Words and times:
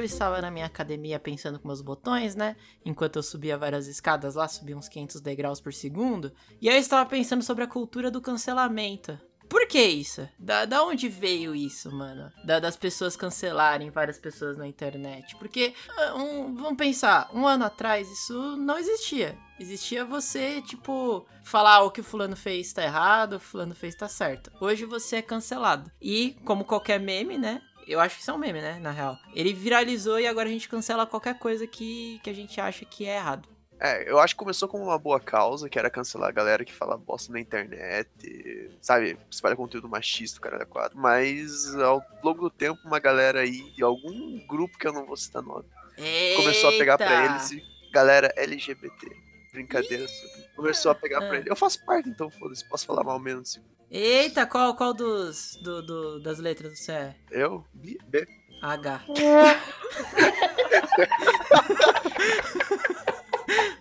eu 0.00 0.04
estava 0.04 0.40
na 0.40 0.50
minha 0.50 0.66
academia 0.66 1.18
pensando 1.18 1.58
com 1.58 1.68
meus 1.68 1.80
botões, 1.80 2.34
né? 2.34 2.56
Enquanto 2.84 3.16
eu 3.16 3.22
subia 3.22 3.58
várias 3.58 3.86
escadas 3.86 4.34
lá, 4.34 4.48
subia 4.48 4.76
uns 4.76 4.88
500 4.88 5.20
degraus 5.20 5.60
por 5.60 5.72
segundo. 5.72 6.32
E 6.60 6.68
aí 6.68 6.76
eu 6.76 6.80
estava 6.80 7.08
pensando 7.08 7.42
sobre 7.42 7.64
a 7.64 7.68
cultura 7.68 8.10
do 8.10 8.20
cancelamento. 8.20 9.18
Por 9.50 9.66
que 9.66 9.82
isso? 9.82 10.28
Da, 10.38 10.64
da 10.64 10.84
onde 10.84 11.08
veio 11.08 11.56
isso, 11.56 11.90
mano? 11.90 12.32
Da, 12.44 12.60
das 12.60 12.76
pessoas 12.76 13.16
cancelarem 13.16 13.90
várias 13.90 14.16
pessoas 14.16 14.56
na 14.56 14.64
internet. 14.64 15.34
Porque, 15.36 15.74
ah, 15.98 16.14
um, 16.14 16.54
vamos 16.54 16.76
pensar, 16.76 17.28
um 17.34 17.44
ano 17.44 17.64
atrás 17.64 18.08
isso 18.08 18.56
não 18.56 18.78
existia. 18.78 19.36
Existia 19.58 20.04
você, 20.04 20.62
tipo, 20.62 21.26
falar 21.42 21.82
o 21.82 21.90
que 21.90 22.00
o 22.00 22.04
fulano 22.04 22.36
fez 22.36 22.72
tá 22.72 22.84
errado, 22.84 23.34
o 23.34 23.40
fulano 23.40 23.74
fez 23.74 23.96
tá 23.96 24.06
certo. 24.06 24.52
Hoje 24.60 24.84
você 24.84 25.16
é 25.16 25.22
cancelado. 25.22 25.90
E, 26.00 26.36
como 26.44 26.64
qualquer 26.64 27.00
meme, 27.00 27.36
né? 27.36 27.60
Eu 27.86 27.98
acho 28.00 28.16
que 28.16 28.22
isso 28.22 28.30
é 28.30 28.34
um 28.34 28.38
meme, 28.38 28.60
né? 28.60 28.78
Na 28.80 28.90
real. 28.90 29.18
Ele 29.34 29.52
viralizou 29.52 30.18
e 30.20 30.26
agora 30.26 30.48
a 30.48 30.52
gente 30.52 30.68
cancela 30.68 31.06
qualquer 31.06 31.38
coisa 31.38 31.66
que, 31.66 32.20
que 32.22 32.30
a 32.30 32.32
gente 32.32 32.60
acha 32.60 32.84
que 32.84 33.06
é 33.06 33.16
errado. 33.16 33.48
É, 33.82 34.10
eu 34.10 34.18
acho 34.18 34.34
que 34.34 34.38
começou 34.38 34.68
com 34.68 34.78
uma 34.82 34.98
boa 34.98 35.18
causa, 35.18 35.66
que 35.68 35.78
era 35.78 35.88
cancelar 35.88 36.28
a 36.28 36.32
galera 36.32 36.64
que 36.66 36.72
fala 36.72 36.98
bosta 36.98 37.32
na 37.32 37.40
internet, 37.40 38.70
sabe? 38.80 39.18
Espalha 39.30 39.56
conteúdo 39.56 39.88
machista, 39.88 40.38
cara 40.38 40.58
da 40.58 40.66
quatro. 40.66 40.98
Mas 40.98 41.74
ao 41.76 42.02
longo 42.22 42.42
do 42.42 42.50
tempo, 42.50 42.78
uma 42.84 42.98
galera 42.98 43.40
aí, 43.40 43.70
de 43.72 43.82
algum 43.82 44.38
grupo 44.46 44.76
que 44.78 44.86
eu 44.86 44.92
não 44.92 45.06
vou 45.06 45.16
citar 45.16 45.42
nome, 45.42 45.64
Eita. 45.96 46.42
começou 46.42 46.68
a 46.68 46.72
pegar 46.72 46.98
pra 46.98 47.24
eles 47.24 47.52
e 47.52 47.62
galera 47.90 48.30
LGBT. 48.36 49.16
Brincadeira. 49.52 50.06
Começou 50.54 50.92
a 50.92 50.94
pegar 50.94 51.18
pra 51.20 51.30
Ah. 51.32 51.36
ele. 51.38 51.50
Eu 51.50 51.56
faço 51.56 51.84
parte, 51.86 52.08
então 52.08 52.30
foda-se, 52.30 52.68
posso 52.68 52.84
falar 52.86 53.02
mal 53.02 53.18
menos. 53.18 53.58
Eita, 53.90 54.46
qual, 54.46 54.74
qual 54.76 54.94
dos 54.94 55.56
do, 55.62 55.82
do- 55.82 56.20
das 56.20 56.38
letras 56.38 56.78
você 56.78 56.92
é? 56.92 57.14
Eu? 57.30 57.64
B? 57.74 57.98
B? 58.06 58.26
H. 58.62 59.02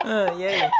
ah, 0.03 0.33
e 0.37 0.47
aí? 0.47 0.71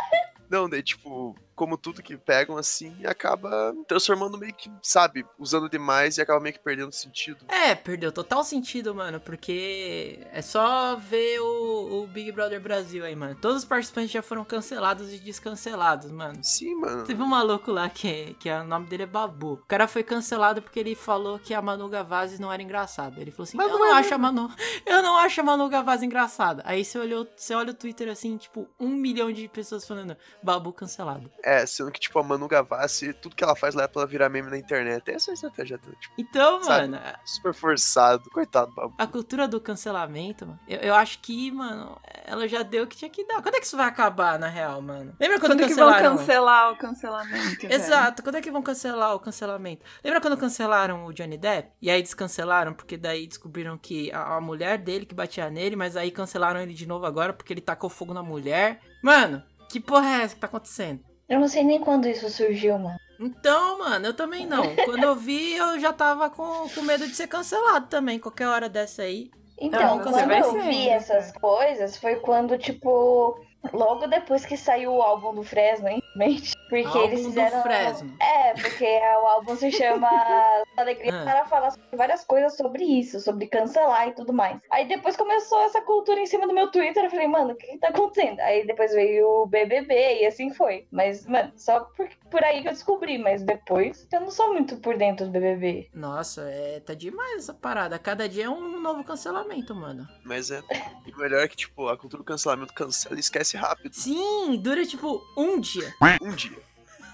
Não, 0.50 0.68
daí, 0.70 0.82
tipo, 0.82 1.36
como 1.60 1.78
tudo 1.78 2.02
que 2.02 2.16
pegam 2.16 2.56
assim, 2.56 2.96
acaba 3.06 3.76
transformando 3.86 4.38
meio 4.38 4.54
que, 4.54 4.72
sabe, 4.82 5.26
usando 5.38 5.70
demais 5.70 6.18
e 6.18 6.22
acaba 6.22 6.40
meio 6.40 6.54
que 6.54 6.62
perdendo 6.62 6.94
sentido. 6.94 7.44
É, 7.50 7.76
perdeu 7.76 8.14
total 8.14 8.46
sentido, 8.46 8.96
mano, 8.96 9.20
porque 9.20 10.26
é 10.32 10.42
só 10.42 10.96
ver 10.96 11.42
o, 11.42 12.04
o 12.04 12.08
Big 12.08 12.32
Brother 12.32 12.62
Brasil 12.62 13.04
aí, 13.04 13.14
mano. 13.14 13.36
Todos 13.36 13.58
os 13.58 13.66
participantes 13.66 14.10
já 14.10 14.22
foram 14.22 14.46
cancelados 14.46 15.14
e 15.14 15.20
descancelados, 15.20 16.10
mano. 16.10 16.40
Sim, 16.42 16.76
mano. 16.76 17.04
Teve 17.04 17.22
um 17.22 17.28
maluco 17.28 17.74
lá 17.74 17.90
que, 17.90 18.38
que 18.40 18.50
o 18.50 18.64
nome 18.64 18.88
dele 18.88 19.04
é 19.04 19.06
Babu. 19.06 19.56
O 19.56 19.66
cara 19.68 19.86
foi 19.86 20.02
cancelado 20.02 20.62
porque 20.62 20.80
ele 20.80 20.96
falou 20.96 21.40
que 21.40 21.54
a 21.54 21.62
Manu 21.62 21.90
Gavazzi 21.90 22.40
não 22.40 22.54
era 22.54 22.64
engraçada. 22.64 23.20
Ele 23.20 23.32
falou 23.32 23.44
assim: 23.44 23.58
Mas 23.58 23.68
Eu 23.68 23.74
não 23.74 23.80
não 23.80 23.96
é 23.98 24.00
acho 24.00 24.16
a 24.16 24.18
Manu. 24.18 24.50
Eu 24.86 25.02
não 25.02 25.18
acho 25.18 25.42
a 25.42 25.44
Manu 25.44 25.68
Gavazzi 25.68 26.06
engraçada. 26.06 26.64
Aí 26.66 26.86
você 26.86 26.98
olhou, 26.98 27.28
você 27.36 27.54
olha 27.54 27.72
o 27.72 27.74
Twitter 27.74 28.08
assim, 28.08 28.38
tipo, 28.38 28.66
um 28.80 28.90
milhão 28.90 29.30
de 29.30 29.46
pessoas 29.50 29.86
falando 29.86 30.16
Babu 30.42 30.72
cancelado. 30.72 31.30
É, 31.44 31.49
sendo 31.66 31.92
que, 31.92 32.00
tipo, 32.00 32.18
a 32.20 32.24
Manu 32.24 32.48
Gavassi, 32.48 33.14
tudo 33.14 33.36
que 33.36 33.44
ela 33.44 33.56
faz 33.56 33.74
lá 33.76 33.84
é 33.84 33.88
pra 33.88 34.02
ela 34.02 34.10
virar 34.10 34.30
meme 34.30 34.50
na 34.50 34.58
internet. 34.58 35.10
Essa 35.10 35.30
é 35.30 35.32
a 35.32 35.36
estratégia 35.36 35.78
dela, 35.78 35.96
tipo, 36.00 36.14
Então, 36.18 36.64
Sabe? 36.64 36.88
mano, 36.88 37.02
super 37.26 37.54
forçado. 37.54 38.30
Coitado, 38.30 38.72
Babu. 38.74 38.94
a 38.98 39.08
cultura 39.08 39.48
do 39.48 39.60
cancelamento, 39.60 40.46
mano, 40.46 40.60
eu, 40.68 40.80
eu 40.80 40.96
acho 40.96 41.20
que, 41.20 41.52
mano, 41.52 42.00
ela 42.26 42.48
já 42.48 42.62
deu 42.64 42.84
o 42.84 42.88
que 42.88 42.98
tinha 42.98 43.10
que 43.10 43.26
dar. 43.26 43.42
Quando 43.42 43.56
é 43.56 43.60
que 43.60 43.66
isso 43.66 43.78
vai 43.78 43.88
acabar, 43.88 44.38
na 44.40 44.48
real, 44.48 44.82
mano? 44.82 45.16
Lembra 45.20 45.40
quando, 45.40 45.52
Quando 45.54 45.68
que 45.68 45.74
vão 45.74 45.88
cancelaram? 45.90 46.18
cancelar 46.18 46.72
o 46.72 46.76
cancelamento? 46.78 47.66
Exato, 47.68 48.24
quando 48.24 48.36
é 48.36 48.42
que 48.42 48.52
vão 48.52 48.62
cancelar 48.62 49.16
o 49.16 49.20
cancelamento? 49.20 49.86
Lembra 50.04 50.22
quando 50.22 50.38
cancelaram 50.38 51.06
o 51.06 51.14
Johnny 51.14 51.38
Depp? 51.38 51.72
E 51.82 51.90
aí 51.90 52.02
descancelaram 52.02 52.74
porque 52.74 52.98
daí 52.98 53.28
descobriram 53.28 53.78
que 53.78 54.12
a, 54.12 54.36
a 54.36 54.42
mulher 54.42 54.78
dele 54.78 55.06
que 55.06 55.16
batia 55.16 55.50
nele, 55.50 55.76
mas 55.76 55.96
aí 55.96 56.12
cancelaram 56.12 56.60
ele 56.60 56.74
de 56.74 56.86
novo 56.88 57.06
agora 57.06 57.34
porque 57.34 57.54
ele 57.54 57.62
tacou 57.62 57.90
fogo 57.90 58.14
na 58.14 58.22
mulher. 58.24 58.80
Mano, 59.04 59.42
que 59.70 59.80
porra 59.80 60.08
é 60.08 60.22
essa 60.24 60.36
que 60.36 60.42
tá 60.42 60.48
acontecendo? 60.48 61.04
Eu 61.30 61.40
não 61.40 61.48
sei 61.48 61.64
nem 61.64 61.80
quando 61.80 62.08
isso 62.08 62.30
surgiu, 62.30 62.80
mano. 62.80 63.00
Então, 63.20 63.78
mano, 63.78 64.08
eu 64.08 64.14
também 64.14 64.46
não. 64.46 64.64
Quando 64.86 65.04
eu 65.04 65.14
vi, 65.14 65.56
eu 65.56 65.78
já 65.80 65.92
tava 65.92 66.30
com, 66.30 66.70
com 66.70 66.82
medo 66.82 67.06
de 67.06 67.14
ser 67.14 67.28
cancelado 67.28 67.88
também, 67.88 68.18
qualquer 68.18 68.48
hora 68.48 68.70
dessa 68.70 69.04
aí. 69.04 69.30
Então, 69.60 69.98
você 69.98 70.12
quando 70.12 70.32
eu 70.32 70.52
ser 70.52 70.62
vi 70.62 70.90
ainda, 70.90 70.92
essas 70.94 71.32
coisas, 71.34 71.98
foi 71.98 72.16
quando, 72.16 72.58
tipo, 72.58 73.38
logo 73.74 74.08
depois 74.08 74.46
que 74.46 74.56
saiu 74.56 74.94
o 74.94 75.02
álbum 75.02 75.36
do 75.36 75.44
Fresno, 75.44 75.90
infelizmente. 75.90 76.54
Porque 76.70 76.86
Álbum 76.86 77.04
eles 77.04 77.22
do 77.24 77.30
fizeram. 77.30 77.62
Fresno. 77.64 78.14
É, 78.22 78.54
porque 78.54 78.86
o 78.86 79.28
álbum 79.28 79.56
se 79.56 79.72
chama 79.72 80.08
Alegria 80.78 81.22
Ah. 81.22 81.24
para 81.24 81.46
falar 81.46 81.72
sobre 81.72 81.98
várias 81.98 82.24
coisas 82.24 82.56
sobre 82.56 82.84
isso, 82.84 83.20
sobre 83.20 83.48
cancelar 83.48 84.08
e 84.08 84.14
tudo 84.16 84.32
mais. 84.32 84.60
Aí 84.72 84.88
depois 84.88 85.16
começou 85.18 85.60
essa 85.64 85.82
cultura 85.82 86.20
em 86.20 86.26
cima 86.26 86.48
do 86.48 86.54
meu 86.54 86.70
Twitter, 86.72 87.04
eu 87.04 87.10
falei, 87.10 87.28
mano, 87.28 87.52
o 87.54 87.56
que, 87.56 87.68
que 87.68 87.78
tá 87.80 87.90
acontecendo? 87.90 88.40
Aí 88.42 88.66
depois 88.68 88.94
veio 88.94 89.28
o 89.28 89.46
BBB 89.48 90.22
e 90.22 90.26
assim 90.28 90.54
foi. 90.54 90.86
Mas, 90.92 91.26
mano, 91.26 91.52
só 91.56 91.80
por, 91.82 92.08
por 92.30 92.44
aí 92.44 92.62
que 92.62 92.68
eu 92.68 92.74
descobri, 92.74 93.18
mas 93.18 93.44
depois 93.44 94.08
eu 94.12 94.22
não 94.22 94.32
sou 94.32 94.54
muito 94.54 94.78
por 94.78 94.96
dentro 94.98 95.26
do 95.26 95.32
BBB. 95.32 95.90
Nossa, 95.94 96.42
é, 96.50 96.80
tá 96.80 96.94
demais 96.94 97.38
essa 97.44 97.54
parada. 97.54 97.98
Cada 97.98 98.30
dia 98.30 98.46
é 98.46 98.50
um 98.50 98.80
novo 98.80 99.04
cancelamento, 99.04 99.74
mano. 99.74 100.08
Mas 100.24 100.52
é. 100.52 100.62
E 101.06 101.12
o 101.12 101.18
melhor 101.18 101.42
é 101.44 101.48
que, 101.48 101.56
tipo, 101.56 101.88
a 101.88 101.98
cultura 101.98 102.22
do 102.22 102.26
cancelamento 102.26 102.74
cancela 102.74 103.16
e 103.16 103.20
esquece 103.20 103.58
rápido. 103.58 103.94
Sim, 103.94 104.58
dura 104.62 104.86
tipo 104.86 105.22
um 105.36 105.60
dia. 105.60 105.94
Um 106.22 106.32
dia. 106.32 106.59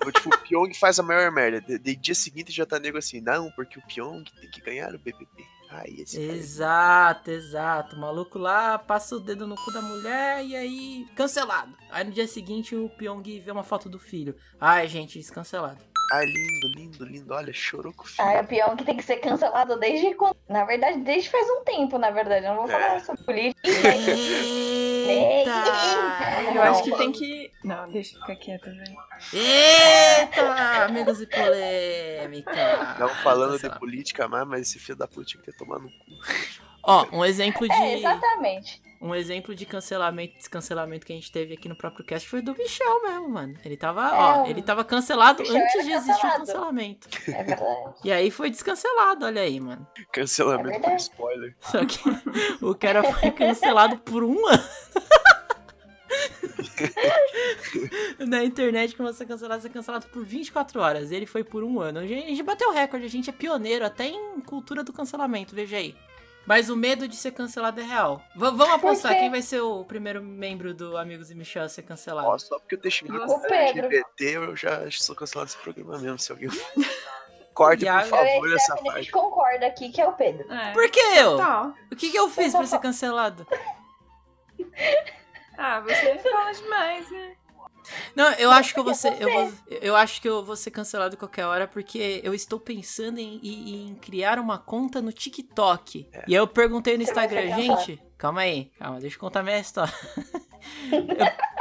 Ou, 0.03 0.11
tipo, 0.11 0.29
o 0.33 0.37
Pyong 0.39 0.73
faz 0.73 0.99
a 0.99 1.03
maior 1.03 1.31
merda. 1.31 1.61
De, 1.61 1.77
de 1.79 1.95
dia 1.95 2.15
seguinte 2.15 2.51
já 2.51 2.65
tá 2.65 2.79
nego 2.79 2.97
assim, 2.97 3.21
não, 3.21 3.51
porque 3.51 3.77
o 3.79 3.81
Pyong 3.83 4.23
tem 4.41 4.49
que 4.49 4.61
ganhar 4.61 4.93
o 4.93 4.99
BBB. 4.99 5.27
Ai, 5.71 5.95
esse 5.97 6.19
cara- 6.19 6.37
Exato, 6.37 7.31
exato. 7.31 7.95
O 7.95 7.99
maluco 7.99 8.37
lá 8.37 8.77
passa 8.77 9.15
o 9.15 9.19
dedo 9.19 9.47
no 9.47 9.55
cu 9.55 9.73
da 9.73 9.81
mulher 9.81 10.45
e 10.45 10.55
aí 10.55 11.05
cancelado. 11.15 11.75
Aí 11.89 12.03
no 12.03 12.11
dia 12.11 12.27
seguinte 12.27 12.75
o 12.75 12.87
Pyong 12.89 13.23
vê 13.39 13.51
uma 13.51 13.63
foto 13.63 13.89
do 13.89 13.97
filho. 13.99 14.35
Ai, 14.61 14.87
gente, 14.87 15.17
descancelado. 15.17 15.79
Ai, 16.13 16.25
lindo, 16.27 16.67
lindo, 16.77 17.03
lindo. 17.03 17.33
Olha, 17.33 17.51
chorou 17.51 17.91
com 17.91 18.03
o 18.03 18.05
filho. 18.07 18.27
Ah, 18.27 18.33
é 18.33 18.43
pior 18.43 18.77
que 18.77 18.83
tem 18.85 18.95
que 18.95 19.03
ser 19.03 19.17
cancelado 19.17 19.77
desde 19.79 20.13
quando. 20.13 20.37
Na 20.47 20.63
verdade, 20.63 20.99
desde 20.99 21.29
faz 21.31 21.47
um 21.49 21.63
tempo, 21.63 21.97
na 21.97 22.11
verdade. 22.11 22.45
Eu 22.45 22.51
não 22.53 22.57
vou 22.61 22.67
falar 22.67 22.97
É. 22.97 22.99
sobre 22.99 23.23
política. 23.23 23.59
Eita! 25.09 26.51
Eu 26.53 26.61
acho 26.63 26.83
que 26.83 26.97
tem 26.97 27.11
que. 27.11 27.51
Não, 27.63 27.89
deixa 27.91 28.15
eu 28.15 28.21
ficar 28.21 28.35
quieta, 28.35 28.71
velho. 28.71 28.97
Eita! 29.33 30.85
Amigos 30.85 31.21
e 31.21 31.27
polêmica. 31.27 32.95
Não 32.99 33.09
falando 33.09 33.59
de 33.59 33.69
política 33.79 34.27
mais, 34.27 34.47
mas 34.47 34.61
esse 34.61 34.79
filho 34.79 34.97
da 34.97 35.07
puta 35.07 35.25
tinha 35.25 35.41
que 35.41 35.51
ter 35.51 35.57
tomado 35.57 35.83
no 35.83 35.89
cu. 35.89 36.05
Ó, 36.83 37.07
um 37.11 37.25
exemplo 37.25 37.67
de. 37.67 37.73
É, 37.73 37.97
exatamente. 37.97 38.81
Um 39.05 39.13
exemplo 39.13 39.53
de 39.53 39.67
cancelamento, 39.67 40.35
descancelamento 40.37 41.05
que 41.05 41.13
a 41.13 41.15
gente 41.15 41.31
teve 41.31 41.53
aqui 41.53 41.69
no 41.69 41.75
próprio 41.75 42.03
cast 42.03 42.27
foi 42.27 42.41
do 42.41 42.55
Michel 42.57 43.03
mesmo, 43.03 43.29
mano. 43.29 43.53
Ele 43.63 43.77
tava, 43.77 44.11
ó, 44.13 44.45
É, 44.45 44.49
ele 44.49 44.63
tava 44.63 44.83
cancelado 44.83 45.43
antes 45.43 45.85
de 45.85 45.91
existir 45.91 46.11
o 46.11 46.15
cancelado. 46.15 46.37
cancelamento. 46.39 47.07
É 47.27 47.43
verdade. 47.43 47.93
E 48.03 48.11
aí 48.11 48.31
foi 48.31 48.49
descancelado, 48.49 49.25
olha 49.25 49.41
aí, 49.43 49.59
mano. 49.59 49.87
Cancelamento 50.11 50.77
É 50.77 50.79
por 50.79 50.95
spoiler. 50.95 51.55
Só 51.59 51.85
que 51.85 51.99
o 52.65 52.73
cara 52.73 53.03
foi 53.03 53.29
cancelado 53.31 53.97
por 53.99 54.23
um 54.23 54.47
ano. 54.47 54.63
Na 58.27 58.43
internet, 58.43 58.95
quando 58.95 59.13
você 59.13 59.23
é 59.23 59.27
cancelado, 59.27 59.61
você 59.61 59.67
é 59.67 59.71
cancelado 59.71 60.07
por 60.07 60.23
24 60.25 60.79
horas. 60.81 61.11
Ele 61.11 61.25
foi 61.25 61.43
por 61.43 61.63
um 61.63 61.79
ano. 61.79 61.99
A 61.99 62.07
gente, 62.07 62.25
a 62.25 62.29
gente 62.29 62.43
bateu 62.43 62.69
o 62.69 62.73
recorde, 62.73 63.05
a 63.05 63.09
gente 63.09 63.29
é 63.29 63.33
pioneiro 63.33 63.85
até 63.85 64.07
em 64.07 64.39
cultura 64.41 64.83
do 64.83 64.93
cancelamento, 64.93 65.53
veja 65.53 65.77
aí. 65.77 65.95
Mas 66.45 66.69
o 66.69 66.75
medo 66.75 67.07
de 67.07 67.15
ser 67.15 67.31
cancelado 67.31 67.79
é 67.81 67.83
real. 67.83 68.17
V- 68.35 68.51
vamos 68.51 68.69
apostar 68.69 69.13
quem 69.13 69.31
vai 69.31 69.41
ser 69.41 69.61
o 69.61 69.83
primeiro 69.83 70.21
membro 70.23 70.73
do 70.73 70.95
Amigos 70.97 71.31
e 71.31 71.35
Michel 71.35 71.63
a 71.63 71.69
ser 71.69 71.81
cancelado. 71.81 72.27
Ó, 72.27 72.37
só 72.37 72.59
porque 72.59 72.75
eu 72.75 72.79
deixei 72.79 73.07
Pedro. 73.07 73.87
LGBT, 73.87 74.25
eu 74.37 74.55
já 74.55 74.89
sou 74.91 75.15
cancelado 75.15 75.47
desse 75.49 75.57
programa 75.61 75.97
mesmo. 75.97 76.19
Se 76.19 76.31
alguém. 76.31 76.49
Corte, 77.53 77.85
por 77.85 77.91
Eu 77.93 78.05
favor, 78.05 78.53
essa 78.53 78.65
Stephanie, 78.65 78.81
a 78.81 78.91
parte. 78.91 79.03
gente 79.05 79.11
concorda 79.11 79.65
aqui 79.67 79.89
que 79.89 80.01
é 80.01 80.07
o 80.07 80.11
Pedro. 80.13 80.51
É. 80.53 80.73
Por 80.73 80.89
que 80.91 80.99
eu? 80.99 81.37
Tal. 81.37 81.73
O 81.91 81.95
que, 81.95 82.11
que 82.11 82.17
eu 82.17 82.29
fiz 82.29 82.51
pra 82.53 82.65
ser 82.67 82.77
cancelado? 82.81 83.47
Ah, 85.57 85.79
você 85.79 86.17
fala 86.19 86.51
demais, 86.51 87.09
né? 87.11 87.35
Não, 88.15 88.31
eu 88.33 88.51
acho 88.51 88.73
que 88.73 88.79
eu 88.79 88.83
vou 88.83 88.93
ser. 88.93 89.21
Eu, 89.21 89.31
vou, 89.31 89.53
eu 89.81 89.95
acho 89.95 90.21
que 90.21 90.27
eu 90.29 90.43
vou 90.43 90.55
ser 90.55 90.71
cancelado 90.71 91.17
qualquer 91.17 91.45
hora 91.45 91.67
porque 91.67 92.21
eu 92.23 92.33
estou 92.33 92.59
pensando 92.59 93.19
em, 93.19 93.39
em- 93.43 93.87
em 93.89 93.95
criar 93.95 94.39
uma 94.39 94.57
conta 94.57 95.01
no 95.01 95.11
TikTok. 95.11 96.07
E 96.27 96.33
aí 96.35 96.39
eu 96.39 96.47
perguntei 96.47 96.97
no 96.97 97.03
Instagram, 97.03 97.55
gente, 97.55 98.01
calma 98.17 98.41
aí, 98.41 98.71
calma, 98.79 98.99
deixa 98.99 99.15
eu 99.15 99.19
contar 99.19 99.43
minha 99.43 99.59
história. 99.59 99.93
Eu- 100.91 101.54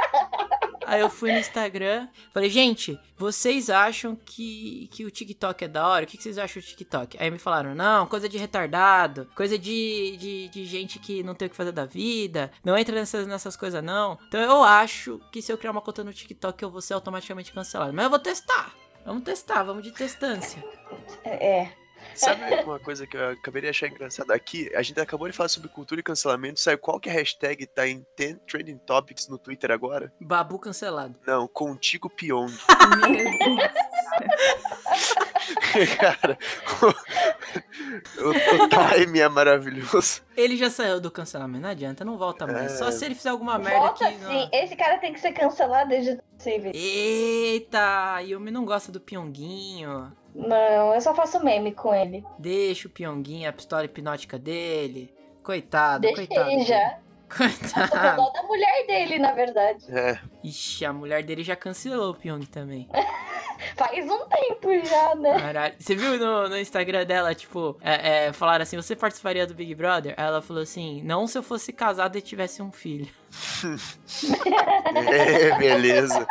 Aí 0.85 1.01
eu 1.01 1.09
fui 1.09 1.31
no 1.31 1.39
Instagram, 1.39 2.07
falei, 2.33 2.49
gente, 2.49 2.99
vocês 3.17 3.69
acham 3.69 4.15
que, 4.15 4.87
que 4.91 5.05
o 5.05 5.11
TikTok 5.11 5.65
é 5.65 5.67
da 5.67 5.87
hora? 5.87 6.05
O 6.05 6.07
que, 6.07 6.17
que 6.17 6.23
vocês 6.23 6.37
acham 6.37 6.61
do 6.61 6.65
TikTok? 6.65 7.17
Aí 7.19 7.29
me 7.31 7.39
falaram, 7.39 7.73
não, 7.73 8.05
coisa 8.07 8.29
de 8.29 8.37
retardado, 8.37 9.27
coisa 9.35 9.57
de, 9.57 10.17
de, 10.17 10.47
de 10.49 10.65
gente 10.65 10.99
que 10.99 11.23
não 11.23 11.33
tem 11.33 11.47
o 11.47 11.49
que 11.49 11.55
fazer 11.55 11.71
da 11.71 11.85
vida, 11.85 12.51
não 12.63 12.77
entra 12.77 12.95
nessas, 12.95 13.27
nessas 13.27 13.55
coisas 13.55 13.83
não. 13.83 14.17
Então 14.27 14.39
eu 14.39 14.63
acho 14.63 15.19
que 15.31 15.41
se 15.41 15.51
eu 15.51 15.57
criar 15.57 15.71
uma 15.71 15.81
conta 15.81 16.03
no 16.03 16.13
TikTok 16.13 16.61
eu 16.61 16.69
vou 16.69 16.81
ser 16.81 16.93
automaticamente 16.93 17.51
cancelado. 17.51 17.93
Mas 17.93 18.05
eu 18.05 18.09
vou 18.09 18.19
testar. 18.19 18.73
Vamos 19.05 19.23
testar, 19.23 19.63
vamos 19.63 19.83
de 19.83 19.91
testância. 19.91 20.63
É. 21.23 21.84
Sabe 22.15 22.41
uma 22.63 22.79
coisa 22.79 23.05
que 23.05 23.17
eu 23.17 23.31
acabei 23.31 23.61
de 23.61 23.67
achar 23.69 23.87
engraçada 23.87 24.33
aqui? 24.33 24.71
A 24.75 24.81
gente 24.81 24.99
acabou 24.99 25.27
de 25.27 25.35
falar 25.35 25.49
sobre 25.49 25.69
cultura 25.69 25.99
e 25.99 26.03
cancelamento. 26.03 26.59
Sabe 26.59 26.77
qual 26.77 26.99
que 26.99 27.09
é 27.09 27.11
a 27.11 27.15
hashtag 27.15 27.65
tá 27.67 27.87
em 27.87 28.05
10 28.17 28.37
Trending 28.47 28.77
Topics 28.77 29.27
no 29.27 29.37
Twitter 29.37 29.71
agora? 29.71 30.11
Babu 30.19 30.57
cancelado. 30.57 31.15
Não, 31.27 31.47
Contigo 31.47 32.09
Pyong. 32.09 32.51
Meu 33.07 33.37
Deus. 33.37 33.69
Cara, 35.99 36.37
o, 38.17 38.29
o 38.29 38.69
time 38.69 39.19
é 39.19 39.29
maravilhoso. 39.29 40.21
Ele 40.35 40.57
já 40.57 40.69
saiu 40.69 40.99
do 40.99 41.11
cancelamento, 41.11 41.61
não 41.61 41.69
adianta, 41.69 42.05
não 42.05 42.17
volta 42.17 42.47
mais. 42.47 42.73
É. 42.73 42.77
Só 42.77 42.91
se 42.91 43.05
ele 43.05 43.15
fizer 43.15 43.29
alguma 43.29 43.57
merda 43.59 43.79
Volta 43.79 44.11
que. 44.11 44.17
sim. 44.25 44.49
Esse 44.51 44.75
cara 44.75 44.97
tem 44.97 45.13
que 45.13 45.19
ser 45.19 45.33
cancelado 45.33 45.89
desde 45.89 46.19
possível. 46.37 46.71
Eita, 46.73 48.21
Yumi 48.21 48.51
não 48.51 48.65
gosta 48.65 48.91
do 48.91 48.99
Pyonguinho. 48.99 50.11
Não, 50.35 50.93
eu 50.93 51.01
só 51.01 51.15
faço 51.15 51.43
meme 51.43 51.71
com 51.71 51.95
ele. 51.95 52.23
Deixa 52.37 52.87
o 52.87 52.91
Pyonguinho, 52.91 53.49
a 53.49 53.53
pistola 53.53 53.85
hipnótica 53.85 54.37
dele. 54.37 55.13
Coitado, 55.41 56.01
Deixa 56.01 56.17
coitado. 56.27 56.49
ele 56.51 56.65
já. 56.65 56.97
Coitado. 57.35 58.17
dó 58.17 58.29
da 58.29 58.43
mulher 58.43 58.85
dele, 58.85 59.17
na 59.17 59.31
verdade. 59.31 59.83
É, 59.89 60.19
Ixi, 60.43 60.85
a 60.85 60.93
mulher 60.93 61.23
dele 61.23 61.43
já 61.43 61.55
cancelou 61.55 62.11
o 62.11 62.13
Pyong 62.13 62.45
também. 62.45 62.87
Faz 63.75 64.05
um 64.05 64.27
tempo 64.27 64.85
já, 64.85 65.15
né? 65.15 65.39
Caralho. 65.39 65.75
Você 65.79 65.95
viu 65.95 66.19
no, 66.19 66.49
no 66.49 66.57
Instagram 66.57 67.05
dela, 67.05 67.33
tipo, 67.33 67.77
é, 67.81 68.27
é, 68.27 68.33
falaram 68.33 68.63
assim: 68.63 68.75
você 68.75 68.95
participaria 68.95 69.47
do 69.47 69.55
Big 69.55 69.73
Brother? 69.73 70.13
Ela 70.17 70.41
falou 70.41 70.61
assim: 70.61 71.01
não 71.03 71.25
se 71.25 71.37
eu 71.37 71.43
fosse 71.43 71.73
casada 71.73 72.17
e 72.17 72.21
tivesse 72.21 72.61
um 72.61 72.71
filho. 72.71 73.07
é 74.95 75.57
beleza. 75.57 76.27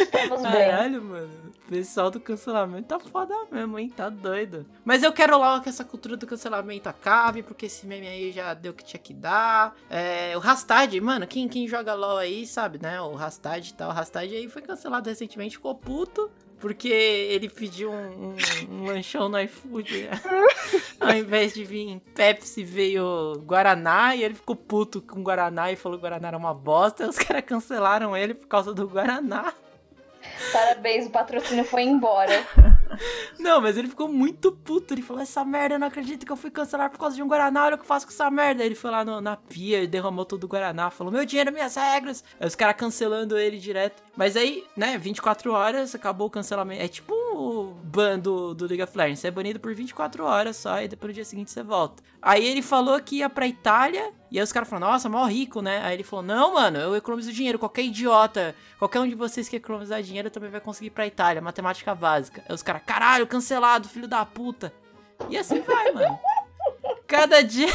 Estamos 0.00 0.42
bem. 0.42 0.52
Caralho, 0.52 1.02
mano. 1.02 1.30
O 1.66 1.68
pessoal 1.70 2.10
do 2.10 2.20
cancelamento 2.20 2.88
tá 2.88 2.98
foda 3.00 3.34
mesmo, 3.50 3.78
hein? 3.78 3.88
Tá 3.88 4.08
doido. 4.10 4.66
Mas 4.84 5.02
eu 5.02 5.12
quero 5.12 5.38
logo 5.38 5.62
que 5.62 5.68
essa 5.70 5.84
cultura 5.84 6.16
do 6.16 6.26
cancelamento 6.26 6.88
acabe, 6.88 7.42
porque 7.42 7.66
esse 7.66 7.86
meme 7.86 8.06
aí 8.06 8.32
já 8.32 8.52
deu 8.52 8.72
o 8.72 8.74
que 8.74 8.84
tinha 8.84 9.00
que 9.00 9.14
dar. 9.14 9.74
É, 9.88 10.36
o 10.36 10.40
Rastad, 10.40 10.94
mano, 11.00 11.26
quem, 11.26 11.48
quem 11.48 11.66
joga 11.66 11.94
LOL 11.94 12.18
aí 12.18 12.46
sabe, 12.46 12.78
né? 12.80 13.00
O 13.00 13.14
Rastad 13.14 13.66
e 13.66 13.72
tal. 13.74 13.90
O 13.90 13.94
Rastad 13.94 14.30
aí 14.34 14.48
foi 14.48 14.60
cancelado 14.62 15.08
recentemente, 15.08 15.56
ficou 15.56 15.74
puto. 15.74 16.30
Porque 16.60 16.88
ele 16.88 17.48
pediu 17.50 17.90
um, 17.90 18.30
um- 18.30 18.36
um 18.70 18.84
lanchão 18.86 19.28
no 19.28 19.38
iFood. 19.40 20.08
Ao 20.98 21.10
invés 21.14 21.52
de 21.52 21.62
vir 21.62 22.00
Pepsi, 22.14 22.64
veio 22.64 23.34
Guaraná. 23.44 24.14
E 24.16 24.22
ele 24.24 24.34
ficou 24.34 24.56
puto 24.56 25.02
com 25.02 25.22
Guaraná 25.22 25.70
e 25.70 25.76
falou 25.76 25.98
que 25.98 26.02
Guaraná 26.02 26.28
era 26.28 26.36
uma 26.38 26.54
bosta. 26.54 27.04
E 27.04 27.08
os 27.08 27.18
caras 27.18 27.44
cancelaram 27.44 28.16
ele 28.16 28.32
por 28.32 28.46
causa 28.46 28.72
do 28.72 28.86
Guaraná. 28.88 29.52
Parabéns, 30.52 31.06
o 31.06 31.10
patrocínio 31.10 31.64
foi 31.64 31.82
embora. 31.82 32.32
Não, 33.38 33.60
mas 33.60 33.76
ele 33.76 33.88
ficou 33.88 34.06
muito 34.08 34.52
puto. 34.52 34.94
Ele 34.94 35.02
falou: 35.02 35.20
Essa 35.22 35.44
merda, 35.44 35.74
eu 35.74 35.78
não 35.78 35.88
acredito 35.88 36.24
que 36.24 36.30
eu 36.30 36.36
fui 36.36 36.50
cancelar 36.50 36.88
por 36.90 36.98
causa 36.98 37.16
de 37.16 37.22
um 37.22 37.28
Guaraná. 37.28 37.64
Olha 37.64 37.74
o 37.74 37.78
que 37.78 37.82
eu 37.84 37.88
faço 37.88 38.06
com 38.06 38.12
essa 38.12 38.30
merda. 38.30 38.64
Ele 38.64 38.74
foi 38.76 38.90
lá 38.90 39.04
no- 39.04 39.20
na 39.20 39.36
pia 39.36 39.82
e 39.82 39.86
derramou 39.86 40.24
todo 40.24 40.44
o 40.44 40.48
Guaraná. 40.48 40.90
Falou: 40.90 41.12
Meu 41.12 41.24
dinheiro, 41.24 41.52
minhas 41.52 41.74
regras. 41.74 42.22
Aí 42.38 42.46
os 42.46 42.54
caras 42.54 42.76
cancelando 42.76 43.36
ele 43.36 43.58
direto. 43.58 44.02
Mas 44.16 44.36
aí, 44.36 44.64
né, 44.76 44.96
24 44.96 45.52
horas, 45.52 45.94
acabou 45.94 46.28
o 46.28 46.30
cancelamento. 46.30 46.82
É 46.82 46.88
tipo 46.88 47.12
o 47.34 47.74
ban 47.84 48.18
do, 48.18 48.54
do 48.54 48.66
League 48.66 48.82
of 48.82 48.96
Legends. 48.96 49.20
Você 49.20 49.28
é 49.28 49.30
banido 49.30 49.58
por 49.60 49.74
24 49.74 50.24
horas 50.24 50.56
só 50.56 50.80
e 50.80 50.88
depois 50.88 51.08
no 51.10 51.14
dia 51.14 51.24
seguinte 51.24 51.50
você 51.50 51.62
volta. 51.62 52.02
Aí 52.22 52.44
ele 52.46 52.62
falou 52.62 52.98
que 53.00 53.16
ia 53.16 53.28
pra 53.30 53.46
Itália. 53.46 54.12
E 54.30 54.38
aí 54.38 54.42
os 54.44 54.52
caras 54.52 54.68
falaram, 54.68 54.92
nossa, 54.92 55.08
mó 55.08 55.24
rico, 55.26 55.60
né? 55.60 55.80
Aí 55.84 55.94
ele 55.94 56.02
falou, 56.02 56.24
não, 56.24 56.54
mano, 56.54 56.78
eu 56.78 56.96
economizo 56.96 57.32
dinheiro. 57.32 57.58
Qualquer 57.58 57.82
idiota, 57.82 58.54
qualquer 58.78 59.00
um 59.00 59.08
de 59.08 59.14
vocês 59.14 59.48
que 59.48 59.56
economizar 59.56 60.02
dinheiro 60.02 60.30
também 60.30 60.50
vai 60.50 60.60
conseguir 60.60 60.86
ir 60.88 60.90
pra 60.90 61.06
Itália. 61.06 61.42
Matemática 61.42 61.94
básica. 61.94 62.42
Aí 62.48 62.54
os 62.54 62.62
caras, 62.62 62.82
caralho, 62.86 63.26
cancelado, 63.26 63.88
filho 63.88 64.08
da 64.08 64.24
puta. 64.24 64.72
E 65.28 65.36
assim 65.36 65.60
vai, 65.60 65.92
mano. 65.92 66.18
Cada 67.06 67.42
dia. 67.42 67.68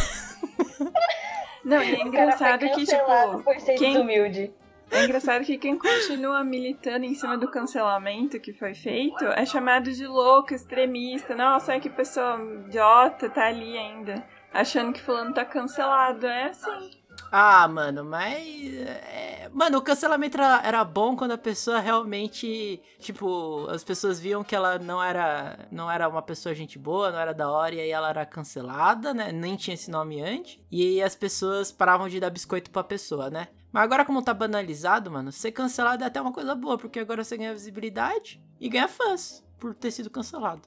Não, 1.63 1.81
e 1.83 1.91
é 1.94 1.95
foi 1.97 2.07
engraçado 2.07 2.59
que, 2.71 2.85
tipo, 2.85 3.44
por 3.44 3.59
ser 3.59 3.75
quem- 3.75 3.94
desumilde. 3.94 4.51
É 4.91 5.03
engraçado 5.03 5.45
que 5.45 5.57
quem 5.57 5.77
continua 5.77 6.44
militando 6.44 7.06
em 7.06 7.13
cima 7.13 7.38
do 7.38 7.50
cancelamento 7.50 8.39
que 8.39 8.51
foi 8.51 8.74
feito 8.74 9.24
é 9.25 9.45
chamado 9.45 9.91
de 9.91 10.07
louco, 10.07 10.53
extremista. 10.53 11.36
Nossa, 11.36 11.71
olha 11.71 11.81
que 11.81 11.89
pessoa 11.89 12.39
idiota 12.68 13.30
tá 13.30 13.45
ali 13.47 13.77
ainda. 13.77 14.24
Achando 14.53 14.94
que 14.94 15.01
fulano 15.01 15.33
tá 15.33 15.45
cancelado. 15.45 16.25
É 16.25 16.45
assim. 16.45 17.00
Ah, 17.31 17.68
mano, 17.68 18.03
mas. 18.03 18.74
é, 18.81 19.50
Mano, 19.51 19.80
o 19.80 19.81
cancelamento 19.81 20.38
era, 20.38 20.62
era 20.63 20.83
bom 20.83 21.15
quando 21.15 21.31
a 21.31 21.38
pessoa 21.38 21.80
realmente. 21.80 22.81
Tipo, 23.00 23.68
as 23.69 23.83
pessoas 23.83 24.19
viam 24.19 24.44
que 24.44 24.56
ela 24.56 24.80
não 24.80 25.01
era. 25.03 25.68
Não 25.71 25.89
era 25.89 26.07
uma 26.07 26.21
pessoa 26.21 26.56
gente 26.56 26.77
boa, 26.80 27.12
não 27.12 27.19
era 27.19 27.33
da 27.33 27.51
hora, 27.51 27.75
e 27.75 27.80
aí 27.80 27.89
ela 27.92 28.09
era 28.09 28.25
cancelada, 28.25 29.13
né? 29.13 29.31
Nem 29.31 29.56
tinha 29.56 29.74
esse 29.74 29.92
nome 29.92 30.21
antes. 30.21 30.59
E 30.71 31.01
as 31.01 31.15
pessoas 31.15 31.71
paravam 31.71 32.09
de 32.09 32.19
dar 32.19 32.30
biscoito 32.30 32.71
pra 32.71 32.83
pessoa, 32.83 33.30
né? 33.30 33.47
Mas 33.71 33.83
agora, 33.83 34.04
como 34.06 34.21
tá 34.24 34.33
banalizado, 34.33 35.12
mano, 35.12 35.31
ser 35.31 35.51
cancelado 35.51 36.04
é 36.04 36.07
até 36.07 36.19
uma 36.21 36.33
coisa 36.33 36.56
boa, 36.56 36.77
porque 36.77 37.00
agora 37.00 37.24
você 37.24 37.38
ganha 37.38 37.54
visibilidade 37.54 38.42
e 38.60 38.68
ganha 38.68 38.88
fãs 38.88 39.44
por 39.60 39.75
ter 39.75 39.92
sido 39.92 40.10
cancelado. 40.10 40.62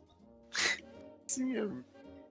Sim, 1.26 1.56
é- 1.56 1.68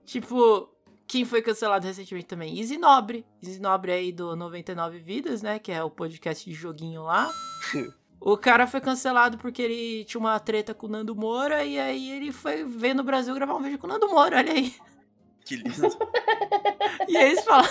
Tipo, 0.04 0.68
quem 1.06 1.24
foi 1.24 1.42
cancelado 1.42 1.86
recentemente 1.86 2.26
também? 2.26 2.58
Easy 2.58 2.76
Nobre. 2.78 3.24
Easy 3.42 3.60
Nobre 3.60 3.92
aí 3.92 4.10
do 4.12 4.34
99 4.34 4.98
Vidas, 4.98 5.42
né? 5.42 5.58
Que 5.58 5.70
é 5.72 5.82
o 5.82 5.90
podcast 5.90 6.44
de 6.48 6.54
joguinho 6.54 7.02
lá. 7.04 7.30
O 8.24 8.36
cara 8.38 8.68
foi 8.68 8.80
cancelado 8.80 9.36
porque 9.36 9.60
ele 9.60 10.04
tinha 10.04 10.20
uma 10.20 10.38
treta 10.38 10.72
com 10.72 10.86
o 10.86 10.88
Nando 10.88 11.12
Moura 11.12 11.64
e 11.64 11.76
aí 11.76 12.08
ele 12.12 12.30
foi 12.30 12.62
ver 12.62 12.94
no 12.94 13.02
Brasil 13.02 13.34
gravar 13.34 13.56
um 13.56 13.60
vídeo 13.60 13.80
com 13.80 13.88
o 13.88 13.90
Nando 13.90 14.08
Moura, 14.08 14.36
olha 14.36 14.52
aí. 14.52 14.72
que 15.44 15.56
lindo. 15.56 15.72
E 17.08 17.16
aí 17.16 17.30
eles 17.32 17.42
falam. 17.44 17.66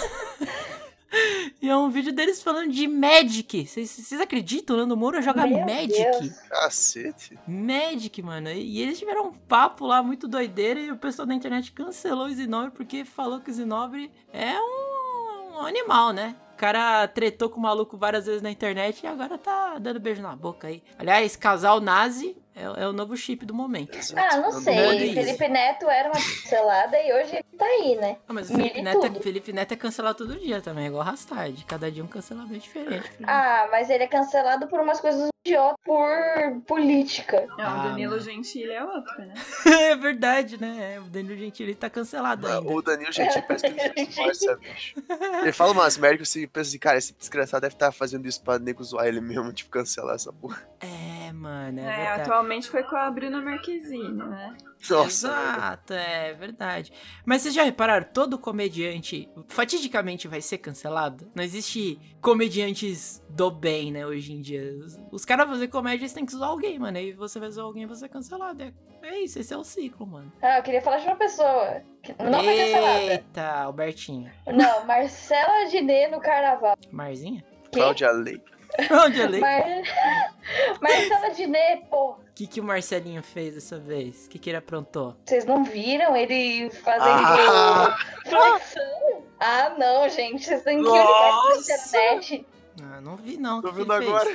E 1.62 1.70
é 1.70 1.76
um 1.76 1.90
vídeo 1.90 2.14
deles 2.14 2.42
falando 2.42 2.72
de 2.72 2.88
Magic. 2.88 3.66
Vocês- 3.68 4.14
acreditam? 4.14 4.76
O 4.76 4.80
Nando 4.80 4.96
Moura 4.98 5.22
joga 5.22 5.46
Meu 5.46 5.60
Magic? 5.66 5.94
Deus. 5.94 6.40
Cacete. 6.50 7.38
Magic, 7.48 8.22
mano. 8.22 8.50
E 8.52 8.82
eles 8.82 8.98
tiveram 9.00 9.28
um 9.28 9.34
papo 9.34 9.86
lá 9.86 10.02
muito 10.02 10.28
doideira 10.28 10.80
e 10.80 10.92
o 10.92 10.98
pessoal 10.98 11.26
da 11.28 11.34
internet 11.34 11.72
cancelou 11.72 12.28
o 12.28 12.34
Zinobre 12.34 12.72
porque 12.72 13.04
falou 13.06 13.40
que 13.40 13.50
o 13.52 13.54
Zinobre 13.54 14.12
é 14.32 14.54
um, 14.60 15.58
um 15.58 15.60
animal, 15.66 16.12
né? 16.14 16.36
O 16.54 16.58
cara 16.62 17.08
tretou 17.08 17.50
com 17.50 17.60
o 17.60 17.64
maluco 17.64 17.98
várias 17.98 18.26
vezes 18.28 18.42
na 18.42 18.52
internet 18.52 19.02
e 19.04 19.08
agora 19.08 19.38
tá 19.38 19.80
dando 19.80 20.00
beijo 20.00 20.22
na 20.22 20.36
boca 20.36 20.68
aí. 20.68 20.84
Aliás, 20.98 21.36
casal 21.36 21.82
nazi 21.82 22.38
é, 22.62 22.84
é 22.84 22.88
o 22.88 22.94
novo 22.94 23.18
chip 23.18 23.46
do 23.46 23.54
momento. 23.54 23.98
Ah, 24.16 24.38
não 24.38 24.52
sei. 24.52 24.76
Nando 24.76 25.14
Felipe 25.14 25.48
Neto 25.48 25.90
era 25.90 26.10
uma 26.10 26.20
cancelada 26.20 26.98
e 27.00 27.14
hoje 27.14 27.36
ele 27.36 27.58
tá 27.58 27.66
aí, 27.66 27.96
né? 27.96 28.18
Ah, 28.28 28.34
mas 28.34 28.50
o 28.50 28.56
Felipe 28.56 28.82
Neto, 28.82 29.06
é. 29.06 29.20
Felipe 29.20 29.54
Neto 29.54 29.72
é 29.74 29.78
cancelado 29.78 30.18
todo 30.20 30.40
dia 30.40 30.62
também, 30.62 30.86
é 30.86 30.88
igual 30.88 31.04
Rastard. 31.04 31.66
Cada 31.66 31.92
dia 31.92 32.04
um 32.04 32.08
cancelamento 32.08 32.60
diferente. 32.60 33.12
Ah, 33.24 33.68
mas 33.72 33.90
ele 33.90 34.04
é 34.04 34.08
cancelado 34.08 34.68
por 34.68 34.80
umas 34.80 35.00
coisas 35.00 35.32
idiotas, 35.46 35.78
por 35.84 36.62
política. 36.68 37.46
Não, 37.58 37.66
Ah, 37.66 37.80
o 37.80 37.90
Danilo 37.90 38.12
mano. 38.12 38.24
Gentili 38.24 38.72
é 38.72 38.84
outro, 38.84 39.18
né? 39.20 39.34
é 39.92 39.96
verdade, 39.96 40.60
né? 40.60 41.00
O 41.00 41.04
Danilo 41.04 41.38
Gentili 41.38 41.76
tá 41.76 41.90
cancelado 41.90 42.48
ainda. 42.48 42.62
O 42.72 42.82
Danilo 42.82 43.12
Gentili 43.12 43.44
parece 43.48 43.70
que 43.70 43.80
ele 43.80 43.94
se 43.94 44.12
esforça, 44.12 44.56
bicho. 44.58 44.96
Ele 45.42 45.52
fala 45.52 45.72
umas 45.72 45.98
merdas 45.98 46.28
que 46.28 46.40
você 46.42 46.48
pensa 46.48 46.70
assim, 46.70 46.80
cara, 46.80 46.98
esse 46.98 47.14
desgraçado 47.14 47.62
deve 47.62 47.76
estar 47.76 47.92
fazendo 47.92 48.28
isso 48.28 48.42
pra 48.44 48.60
nego 48.60 48.84
zoar 48.84 49.08
ele 49.08 49.22
mesmo, 49.22 49.52
tipo, 49.52 49.70
cancelar 49.70 50.16
essa 50.16 50.32
porra. 50.32 50.62
É, 50.80 51.32
mano, 51.34 51.80
é, 51.80 52.04
É, 52.04 52.08
atualmente 52.10 52.70
foi 52.70 52.84
com 52.84 52.96
a 52.96 53.10
Bruna 53.10 53.42
Marquezine, 53.42 54.14
né? 54.14 54.56
Nossa, 54.90 55.28
velho. 55.30 55.42
Exato, 55.42 55.94
é 55.94 56.34
verdade. 56.34 56.92
Mas 57.24 57.44
vocês 57.44 57.54
já 57.54 57.64
repararam, 57.64 58.08
todo 58.12 58.40
comediante 58.40 59.30
fatidicamente 59.48 60.28
vai 60.28 60.42
ser 60.42 60.58
cancelado? 60.58 61.30
Não 61.36 61.44
existe 61.44 62.00
comediantes 62.20 63.22
do 63.30 63.52
bem, 63.52 63.92
né, 63.92 64.06
hoje 64.08 64.34
em 64.34 64.42
dia. 64.42 64.74
Os, 64.84 65.00
os 65.12 65.26
caras 65.32 65.50
fazer 65.50 65.68
comédia, 65.70 66.04
eles 66.04 66.14
têm 66.14 66.26
que 66.26 66.32
zoar 66.34 66.50
alguém, 66.50 66.78
mano. 66.78 66.98
Aí 66.98 67.14
você 67.14 67.40
vai 67.40 67.50
zoar 67.50 67.68
alguém 67.68 67.84
e 67.84 67.86
você 67.86 68.06
é 68.06 68.10
cancelado. 68.10 68.62
É, 68.64 68.74
é 69.04 69.20
isso, 69.20 69.40
esse 69.40 69.54
é 69.54 69.58
o 69.58 69.64
ciclo, 69.64 70.06
mano. 70.06 70.32
Ah, 70.42 70.58
eu 70.58 70.64
queria 70.64 70.82
falar 70.82 70.98
de 70.98 71.08
uma 71.08 71.16
pessoa 71.16 71.82
que 72.04 72.14
não 72.22 72.44
foi 72.44 72.58
cancelada. 72.58 73.00
Eita, 73.04 73.52
Albertinho. 73.64 74.32
Não, 74.48 74.86
Marcela 74.86 75.70
Diné 75.70 76.10
no 76.10 76.20
carnaval. 76.20 76.76
Marzinha? 76.92 77.44
Que? 77.72 77.80
Cláudia 77.80 78.12
Leite. 78.12 78.52
Eu 78.90 79.30
leio? 79.30 79.42
Mar... 79.42 79.64
Marcela 80.82 81.30
Diné, 81.30 81.78
pô. 81.90 82.12
O 82.12 82.18
que, 82.34 82.48
que 82.48 82.60
o 82.62 82.64
Marcelinho 82.64 83.22
fez 83.22 83.54
dessa 83.56 83.78
vez? 83.78 84.26
O 84.26 84.30
que, 84.30 84.40
que 84.40 84.50
ele 84.50 84.58
aprontou? 84.58 85.16
Vocês 85.26 85.46
não 85.46 85.64
viram 85.64 86.16
ele 86.16 86.70
fazendo 86.70 87.04
Ah. 87.04 87.98
flexão? 88.26 89.24
Ah, 89.40 89.76
não, 89.78 90.08
gente. 90.10 90.44
Vocês 90.46 90.64
têm 90.64 90.82
que 90.82 90.88
olhar 90.88 91.04
na 91.04 91.58
internet. 91.58 92.46
Ah, 92.82 93.02
não 93.02 93.16
vi 93.18 93.38
não. 93.38 93.62
Tô 93.62 93.72
vendo 93.72 93.94
fez? 93.94 94.08
agora. 94.10 94.30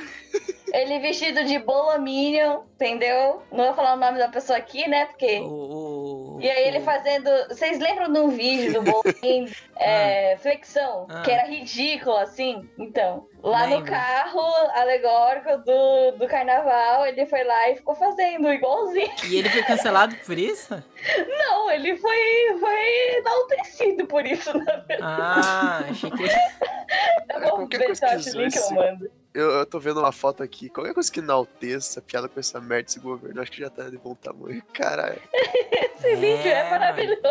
Ele 0.73 0.99
vestido 0.99 1.43
de 1.45 1.57
bola 1.59 1.97
Minion, 1.97 2.61
entendeu? 2.75 3.41
Não 3.51 3.65
vou 3.65 3.73
falar 3.73 3.93
o 3.93 3.97
nome 3.99 4.17
da 4.19 4.27
pessoa 4.27 4.57
aqui, 4.57 4.87
né? 4.87 5.05
Porque 5.05 5.39
O, 5.39 5.45
o, 5.45 5.86
o- 6.37 6.41
E 6.41 6.49
aí 6.49 6.67
ele 6.67 6.79
fazendo. 6.81 7.29
Vocês 7.49 7.79
lembram 7.79 8.11
de 8.11 8.19
um 8.19 8.29
vídeo 8.29 8.73
do 8.73 8.81
Bolinho 8.83 9.51
é, 9.77 10.37
Flexão? 10.37 11.07
Ah. 11.09 11.21
Que 11.21 11.31
era 11.31 11.47
ridículo, 11.47 12.17
assim? 12.17 12.69
Então, 12.77 13.27
lá 13.43 13.65
no 13.67 13.77
Lembro. 13.77 13.91
carro 13.91 14.41
alegórico 14.73 15.57
do, 15.57 16.11
do 16.17 16.27
carnaval, 16.27 17.05
ele 17.05 17.25
foi 17.25 17.43
lá 17.43 17.69
e 17.69 17.75
ficou 17.75 17.95
fazendo 17.95 18.51
igualzinho. 18.51 19.11
E 19.25 19.37
ele 19.37 19.49
foi 19.49 19.63
cancelado 19.63 20.15
por 20.25 20.37
isso? 20.37 20.83
Não, 21.27 21.69
ele 21.71 21.95
foi, 21.97 22.57
foi 22.59 23.17
enaltecido 23.17 24.05
por 24.07 24.25
isso, 24.25 24.57
na 24.57 24.63
verdade. 24.77 25.01
Ah, 25.01 25.83
achei 25.89 26.09
que. 26.11 26.27
Tá 27.27 27.39
bom, 27.39 27.61
eu 27.61 27.67
que 27.67 27.77
acho 27.77 28.05
o 28.37 28.41
link, 28.41 28.55
eu 28.55 28.61
zoe-se. 28.61 28.73
mando. 28.73 29.11
Eu, 29.37 29.51
eu 29.51 29.65
tô 29.67 29.79
vendo 29.79 29.99
uma 29.99 30.11
foto 30.11 30.41
aqui. 30.41 30.67
Qualquer 30.67 30.95
coisa 30.95 31.11
que 31.11 31.19
enalteça, 31.19 32.01
piada 32.01 32.27
com 32.27 32.39
essa 32.39 32.59
merda 32.59 32.85
desse 32.85 32.99
governo, 32.99 33.39
acho 33.39 33.51
que 33.51 33.61
já 33.61 33.69
tá 33.69 33.87
de 33.87 33.95
bom 33.95 34.15
tamanho. 34.15 34.63
Caralho. 34.73 35.21
Esse 35.31 36.15
vídeo 36.15 36.47
é 36.47 36.67
maravilhoso. 36.67 37.21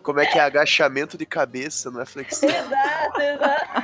Como 0.00 0.20
é 0.20 0.26
que 0.26 0.38
é 0.38 0.42
agachamento 0.42 1.18
de 1.18 1.26
cabeça, 1.26 1.90
não 1.90 2.00
é 2.00 2.06
flexão? 2.06 2.48
Exato, 2.48 3.20
exato. 3.20 3.82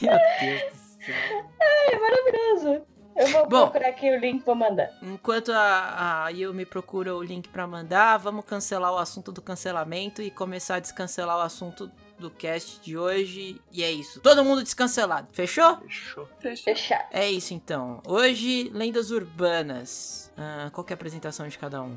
Meu 0.00 0.18
Deus 0.40 0.62
do 0.72 1.04
céu. 1.04 1.50
É 1.60 1.98
maravilhoso. 1.98 2.86
Eu 3.16 3.28
vou 3.28 3.46
Bom. 3.46 3.68
procurar 3.68 3.90
aqui 3.90 4.10
o 4.10 4.18
link 4.18 4.42
pra 4.42 4.54
mandar. 4.54 4.90
Enquanto 5.02 5.52
a, 5.52 6.24
a 6.24 6.28
Yumi 6.30 6.64
procura 6.64 7.14
o 7.14 7.22
link 7.22 7.50
pra 7.50 7.66
mandar, 7.66 8.16
vamos 8.16 8.46
cancelar 8.46 8.94
o 8.94 8.98
assunto 8.98 9.30
do 9.30 9.42
cancelamento 9.42 10.22
e 10.22 10.30
começar 10.30 10.76
a 10.76 10.80
descancelar 10.80 11.36
o 11.36 11.42
assunto 11.42 11.90
do 12.18 12.30
cast 12.30 12.80
de 12.80 12.96
hoje. 12.96 13.60
E 13.72 13.82
é 13.82 13.90
isso. 13.90 14.20
Todo 14.20 14.44
mundo 14.44 14.62
descancelado. 14.62 15.28
Fechou? 15.32 15.78
Fechou. 15.78 16.28
Fechou. 16.40 16.64
Fechar. 16.64 17.08
É 17.10 17.30
isso 17.30 17.54
então. 17.54 18.02
Hoje, 18.06 18.70
lendas 18.72 19.10
urbanas. 19.10 20.32
Ah, 20.36 20.70
qual 20.72 20.84
que 20.84 20.92
é 20.92 20.94
a 20.94 20.96
apresentação 20.96 21.48
de 21.48 21.58
cada 21.58 21.82
um? 21.82 21.96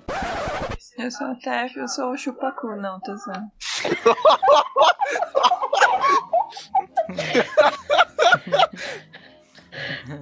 Eu 0.97 1.11
sou 1.11 1.27
a 1.27 1.35
Tef, 1.35 1.77
eu 1.77 1.87
sou 1.87 2.11
o 2.11 2.17
Chupacu. 2.17 2.75
Não, 2.75 2.99
tô 2.99 3.15
zoando. 3.15 3.49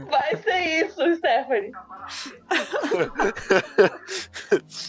Vai 0.10 0.36
ser 0.38 0.86
isso, 0.86 1.16
Stephanie. 1.16 1.72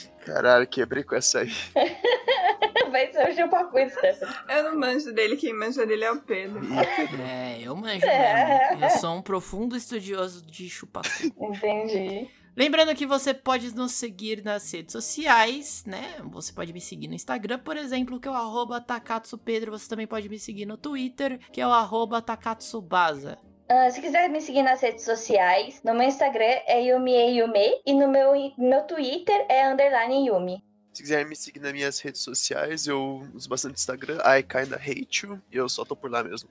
Caralho, 0.29 0.67
quebrei 0.67 1.03
com 1.03 1.15
essa 1.15 1.41
aí. 1.41 1.51
Vai 2.91 3.11
ser 3.11 3.31
o 3.31 3.35
chupacu, 3.35 3.79
Stephanie. 3.91 4.35
Eu 4.49 4.63
não 4.65 4.79
manjo 4.79 5.13
dele, 5.13 5.37
quem 5.37 5.55
manja 5.55 5.87
dele 5.87 6.05
é 6.05 6.13
o 6.13 6.21
Pedro. 6.21 6.61
É, 7.23 7.61
eu 7.63 7.75
manjo 7.75 8.07
mesmo. 8.07 8.85
Eu 8.85 8.91
sou 8.91 9.17
um 9.17 9.23
profundo 9.23 9.75
estudioso 9.75 10.45
de 10.45 10.69
chupacu. 10.69 11.09
Entendi. 11.39 12.31
Lembrando 12.55 12.95
que 12.95 13.07
você 13.07 13.33
pode 13.33 13.75
nos 13.75 13.93
seguir 13.93 14.43
nas 14.43 14.71
redes 14.71 14.93
sociais, 14.93 15.85
né? 15.87 16.17
Você 16.25 16.53
pode 16.53 16.73
me 16.73 16.81
seguir 16.81 17.09
no 17.09 17.15
Instagram, 17.15 17.59
por 17.61 17.77
exemplo, 17.77 18.21
que 18.21 18.29
é 18.29 18.31
o 18.31 18.35
arroba 18.35 18.81
TakatsuPedro. 18.81 19.71
Você 19.71 19.89
também 19.89 20.07
pode 20.07 20.29
me 20.29 20.39
seguir 20.39 20.67
no 20.67 20.77
Twitter, 20.77 21.39
que 21.53 21.61
é 21.61 21.67
o 21.67 21.71
arroba 21.71 22.21
Takatsubasa. 22.21 23.39
Ah, 23.69 23.91
se 23.91 24.01
quiser 24.01 24.31
me 24.31 24.41
seguir 24.41 24.63
nas 24.63 24.81
redes 24.81 25.05
sociais, 25.05 25.83
no 25.85 25.93
meu 25.95 26.09
Instagram 26.09 26.61
é 26.67 26.83
YumiEYume 26.85 27.83
e 27.85 27.93
no 27.93 28.09
meu, 28.09 28.33
meu 28.57 28.83
Twitter 28.85 29.45
é 29.49 29.71
underline 29.71 30.27
Yumi. 30.27 30.65
Se 30.93 31.03
quiser 31.03 31.27
me 31.27 31.37
seguir 31.37 31.61
nas 31.61 31.73
minhas 31.73 32.01
redes 32.01 32.23
sociais, 32.23 32.87
eu 32.87 33.23
uso 33.35 33.49
bastante 33.49 33.77
Instagram, 33.77 34.19
I 34.25 34.43
kinda 34.43 34.77
hate 34.77 35.27
you, 35.27 35.41
e 35.53 35.57
eu 35.57 35.69
só 35.69 35.85
tô 35.85 35.95
por 35.95 36.11
lá 36.11 36.25
mesmo. 36.25 36.49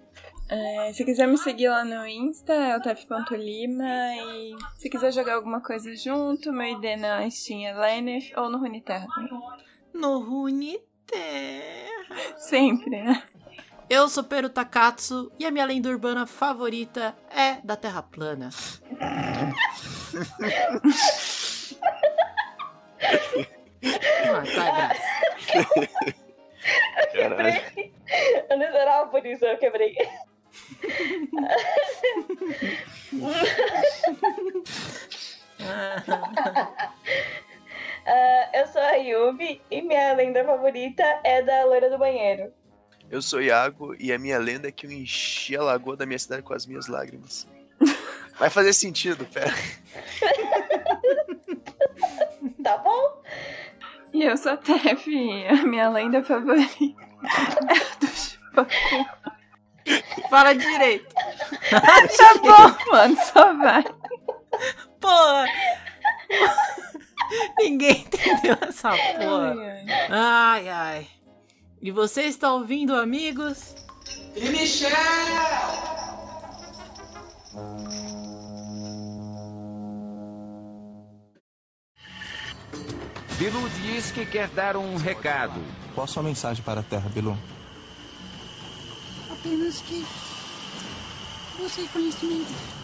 É, 0.47 0.93
se 0.93 1.03
quiser 1.03 1.27
me 1.27 1.37
seguir 1.37 1.69
lá 1.69 1.83
no 1.83 2.07
Insta, 2.07 2.53
é 2.53 2.77
o 2.77 2.81
tef.lima. 2.81 4.15
E 4.15 4.55
se 4.77 4.89
quiser 4.89 5.11
jogar 5.11 5.33
alguma 5.33 5.59
coisa 5.59 5.93
junto, 5.95 6.53
meu 6.53 6.67
ID 6.67 6.97
na 6.99 7.29
Steam 7.29 7.67
é 7.67 7.73
Lenef 7.73 8.31
ou 8.37 8.49
no 8.49 8.59
Runeterra 8.59 9.07
também. 9.13 9.41
No 9.93 10.19
Runeterra. 10.19 10.87
Sempre, 12.37 13.03
né? 13.03 13.23
Eu 13.89 14.09
sou 14.09 14.23
Peru 14.23 14.49
Takatsu 14.49 15.31
e 15.39 15.45
a 15.45 15.51
minha 15.51 15.65
lenda 15.65 15.87
urbana 15.89 16.27
favorita 16.27 17.15
é 17.33 17.61
da 17.63 17.75
Terra 17.77 18.03
plana. 18.03 18.49
ah, 24.25 24.43
tá, 24.55 24.71
graça. 24.71 25.07
Caralho. 27.13 27.61
Eu 28.49 28.57
não 28.57 28.65
esperava 28.65 29.09
por 29.09 29.25
isso, 29.25 29.45
eu 29.45 29.57
quebrei. 29.57 29.95
Ah, 38.09 38.49
eu 38.53 38.67
sou 38.67 38.81
a 38.81 38.93
Yumi 38.93 39.61
e 39.69 39.81
minha 39.81 40.13
lenda 40.13 40.41
favorita 40.45 41.03
é 41.25 41.41
da 41.41 41.65
loira 41.65 41.89
do 41.89 41.97
banheiro. 41.97 42.53
Eu 43.09 43.21
sou 43.21 43.41
Iago 43.41 43.95
e 43.97 44.11
a 44.11 44.19
minha 44.19 44.37
lenda 44.37 44.67
é 44.67 44.71
que 44.71 44.85
eu 44.85 44.91
enchi 44.91 45.55
a 45.55 45.63
lagoa 45.63 45.95
da 45.95 46.05
minha 46.05 46.19
cidade 46.19 46.41
com 46.41 46.53
as 46.53 46.65
minhas 46.65 46.87
lágrimas. 46.87 47.47
Vai 48.37 48.49
fazer 48.49 48.73
sentido, 48.73 49.25
pera. 49.25 49.53
Tá 52.63 52.77
bom? 52.79 53.23
E 54.13 54.23
eu 54.23 54.35
sou 54.35 54.51
a 54.51 54.57
Tef, 54.57 55.07
a 55.47 55.65
minha 55.65 55.89
lenda 55.89 56.21
favorita 56.21 56.75
é 56.83 58.05
do 58.05 58.07
Chupacu. 58.07 59.27
Fala 60.29 60.53
direito. 60.53 61.15
Tá 61.69 62.33
bom, 62.41 62.91
mano, 62.91 63.17
só 63.17 63.53
vai. 63.53 63.83
Porra! 64.99 65.45
Ninguém 67.57 68.01
entendeu 68.01 68.57
essa 68.61 68.89
porra. 68.89 69.55
Ai, 70.09 70.67
ai. 70.67 71.07
E 71.87 71.91
você 71.91 72.23
está 72.23 72.51
ouvindo, 72.51 72.93
amigos? 72.93 73.73
Bilu 83.37 83.69
diz 83.69 84.11
que 84.11 84.25
quer 84.25 84.49
dar 84.49 84.75
um 84.75 84.97
recado. 84.97 85.63
Qual 85.95 86.03
a 86.03 86.07
sua 86.07 86.21
mensagem 86.21 86.61
para 86.61 86.81
a 86.81 86.83
Terra, 86.83 87.07
Bilu? 87.07 87.39
Apenas 89.31 89.79
que 89.79 90.05
você 91.57 91.83
é 91.83 91.87
conhecimento. 91.87 92.76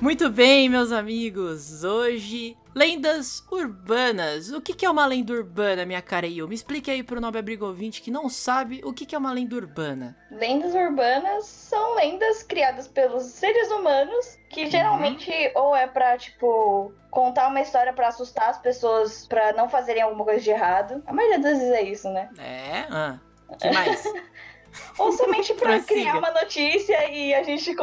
Muito 0.00 0.30
bem, 0.30 0.68
meus 0.68 0.92
amigos. 0.92 1.82
Hoje, 1.82 2.56
lendas 2.72 3.44
urbanas. 3.50 4.48
O 4.52 4.60
que 4.60 4.72
que 4.72 4.86
é 4.86 4.90
uma 4.90 5.04
lenda 5.04 5.32
urbana, 5.32 5.84
minha 5.84 6.00
cara 6.00 6.24
Yu? 6.24 6.46
Me 6.46 6.54
explique 6.54 6.88
aí 6.88 7.02
pro 7.02 7.20
nobre 7.20 7.40
abrigo 7.40 7.66
ouvinte 7.66 8.00
que 8.00 8.08
não 8.08 8.28
sabe 8.28 8.80
o 8.84 8.92
que 8.92 9.04
que 9.04 9.16
é 9.16 9.18
uma 9.18 9.32
lenda 9.32 9.56
urbana. 9.56 10.16
Lendas 10.30 10.72
urbanas 10.72 11.46
são 11.46 11.96
lendas 11.96 12.44
criadas 12.44 12.86
pelos 12.86 13.24
seres 13.24 13.72
humanos 13.72 14.38
que 14.48 14.70
geralmente 14.70 15.32
ou 15.56 15.74
é 15.74 15.88
pra, 15.88 16.16
tipo, 16.16 16.92
contar 17.10 17.48
uma 17.48 17.60
história 17.60 17.92
pra 17.92 18.06
assustar 18.06 18.50
as 18.50 18.58
pessoas 18.58 19.26
pra 19.26 19.52
não 19.52 19.68
fazerem 19.68 20.02
alguma 20.02 20.24
coisa 20.24 20.40
de 20.40 20.50
errado. 20.50 21.02
A 21.06 21.12
maioria 21.12 21.40
das 21.40 21.58
vezes 21.58 21.74
é 21.74 21.82
isso, 21.82 22.08
né? 22.08 22.30
É? 22.38 22.86
Ah, 22.88 23.18
que 23.58 23.68
mais? 23.72 24.04
Ou 24.96 25.10
somente 25.10 25.54
pra 25.54 25.80
criar 25.82 26.18
uma 26.18 26.30
notícia 26.30 27.10
e 27.10 27.34
a 27.34 27.42
gente 27.42 27.74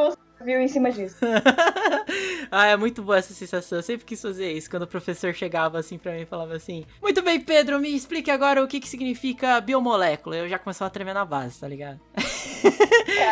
viu 0.46 0.60
em 0.60 0.68
cima 0.68 0.90
disso. 0.90 1.16
ah, 2.50 2.66
é 2.66 2.76
muito 2.76 3.02
boa 3.02 3.18
essa 3.18 3.34
sensação. 3.34 3.78
Eu 3.78 3.82
sempre 3.82 4.06
quis 4.06 4.22
fazer 4.22 4.52
isso. 4.52 4.70
Quando 4.70 4.84
o 4.84 4.86
professor 4.86 5.34
chegava 5.34 5.78
assim 5.78 5.98
pra 5.98 6.12
mim 6.12 6.22
e 6.22 6.26
falava 6.26 6.54
assim: 6.54 6.86
Muito 7.02 7.20
bem, 7.20 7.40
Pedro, 7.40 7.80
me 7.80 7.94
explique 7.94 8.30
agora 8.30 8.62
o 8.62 8.68
que, 8.68 8.80
que 8.80 8.88
significa 8.88 9.60
biomolécula. 9.60 10.36
Eu 10.36 10.48
já 10.48 10.58
começava 10.58 10.86
a 10.86 10.90
tremer 10.90 11.12
na 11.12 11.24
base, 11.24 11.60
tá 11.60 11.68
ligado? 11.68 12.00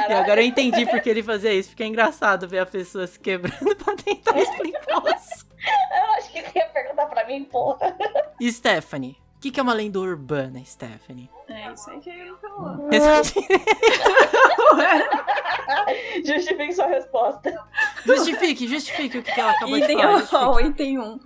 E 0.09 0.13
agora 0.13 0.43
eu 0.43 0.47
entendi 0.47 0.87
porque 0.87 1.09
ele 1.09 1.23
fazia 1.23 1.53
isso. 1.53 1.71
Porque 1.71 1.83
é 1.83 1.87
engraçado 1.87 2.49
ver 2.49 2.59
a 2.59 2.67
pessoa 2.67 3.07
se 3.07 3.19
quebrando 3.19 3.75
pra 3.77 3.95
tentar 3.95 4.39
explicar 4.39 5.03
o 5.03 5.09
assunto. 5.09 5.55
Eu 5.91 6.13
acho 6.19 6.33
que 6.33 6.43
você 6.43 6.59
ia 6.59 6.67
perguntar 6.67 7.07
pra 7.07 7.27
mim, 7.27 7.45
porra. 7.45 7.97
E 8.41 8.51
Stephanie? 8.51 9.17
O 9.45 9.47
que, 9.47 9.51
que 9.53 9.61
é 9.61 9.63
uma 9.63 9.75
lenda 9.75 10.01
urbana, 10.01 10.59
Stephanie? 10.65 11.29
É 11.51 11.71
isso 11.71 11.91
aí 11.91 12.01
que 12.01 12.09
ele 12.09 12.33
falou. 12.41 12.89
Justifique 16.25 16.73
sua 16.73 16.87
resposta. 16.87 17.55
justifique, 18.07 18.67
justifique 18.67 19.19
o 19.19 19.23
que, 19.23 19.31
que 19.31 19.39
ela 19.39 19.51
acabou 19.53 19.77
de 19.77 19.83
Item 19.85 19.99
falar. 19.99 20.15
1, 20.15 20.19
justifique. 20.21 20.69
item 20.71 20.99
1. 20.99 21.21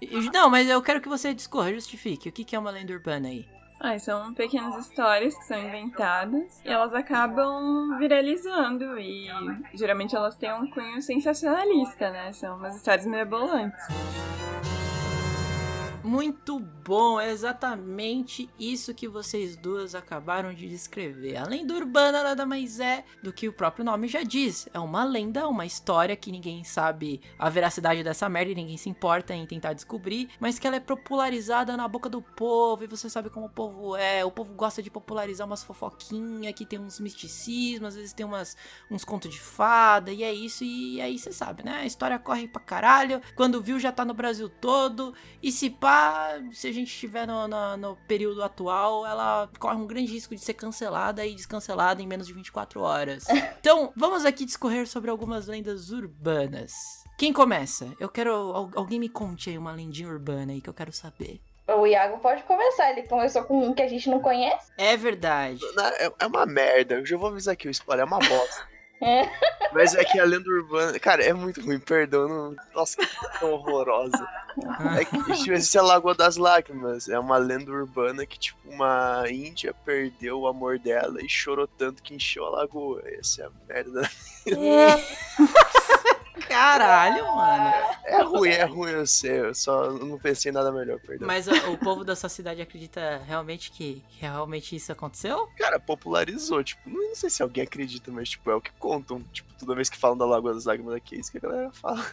E- 0.00 0.30
Não, 0.32 0.48
mas 0.48 0.68
eu 0.68 0.80
quero 0.80 1.00
que 1.00 1.08
você 1.08 1.34
discorra, 1.34 1.72
justifique. 1.72 2.28
O 2.28 2.32
que, 2.32 2.44
que 2.44 2.54
é 2.54 2.58
uma 2.58 2.70
lenda 2.70 2.92
urbana 2.92 3.26
aí? 3.26 3.48
Ah, 3.80 3.98
são 3.98 4.32
pequenas 4.32 4.76
histórias 4.86 5.36
que 5.36 5.44
são 5.44 5.58
inventadas 5.58 6.62
e 6.64 6.68
elas 6.70 6.94
acabam 6.94 7.98
viralizando 7.98 8.96
e 8.96 9.26
geralmente 9.74 10.14
elas 10.14 10.36
têm 10.36 10.52
um 10.52 10.70
cunho 10.70 11.02
sensacionalista, 11.02 12.10
né? 12.10 12.32
São 12.32 12.56
umas 12.56 12.76
histórias 12.76 13.04
mirabolantes. 13.06 13.84
Muito 16.08 16.58
bom, 16.58 17.20
é 17.20 17.30
exatamente 17.30 18.48
isso 18.58 18.94
que 18.94 19.06
vocês 19.06 19.58
duas 19.58 19.94
acabaram 19.94 20.54
de 20.54 20.66
descrever. 20.66 21.36
A 21.36 21.44
lenda 21.44 21.74
urbana 21.74 22.22
nada 22.22 22.46
mais 22.46 22.80
é 22.80 23.04
do 23.22 23.30
que 23.30 23.46
o 23.46 23.52
próprio 23.52 23.84
nome 23.84 24.08
já 24.08 24.22
diz. 24.22 24.66
É 24.72 24.78
uma 24.78 25.04
lenda, 25.04 25.46
uma 25.46 25.66
história 25.66 26.16
que 26.16 26.32
ninguém 26.32 26.64
sabe 26.64 27.20
a 27.38 27.50
veracidade 27.50 28.02
dessa 28.02 28.26
merda 28.26 28.52
e 28.52 28.54
ninguém 28.54 28.78
se 28.78 28.88
importa 28.88 29.34
em 29.34 29.44
tentar 29.44 29.74
descobrir, 29.74 30.30
mas 30.40 30.58
que 30.58 30.66
ela 30.66 30.76
é 30.76 30.80
popularizada 30.80 31.76
na 31.76 31.86
boca 31.86 32.08
do 32.08 32.22
povo 32.22 32.84
e 32.84 32.86
você 32.86 33.10
sabe 33.10 33.28
como 33.28 33.44
o 33.44 33.50
povo 33.50 33.94
é. 33.94 34.24
O 34.24 34.30
povo 34.30 34.54
gosta 34.54 34.82
de 34.82 34.90
popularizar 34.90 35.46
umas 35.46 35.62
fofoquinhas 35.62 36.54
que 36.54 36.64
tem 36.64 36.78
uns 36.78 36.98
misticismos, 37.00 37.88
às 37.88 37.96
vezes 37.96 38.14
tem 38.14 38.24
umas, 38.24 38.56
uns 38.90 39.04
contos 39.04 39.30
de 39.30 39.38
fada 39.38 40.10
e 40.10 40.22
é 40.22 40.32
isso. 40.32 40.64
E 40.64 41.02
aí 41.02 41.18
você 41.18 41.32
sabe, 41.32 41.62
né? 41.62 41.80
A 41.82 41.84
história 41.84 42.18
corre 42.18 42.48
pra 42.48 42.62
caralho. 42.62 43.20
Quando 43.36 43.60
viu 43.60 43.78
já 43.78 43.92
tá 43.92 44.06
no 44.06 44.14
Brasil 44.14 44.48
todo 44.48 45.12
e 45.42 45.52
se 45.52 45.68
pá, 45.68 45.97
se 46.52 46.68
a 46.68 46.72
gente 46.72 46.88
estiver 46.88 47.26
no, 47.26 47.46
no, 47.48 47.76
no 47.76 47.96
período 48.08 48.42
atual, 48.42 49.06
ela 49.06 49.48
corre 49.58 49.76
um 49.76 49.86
grande 49.86 50.12
risco 50.12 50.34
de 50.34 50.40
ser 50.40 50.54
cancelada 50.54 51.24
e 51.26 51.34
descancelada 51.34 52.00
em 52.02 52.06
menos 52.06 52.26
de 52.26 52.32
24 52.32 52.80
horas. 52.80 53.24
Então, 53.60 53.92
vamos 53.96 54.24
aqui 54.24 54.44
discorrer 54.44 54.86
sobre 54.86 55.10
algumas 55.10 55.46
lendas 55.48 55.90
urbanas. 55.90 56.72
Quem 57.18 57.32
começa? 57.32 57.92
Eu 57.98 58.08
quero. 58.08 58.32
al- 58.32 58.70
Alguém 58.76 59.00
me 59.00 59.08
conte 59.08 59.50
aí 59.50 59.58
uma 59.58 59.72
lendinha 59.72 60.08
urbana 60.08 60.52
aí 60.52 60.60
que 60.60 60.70
eu 60.70 60.74
quero 60.74 60.92
saber. 60.92 61.40
O 61.66 61.86
Iago 61.86 62.18
pode 62.20 62.44
começar, 62.44 62.90
ele 62.92 63.02
começou 63.06 63.42
com 63.44 63.66
um 63.66 63.74
que 63.74 63.82
a 63.82 63.88
gente 63.88 64.08
não 64.08 64.20
conhece. 64.20 64.70
É 64.78 64.96
verdade. 64.96 65.60
É, 65.98 66.10
é 66.20 66.26
uma 66.26 66.46
merda. 66.46 66.94
Eu 66.94 67.04
já 67.04 67.16
vou 67.18 67.28
avisar 67.28 67.52
aqui, 67.52 67.68
o 67.68 67.70
spoiler 67.70 68.04
é 68.04 68.06
uma 68.06 68.18
bosta. 68.20 68.66
É. 69.00 69.30
Mas 69.72 69.94
é 69.94 70.04
que 70.04 70.18
a 70.18 70.24
lenda 70.24 70.48
urbana. 70.48 70.98
Cara, 70.98 71.22
é 71.22 71.32
muito 71.32 71.60
ruim, 71.60 71.78
perdão. 71.78 72.28
Não... 72.28 72.56
Nossa, 72.74 72.96
que 72.96 73.38
tão 73.38 73.52
horrorosa. 73.52 74.26
É 74.98 75.04
que 75.04 75.16
tipo, 75.34 75.52
existe 75.52 75.78
a 75.78 75.82
Lagoa 75.82 76.14
das 76.14 76.36
Lágrimas. 76.36 77.08
É 77.08 77.18
uma 77.18 77.36
lenda 77.36 77.70
urbana 77.70 78.26
que, 78.26 78.38
tipo, 78.38 78.58
uma 78.68 79.24
índia 79.30 79.74
perdeu 79.84 80.40
o 80.40 80.46
amor 80.46 80.78
dela 80.78 81.22
e 81.22 81.28
chorou 81.28 81.66
tanto 81.66 82.02
que 82.02 82.14
encheu 82.14 82.44
a 82.46 82.50
lagoa. 82.50 83.02
Essa 83.04 83.42
é 83.42 83.46
a 83.46 83.50
merda. 83.68 84.10
Caralho, 86.48 87.26
mano. 87.26 87.74
É 88.04 88.22
ruim, 88.22 88.50
é 88.50 88.64
ruim, 88.64 88.90
eu 88.90 89.06
sei. 89.06 89.40
Eu 89.40 89.54
só 89.54 89.90
não 89.90 90.18
pensei 90.18 90.50
em 90.50 90.54
nada 90.54 90.72
melhor, 90.72 90.98
perdão. 91.00 91.26
Mas 91.26 91.46
ó, 91.48 91.70
o 91.70 91.78
povo 91.78 92.04
da 92.04 92.16
sua 92.16 92.28
cidade 92.28 92.62
acredita 92.62 93.22
realmente 93.26 93.70
que 93.70 93.78
que 93.78 94.02
realmente 94.20 94.76
isso 94.76 94.92
aconteceu? 94.92 95.48
Cara, 95.56 95.78
popularizou. 95.78 96.62
Tipo, 96.62 96.88
não, 96.88 97.08
não 97.08 97.14
sei 97.14 97.30
se 97.30 97.42
alguém 97.42 97.64
acredita, 97.64 98.10
mas, 98.10 98.30
tipo, 98.30 98.50
é 98.50 98.54
o 98.54 98.60
que 98.60 98.72
contam. 98.78 99.22
Tipo, 99.32 99.52
toda 99.54 99.74
vez 99.74 99.88
que 99.88 99.96
falam 99.96 100.16
da 100.16 100.26
Lagoa 100.26 100.54
das 100.54 100.64
Lágrimas 100.64 100.94
aqui, 100.94 101.16
é 101.16 101.20
isso 101.20 101.30
que 101.30 101.38
a 101.38 101.40
galera 101.40 101.70
fala. 101.72 102.04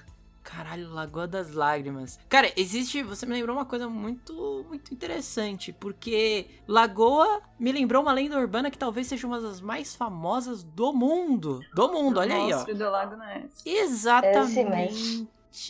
Caralho, 0.45 0.93
Lagoa 0.93 1.27
das 1.27 1.51
Lágrimas. 1.53 2.19
Cara, 2.29 2.51
existe. 2.55 3.01
Você 3.01 3.25
me 3.25 3.33
lembrou 3.33 3.57
uma 3.57 3.65
coisa 3.65 3.89
muito, 3.89 4.63
muito 4.69 4.93
interessante. 4.93 5.73
Porque 5.73 6.45
Lagoa 6.67 7.41
me 7.59 7.71
lembrou 7.71 8.03
uma 8.03 8.13
lenda 8.13 8.37
urbana 8.37 8.69
que 8.69 8.77
talvez 8.77 9.07
seja 9.07 9.25
uma 9.25 9.41
das 9.41 9.59
mais 9.59 9.95
famosas 9.95 10.63
do 10.63 10.93
mundo. 10.93 11.61
Do 11.73 11.91
mundo, 11.91 12.19
olha 12.19 12.35
aí, 12.35 12.53
ó. 12.53 12.57
Monstro 12.57 12.75
do 12.75 12.89
Lago 12.91 13.15
Ness. 13.17 13.65
Exatamente, 13.65 15.27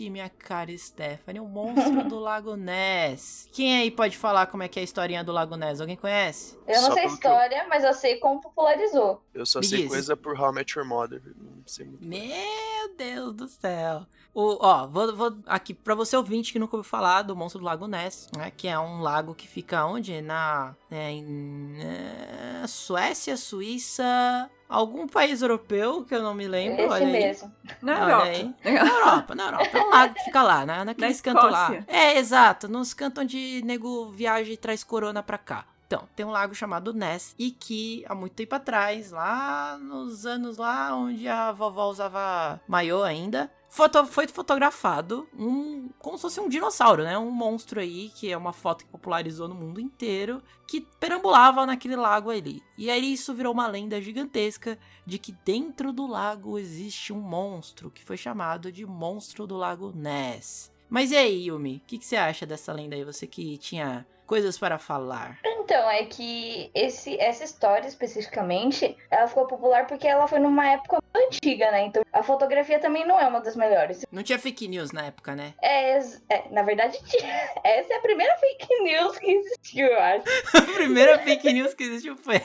minha 0.09 0.29
cara 0.29 0.75
Stephanie, 0.77 1.39
o 1.39 1.45
monstro 1.45 2.03
do 2.09 2.17
Lago 2.19 2.55
Ness. 2.55 3.47
Quem 3.51 3.77
aí 3.77 3.91
pode 3.91 4.17
falar 4.17 4.47
como 4.47 4.63
é 4.63 4.67
que 4.67 4.79
é 4.79 4.81
a 4.81 4.83
historinha 4.83 5.23
do 5.23 5.31
Lago 5.31 5.55
Ness? 5.55 5.79
Alguém 5.81 5.95
conhece? 5.95 6.57
Eu 6.67 6.81
não 6.81 6.87
Só 6.89 6.93
sei 6.93 7.03
a 7.03 7.05
que 7.05 7.11
eu- 7.11 7.13
história, 7.15 7.65
mas 7.69 7.83
eu 7.83 7.93
sei 7.93 8.17
como 8.17 8.41
popularizou. 8.41 9.21
Eu 9.33 9.45
só 9.45 9.59
Me 9.59 9.65
sei 9.65 9.79
diz. 9.81 9.87
coisa 9.89 10.15
por 10.17 10.39
How 10.39 10.51
I 10.51 10.55
Met 10.55 10.77
Your 10.77 10.87
Mother. 10.87 11.21
Não 11.37 11.63
sei 11.65 11.85
muito. 11.85 12.05
Meu 12.05 12.95
Deus 12.97 13.33
do 13.33 13.47
céu. 13.47 14.05
O, 14.33 14.57
ó, 14.59 14.85
vou, 14.85 15.15
vou 15.15 15.37
aqui 15.45 15.73
pra 15.73 15.95
você 15.95 16.15
ouvinte 16.17 16.51
que 16.51 16.59
nunca 16.59 16.75
ouviu 16.75 16.89
falar 16.89 17.21
do 17.21 17.35
monstro 17.35 17.59
do 17.59 17.65
Lago 17.65 17.87
Ness, 17.87 18.27
né? 18.35 18.51
Que 18.51 18.67
é 18.67 18.77
um 18.77 18.99
lago 19.01 19.33
que 19.33 19.47
fica 19.47 19.85
onde? 19.85 20.21
Na 20.21 20.75
é, 20.91 21.11
em, 21.11 21.77
é, 21.79 22.67
Suécia, 22.67 23.37
Suíça, 23.37 24.49
algum 24.69 25.07
país 25.07 25.41
europeu 25.41 26.03
que 26.03 26.15
eu 26.15 26.21
não 26.23 26.33
me 26.33 26.47
lembro. 26.47 26.81
Esse 26.81 26.93
olha 26.93 27.05
aí. 27.05 27.11
mesmo. 27.11 27.53
Na 27.81 27.93
Olha 27.93 28.11
Europa. 28.11 28.23
aí. 28.25 28.55
Na 28.63 28.89
Europa, 28.89 29.35
na 29.35 29.45
Europa. 29.45 29.77
É 29.77 29.81
um 29.81 29.89
lago 29.89 30.13
que 30.13 30.23
fica 30.23 30.43
lá, 30.43 30.65
né? 30.65 30.83
Naqueles 30.83 31.21
Na 31.21 31.23
cantos 31.33 31.51
lá. 31.51 31.83
É, 31.87 32.17
exato. 32.17 32.67
Nos 32.67 32.93
cantos 32.93 33.23
onde 33.23 33.61
nego 33.63 34.09
viaja 34.11 34.51
e 34.51 34.57
traz 34.57 34.83
corona 34.83 35.21
pra 35.23 35.37
cá. 35.37 35.65
Então, 35.87 36.07
tem 36.15 36.25
um 36.25 36.31
lago 36.31 36.55
chamado 36.55 36.93
Ness 36.93 37.35
e 37.37 37.51
que 37.51 38.03
há 38.09 38.15
muito 38.15 38.33
tempo 38.33 38.55
atrás, 38.55 39.11
lá 39.11 39.77
nos 39.79 40.25
anos 40.25 40.57
lá 40.57 40.95
onde 40.95 41.27
a 41.27 41.51
vovó 41.51 41.85
usava 41.89 42.59
maiô 42.67 43.03
ainda, 43.03 43.51
foto- 43.75 44.05
foi 44.05 44.27
fotografado 44.27 45.27
um 45.37 45.89
como 45.99 46.17
se 46.17 46.21
fosse 46.21 46.39
um 46.39 46.47
dinossauro, 46.47 47.03
né? 47.03 47.17
Um 47.17 47.29
monstro 47.29 47.79
aí 47.79 48.09
que 48.15 48.31
é 48.31 48.37
uma 48.37 48.53
foto 48.53 48.85
que 48.85 48.91
popularizou 48.91 49.47
no 49.47 49.55
mundo 49.55 49.81
inteiro, 49.81 50.41
que 50.67 50.81
perambulava 50.81 51.65
naquele 51.65 51.95
lago 51.95 52.29
ali. 52.29 52.63
E 52.77 52.89
aí 52.89 53.13
isso 53.13 53.33
virou 53.33 53.53
uma 53.53 53.67
lenda 53.67 54.01
gigantesca 54.01 54.79
de 55.05 55.19
que 55.19 55.33
dentro 55.43 55.91
do 55.91 56.07
lago 56.07 56.57
existe 56.57 57.11
um 57.11 57.19
monstro 57.19 57.91
que 57.91 58.03
foi 58.03 58.17
chamado 58.17 58.71
de 58.71 58.85
Monstro 58.85 59.45
do 59.45 59.57
Lago 59.57 59.91
Ness. 59.93 60.71
Mas 60.89 61.11
e 61.11 61.17
aí, 61.17 61.47
Yumi? 61.47 61.77
O 61.77 61.87
que, 61.87 61.97
que 61.97 62.05
você 62.05 62.15
acha 62.15 62.45
dessa 62.45 62.71
lenda 62.71 62.95
aí? 62.95 63.03
Você 63.03 63.27
que 63.27 63.57
tinha 63.57 64.05
coisas 64.25 64.57
para 64.57 64.77
falar. 64.77 65.39
Então, 65.43 65.89
é 65.89 66.05
que 66.05 66.69
esse, 66.73 67.17
essa 67.19 67.43
história 67.43 67.87
especificamente, 67.87 68.95
ela 69.09 69.27
ficou 69.27 69.47
popular 69.47 69.87
porque 69.87 70.07
ela 70.07 70.27
foi 70.27 70.39
numa 70.39 70.67
época 70.67 70.99
antiga, 71.15 71.71
né? 71.71 71.85
Então 71.85 72.03
a 72.11 72.23
fotografia 72.23 72.79
também 72.79 73.05
não 73.07 73.19
é 73.19 73.27
uma 73.27 73.39
das 73.41 73.55
melhores. 73.55 74.05
Não 74.11 74.23
tinha 74.23 74.39
fake 74.39 74.67
news 74.67 74.91
na 74.91 75.05
época, 75.07 75.35
né? 75.35 75.53
É, 75.61 75.97
é, 75.97 76.43
na 76.51 76.61
verdade, 76.63 76.97
tinha- 77.05 77.49
essa 77.63 77.93
é 77.93 77.97
a 77.97 78.01
primeira 78.01 78.35
fake 78.37 78.79
news 78.83 79.17
que 79.17 79.31
existiu, 79.31 79.87
eu 79.87 79.99
acho. 79.99 80.23
A 80.55 80.61
primeira 80.73 81.19
fake 81.19 81.51
news 81.53 81.73
que 81.73 81.83
existiu 81.83 82.15
foi 82.17 82.41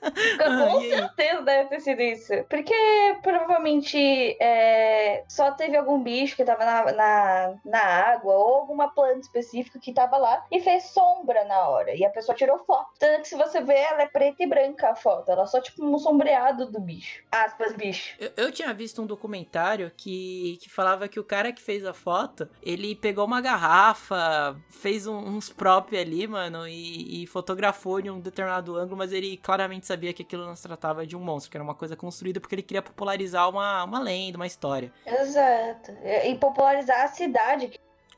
Com 0.00 0.80
certeza 0.80 1.42
deve 1.42 1.68
ter 1.68 1.80
sido 1.80 2.00
isso. 2.02 2.32
Porque 2.48 2.74
provavelmente 3.22 4.36
é, 4.40 5.24
só 5.28 5.52
teve 5.52 5.76
algum 5.76 6.02
bicho 6.02 6.36
que 6.36 6.44
tava 6.44 6.64
na, 6.64 6.92
na, 6.92 7.54
na 7.64 7.80
água 7.80 8.34
ou 8.34 8.54
alguma 8.56 8.88
planta 8.88 9.20
específica 9.20 9.78
que 9.78 9.92
tava 9.92 10.16
lá 10.16 10.44
e 10.50 10.60
fez 10.60 10.84
sombra 10.90 11.44
na 11.44 11.68
hora. 11.68 11.94
E 11.94 12.04
a 12.04 12.10
pessoa 12.10 12.34
tirou 12.36 12.58
foto. 12.64 12.90
Tanto 12.98 13.22
que 13.22 13.28
se 13.28 13.36
você 13.36 13.60
ver, 13.60 13.78
ela 13.78 14.02
é 14.02 14.06
preta 14.06 14.42
e 14.42 14.46
branca 14.46 14.90
a 14.90 14.94
foto. 14.94 15.30
Ela 15.30 15.42
é 15.42 15.46
só 15.46 15.60
tipo 15.60 15.84
um 15.84 15.98
sombreado 15.98 16.70
do 16.70 16.80
bicho. 16.80 17.22
Aspas, 17.30 17.74
bicho. 17.74 18.16
Eu, 18.18 18.30
eu 18.36 18.52
tinha 18.52 18.72
visto 18.72 19.02
um 19.02 19.06
documentário 19.06 19.90
que, 19.96 20.58
que 20.62 20.70
falava 20.70 21.08
que 21.08 21.20
o 21.20 21.24
cara 21.24 21.52
que 21.52 21.62
fez 21.62 21.84
a 21.84 21.92
foto, 21.92 22.48
ele 22.62 22.94
pegou 22.94 23.24
uma 23.24 23.40
garrafa, 23.40 24.56
fez 24.70 25.06
um- 25.06 25.18
uns 25.18 25.50
prop 25.50 25.92
ali, 25.96 26.26
mano, 26.26 26.66
e, 26.66 27.22
e 27.22 27.26
fotografou 27.26 28.00
em 28.00 28.10
um 28.10 28.20
determinado 28.20 28.76
ângulo, 28.76 28.96
mas 28.96 29.12
ele 29.12 29.36
claramente 29.36 29.86
sabia 29.86 29.99
que 30.12 30.22
aquilo 30.22 30.46
não 30.46 30.56
se 30.56 30.62
tratava 30.62 31.06
de 31.06 31.16
um 31.16 31.20
monstro, 31.20 31.50
que 31.50 31.56
era 31.56 31.64
uma 31.64 31.74
coisa 31.74 31.94
construída 31.96 32.40
porque 32.40 32.54
ele 32.54 32.62
queria 32.62 32.82
popularizar 32.82 33.48
uma, 33.48 33.84
uma 33.84 33.98
lenda, 34.00 34.36
uma 34.36 34.46
história. 34.46 34.92
Exato. 35.06 35.92
E 36.24 36.34
popularizar 36.36 37.04
a 37.04 37.08
cidade. 37.08 37.68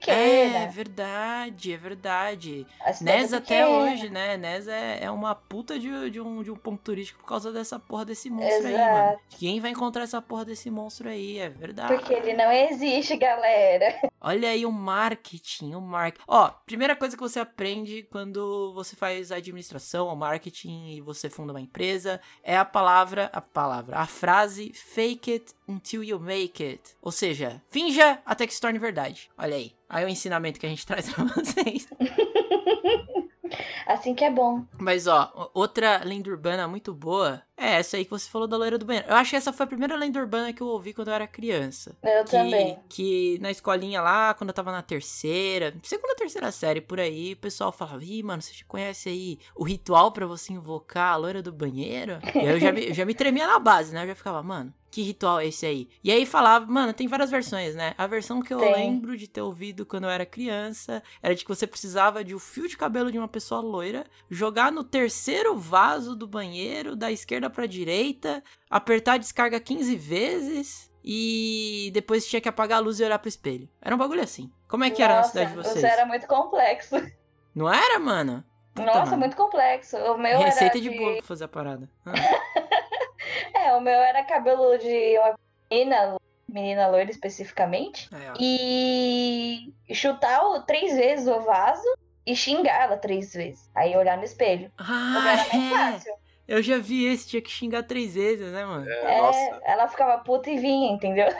que 0.00 0.10
É 0.10 0.66
verdade, 0.66 1.72
é 1.72 1.76
verdade. 1.76 2.66
A 2.80 2.92
cidade 2.92 3.18
Nes 3.18 3.32
até 3.32 3.60
pequena. 3.64 3.68
hoje, 3.68 4.10
né? 4.10 4.36
Nes 4.36 4.66
é, 4.68 5.04
é 5.04 5.10
uma 5.10 5.34
puta 5.34 5.78
de, 5.78 6.10
de, 6.10 6.20
um, 6.20 6.42
de 6.42 6.50
um 6.50 6.56
ponto 6.56 6.82
turístico 6.82 7.20
por 7.20 7.26
causa 7.26 7.52
dessa 7.52 7.78
porra 7.78 8.04
desse 8.04 8.28
monstro 8.30 8.66
aí, 8.66 8.74
Exato. 8.74 8.92
mano. 8.92 9.18
Quem 9.30 9.60
vai 9.60 9.70
encontrar 9.70 10.02
essa 10.04 10.20
porra 10.20 10.44
desse 10.44 10.70
monstro 10.70 11.08
aí? 11.08 11.38
É 11.38 11.48
verdade. 11.48 11.94
Porque 11.94 12.12
ele 12.14 12.32
não 12.34 12.50
existe, 12.50 13.16
galera. 13.16 14.10
Olha 14.24 14.50
aí 14.50 14.64
o 14.64 14.70
marketing, 14.70 15.74
o 15.74 15.80
marketing. 15.80 16.24
Ó, 16.28 16.48
primeira 16.64 16.94
coisa 16.94 17.16
que 17.16 17.22
você 17.22 17.40
aprende 17.40 18.04
quando 18.04 18.72
você 18.72 18.94
faz 18.94 19.32
administração 19.32 20.06
ou 20.06 20.14
marketing 20.14 20.90
e 20.90 21.00
você 21.00 21.28
funda 21.28 21.52
uma 21.52 21.60
empresa 21.60 22.20
é 22.44 22.56
a 22.56 22.64
palavra, 22.64 23.28
a 23.32 23.40
palavra, 23.40 23.98
a 23.98 24.06
frase 24.06 24.72
fake 24.72 25.32
it 25.32 25.54
until 25.68 26.04
you 26.04 26.20
make 26.20 26.62
it. 26.62 26.96
Ou 27.02 27.10
seja, 27.10 27.60
finja 27.68 28.22
até 28.24 28.46
que 28.46 28.54
se 28.54 28.60
torne 28.60 28.78
verdade. 28.78 29.28
Olha 29.36 29.56
aí. 29.56 29.74
Aí 29.88 30.04
o 30.04 30.08
ensinamento 30.08 30.60
que 30.60 30.66
a 30.66 30.68
gente 30.68 30.86
traz 30.86 31.12
pra 31.12 31.24
vocês. 31.24 31.88
Assim 33.86 34.14
que 34.14 34.24
é 34.24 34.30
bom. 34.30 34.64
Mas 34.78 35.06
ó, 35.06 35.50
outra 35.54 36.02
lenda 36.04 36.30
urbana 36.30 36.68
muito 36.68 36.94
boa 36.94 37.42
é 37.56 37.74
essa 37.74 37.96
aí 37.96 38.04
que 38.04 38.10
você 38.10 38.28
falou 38.28 38.48
da 38.48 38.56
loira 38.56 38.78
do 38.78 38.84
banheiro. 38.84 39.08
Eu 39.08 39.16
acho 39.16 39.30
que 39.30 39.36
essa 39.36 39.52
foi 39.52 39.64
a 39.64 39.68
primeira 39.68 39.96
lenda 39.96 40.18
urbana 40.18 40.52
que 40.52 40.62
eu 40.62 40.66
ouvi 40.66 40.92
quando 40.92 41.08
eu 41.08 41.14
era 41.14 41.26
criança. 41.26 41.96
Eu 42.02 42.24
que, 42.24 42.30
também. 42.30 42.78
que 42.88 43.38
na 43.40 43.50
escolinha 43.50 44.00
lá, 44.00 44.34
quando 44.34 44.50
eu 44.50 44.54
tava 44.54 44.72
na 44.72 44.82
terceira, 44.82 45.74
segunda, 45.82 46.14
terceira 46.16 46.50
série 46.50 46.80
por 46.80 46.98
aí, 46.98 47.32
o 47.34 47.36
pessoal 47.36 47.72
falava: 47.72 48.02
Ih, 48.04 48.22
mano, 48.22 48.42
você 48.42 48.52
conhece 48.66 49.08
aí 49.08 49.38
o 49.54 49.64
ritual 49.64 50.12
pra 50.12 50.26
você 50.26 50.52
invocar 50.52 51.12
a 51.12 51.16
loira 51.16 51.42
do 51.42 51.52
banheiro? 51.52 52.18
E 52.34 52.38
aí 52.38 52.46
eu 52.46 52.60
já 52.60 52.72
me, 52.72 52.88
eu 52.88 52.94
já 52.94 53.04
me 53.04 53.14
tremia 53.14 53.46
na 53.46 53.58
base, 53.58 53.94
né? 53.94 54.02
Eu 54.02 54.08
já 54.08 54.14
ficava, 54.14 54.42
mano. 54.42 54.72
Que 54.92 55.00
ritual 55.00 55.40
é 55.40 55.46
esse 55.46 55.64
aí? 55.64 55.88
E 56.04 56.12
aí 56.12 56.26
falava, 56.26 56.66
mano, 56.66 56.92
tem 56.92 57.08
várias 57.08 57.30
versões, 57.30 57.74
né? 57.74 57.94
A 57.96 58.06
versão 58.06 58.42
que 58.42 58.52
eu 58.52 58.58
Tem. 58.58 58.74
lembro 58.74 59.16
de 59.16 59.26
ter 59.26 59.40
ouvido 59.40 59.86
quando 59.86 60.04
eu 60.04 60.10
era 60.10 60.26
criança 60.26 61.02
era 61.22 61.34
de 61.34 61.44
que 61.44 61.48
você 61.48 61.66
precisava 61.66 62.22
de 62.22 62.34
um 62.34 62.38
fio 62.38 62.68
de 62.68 62.76
cabelo 62.76 63.10
de 63.10 63.16
uma 63.16 63.26
pessoa 63.26 63.62
loira, 63.62 64.04
jogar 64.30 64.70
no 64.70 64.84
terceiro 64.84 65.56
vaso 65.56 66.14
do 66.14 66.26
banheiro, 66.26 66.94
da 66.94 67.10
esquerda 67.10 67.48
pra 67.48 67.64
direita, 67.64 68.44
apertar 68.68 69.14
a 69.14 69.16
descarga 69.16 69.58
15 69.58 69.96
vezes 69.96 70.92
e 71.02 71.90
depois 71.94 72.26
tinha 72.26 72.42
que 72.42 72.48
apagar 72.50 72.76
a 72.76 72.82
luz 72.82 73.00
e 73.00 73.04
olhar 73.04 73.18
pro 73.18 73.30
espelho. 73.30 73.70
Era 73.80 73.94
um 73.94 73.98
bagulho 73.98 74.22
assim. 74.22 74.52
Como 74.68 74.84
é 74.84 74.90
que 74.90 75.02
era 75.02 75.14
na 75.14 75.18
Nossa, 75.20 75.30
cidade 75.30 75.50
de 75.52 75.56
vocês? 75.56 75.80
Você 75.80 75.86
era 75.86 76.04
muito 76.04 76.26
complexo. 76.26 76.96
Não 77.54 77.72
era, 77.72 77.98
mano? 77.98 78.44
Puta, 78.74 78.86
Nossa, 78.86 79.04
mano. 79.12 79.18
muito 79.20 79.36
complexo. 79.36 79.96
O 79.96 80.18
meu 80.18 80.38
Receita 80.38 80.76
era 80.76 80.80
de 80.80 80.90
bolo 80.90 81.16
pra 81.16 81.22
fazer 81.26 81.44
a 81.44 81.48
parada. 81.48 81.90
Ah. 82.04 82.12
É, 83.54 83.72
o 83.74 83.80
meu 83.80 83.94
era 83.94 84.24
cabelo 84.24 84.76
de 84.78 85.18
uma 85.18 85.34
menina, 85.70 86.16
menina 86.48 86.88
loira 86.88 87.10
especificamente. 87.10 88.08
Ó. 88.12 88.34
E 88.40 89.72
chutar 89.92 90.44
o, 90.44 90.62
três 90.62 90.94
vezes 90.94 91.26
o 91.26 91.40
vaso 91.40 91.86
e 92.26 92.36
xingar 92.36 92.84
ela 92.84 92.96
três 92.96 93.32
vezes. 93.32 93.70
Aí 93.74 93.96
olhar 93.96 94.16
no 94.16 94.24
espelho. 94.24 94.70
Ah, 94.78 95.20
mais 95.22 95.40
é. 95.40 95.70
fácil. 95.70 96.14
Eu 96.46 96.62
já 96.62 96.76
vi 96.78 97.06
esse, 97.06 97.28
tinha 97.28 97.40
que 97.42 97.50
xingar 97.50 97.84
três 97.84 98.14
vezes, 98.14 98.52
né, 98.52 98.64
mano? 98.64 98.88
É, 98.88 99.16
É, 99.16 99.22
nossa. 99.22 99.60
ela 99.64 99.88
ficava 99.88 100.18
puta 100.22 100.50
e 100.50 100.58
vinha, 100.58 100.92
entendeu? 100.92 101.28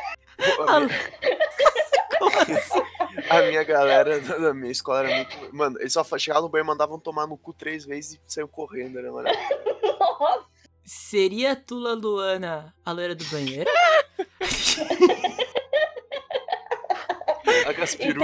A 0.66 0.80
minha, 0.80 0.98
a 3.30 3.42
minha 3.42 3.62
galera 3.62 4.18
da 4.20 4.38
da 4.38 4.54
minha 4.54 4.72
escola 4.72 5.06
era 5.08 5.16
muito. 5.16 5.54
Mano, 5.54 5.78
eles 5.78 5.92
só 5.92 6.02
chegavam 6.18 6.44
no 6.44 6.48
banheiro, 6.48 6.66
mandavam 6.66 6.98
tomar 6.98 7.26
no 7.26 7.36
cu 7.36 7.52
três 7.52 7.84
vezes 7.84 8.14
e 8.14 8.20
saiu 8.26 8.48
correndo, 8.48 9.00
né, 9.00 9.10
mano? 9.10 9.28
Nossa, 10.00 10.44
Seria 10.94 11.52
a 11.52 11.56
Tula 11.56 11.94
Luana 11.94 12.74
a 12.84 12.92
loira 12.92 13.14
do 13.14 13.24
banheiro? 13.24 13.70
A 17.66 17.72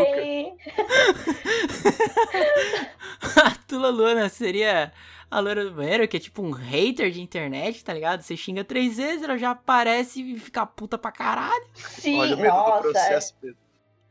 tem. 0.05 0.55
a 3.43 3.51
Tula 3.67 3.89
Luana 3.89 4.29
seria 4.29 4.93
a 5.31 5.41
loira 5.41 5.65
do 5.65 5.71
banheiro, 5.71 6.07
que 6.07 6.19
é 6.19 6.21
tipo 6.21 6.43
um 6.43 6.51
hater 6.51 7.11
de 7.11 7.23
internet, 7.23 7.83
tá 7.83 7.95
ligado? 7.95 8.21
Você 8.21 8.37
xinga 8.37 8.63
três 8.63 8.99
vezes, 8.99 9.23
ela 9.23 9.39
já 9.39 9.53
aparece 9.53 10.21
e 10.21 10.39
fica 10.39 10.67
puta 10.67 10.99
pra 10.99 11.11
caralho. 11.11 11.67
Sim, 11.75 12.21
Olha 12.21 12.37
o 12.37 12.39
medo 12.39 12.53
do 12.53 12.59
nossa. 12.59 12.83
processo, 12.83 13.35
Pedro. 13.41 13.57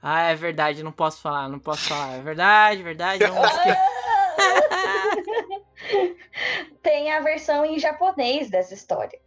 Ah, 0.02 0.32
é 0.32 0.36
verdade, 0.36 0.82
não 0.82 0.92
posso 0.92 1.22
falar, 1.22 1.48
não 1.48 1.60
posso 1.60 1.88
falar. 1.88 2.16
É 2.16 2.22
verdade, 2.22 2.82
verdade. 2.82 3.24
Vamos 3.24 3.52
que... 3.62 3.70
Tem 6.82 7.12
a 7.12 7.20
versão 7.20 7.66
em 7.66 7.80
japonês 7.80 8.50
dessa 8.50 8.74
história. 8.74 9.20